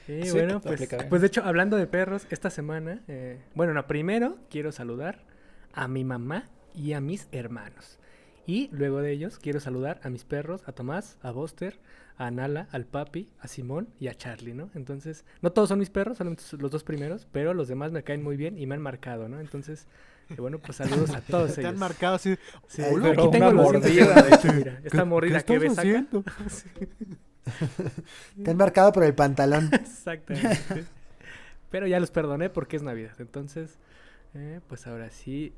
y 0.08 0.22
Sí, 0.22 0.30
bueno, 0.30 0.60
pues, 0.60 0.88
pues 1.08 1.20
de 1.20 1.26
hecho, 1.26 1.42
hablando 1.44 1.76
de 1.76 1.86
perros, 1.86 2.26
esta 2.30 2.50
semana, 2.50 3.02
eh, 3.08 3.40
bueno, 3.54 3.74
no, 3.74 3.86
primero 3.86 4.38
quiero 4.50 4.72
saludar 4.72 5.24
a 5.72 5.88
mi 5.88 6.04
mamá 6.04 6.44
y 6.74 6.92
a 6.92 7.00
mis 7.00 7.28
hermanos. 7.32 7.98
Y 8.46 8.68
luego 8.72 9.00
de 9.02 9.10
ellos 9.12 9.38
quiero 9.40 9.58
saludar 9.60 10.00
a 10.04 10.08
mis 10.10 10.24
perros, 10.24 10.62
a 10.66 10.72
Tomás, 10.72 11.18
a 11.22 11.32
Buster, 11.32 11.78
a 12.16 12.30
Nala, 12.30 12.68
al 12.70 12.84
Papi, 12.86 13.28
a 13.40 13.48
Simón 13.48 13.88
y 13.98 14.06
a 14.08 14.14
Charlie, 14.14 14.54
¿no? 14.54 14.70
Entonces, 14.74 15.24
no 15.42 15.50
todos 15.52 15.68
son 15.68 15.78
mis 15.80 15.90
perros, 15.90 16.18
solamente 16.18 16.44
los 16.58 16.70
dos 16.70 16.84
primeros, 16.84 17.26
pero 17.32 17.52
los 17.54 17.66
demás 17.68 17.90
me 17.92 18.02
caen 18.04 18.22
muy 18.22 18.36
bien 18.36 18.56
y 18.58 18.66
me 18.66 18.74
han 18.76 18.80
marcado, 18.82 19.28
¿no? 19.28 19.40
Entonces, 19.40 19.86
eh, 20.30 20.36
bueno, 20.40 20.58
pues 20.58 20.76
saludos 20.76 21.10
a 21.10 21.20
todos 21.20 21.54
Te 21.54 21.60
ellos. 21.62 21.72
han 21.72 21.78
marcado 21.78 22.14
así. 22.14 22.36
Sí, 22.68 22.82
Ay, 22.82 22.90
pero 22.94 23.02
pero 23.02 23.22
aquí 23.24 23.30
tengo 23.32 23.52
mordida. 23.52 24.22
de 24.22 24.28
hecho, 24.34 24.52
mira, 24.52 24.80
esta 24.84 24.98
¿Qué- 24.98 25.04
mordida 25.04 25.40
qué 25.40 25.44
que 25.54 25.58
ves 25.58 25.72
acá. 25.72 25.80
haciendo? 25.82 26.24
Te 28.44 28.50
han 28.50 28.56
marcado 28.56 28.92
por 28.92 29.04
el 29.04 29.14
pantalón. 29.14 29.70
Exactamente. 29.72 30.84
Pero 31.70 31.86
ya 31.86 32.00
los 32.00 32.10
perdoné 32.10 32.50
porque 32.50 32.76
es 32.76 32.82
Navidad. 32.82 33.12
Entonces, 33.18 33.78
eh, 34.34 34.60
pues 34.68 34.86
ahora 34.86 35.10
sí, 35.10 35.52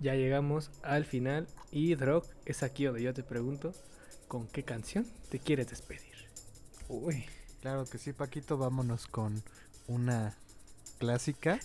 ya 0.00 0.14
llegamos 0.14 0.70
al 0.82 1.04
final. 1.04 1.46
Y 1.70 1.94
Drog, 1.94 2.24
es 2.44 2.62
aquí 2.62 2.84
donde 2.84 3.02
yo 3.02 3.14
te 3.14 3.22
pregunto, 3.22 3.72
¿con 4.28 4.46
qué 4.46 4.62
canción 4.62 5.06
te 5.30 5.38
quieres 5.38 5.68
despedir? 5.68 6.14
Uy. 6.88 7.24
Claro 7.60 7.86
que 7.86 7.98
sí, 7.98 8.12
Paquito, 8.12 8.58
vámonos 8.58 9.06
con 9.06 9.42
una 9.88 10.34
clásica 10.98 11.58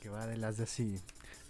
que 0.00 0.08
va 0.08 0.26
de 0.26 0.36
las 0.36 0.56
de 0.56 0.64
así. 0.64 1.00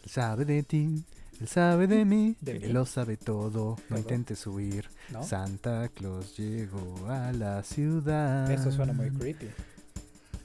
Él 0.04 0.10
sabe 0.10 0.44
de 0.44 0.62
ti, 0.62 1.02
él 1.40 1.48
sabe 1.48 1.86
de 1.86 2.04
mí, 2.04 2.36
¿De 2.42 2.54
mí? 2.54 2.64
él 2.64 2.74
lo 2.74 2.84
sabe 2.84 3.16
todo, 3.16 3.78
no 3.88 3.98
intentes 3.98 4.46
huir. 4.46 4.90
¿No? 5.10 5.22
Santa 5.22 5.88
Claus 5.88 6.36
llegó 6.36 7.06
a 7.08 7.32
la 7.32 7.62
ciudad. 7.62 8.50
Eso 8.50 8.70
suena 8.70 8.92
muy 8.92 9.10
creepy. 9.10 9.48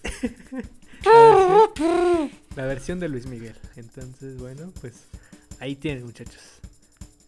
La 2.60 2.66
versión, 2.66 3.00
de 3.00 3.08
Luis 3.08 3.26
Miguel. 3.26 3.56
Entonces, 3.78 4.38
bueno, 4.38 4.74
pues 4.82 5.06
ahí 5.62 5.78
tienen, 5.78 6.04
muchachos. 6.04 6.42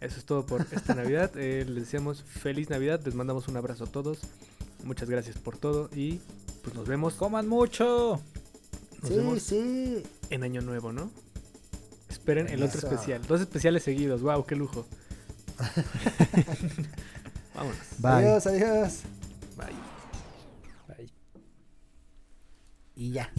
Eso 0.01 0.19
es 0.19 0.25
todo 0.25 0.45
por 0.45 0.67
esta 0.73 0.93
Navidad. 1.01 1.31
Eh, 1.37 1.63
les 1.65 1.85
deseamos 1.85 2.21
feliz 2.21 2.69
Navidad. 2.69 2.99
Les 3.05 3.15
mandamos 3.15 3.47
un 3.47 3.55
abrazo 3.55 3.85
a 3.85 3.87
todos. 3.87 4.17
Muchas 4.83 5.09
gracias 5.09 5.37
por 5.37 5.57
todo. 5.57 5.89
Y 5.95 6.19
pues 6.63 6.75
nos 6.75 6.85
vemos, 6.85 7.13
¡Coman 7.13 7.47
mucho! 7.47 8.19
nos 9.01 9.09
Sí, 9.09 9.15
vemos 9.15 9.41
sí. 9.41 10.03
en 10.31 10.43
Año 10.43 10.59
Nuevo, 10.59 10.91
¿no? 10.91 11.09
Esperen 12.09 12.49
el 12.49 12.61
otro 12.61 12.79
especial. 12.79 13.25
Dos 13.25 13.39
especiales 13.39 13.83
seguidos. 13.83 14.21
¡Wow! 14.23 14.45
¡Qué 14.45 14.57
lujo! 14.57 14.85
Vámonos. 17.55 17.77
Bye. 17.99 18.11
Adiós, 18.11 18.47
adiós. 18.47 18.99
Bye. 19.55 19.67
Ay. 20.89 21.09
Y 22.97 23.11
ya. 23.13 23.31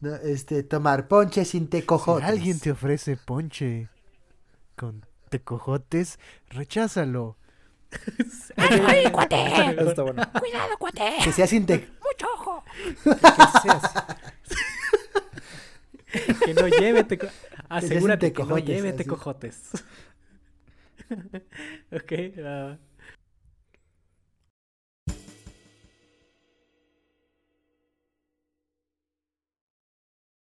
No, 0.00 0.14
este, 0.16 0.62
tomar 0.62 1.08
ponche 1.08 1.44
sin 1.44 1.64
Si 1.64 1.68
tecojotes. 1.68 2.28
alguien 2.28 2.58
te 2.58 2.70
ofrece 2.70 3.16
ponche 3.16 3.88
con 4.76 5.04
tecojotes, 5.28 6.18
recházalo. 6.48 7.36
Eso 8.56 9.90
está 9.90 10.02
bueno. 10.02 10.22
Que 11.24 11.32
sea 11.32 11.46
sin 11.46 11.66
te... 11.66 11.80
que 16.44 16.54
no 16.54 16.68
lleve 16.68 17.04
teco... 17.04 17.26
Asegúrate 17.68 18.32
que 18.32 18.44
no 18.44 18.58
lleve 18.58 18.92
tecojotes. 18.92 19.70
ok. 21.92 22.12
ah, 22.44 22.76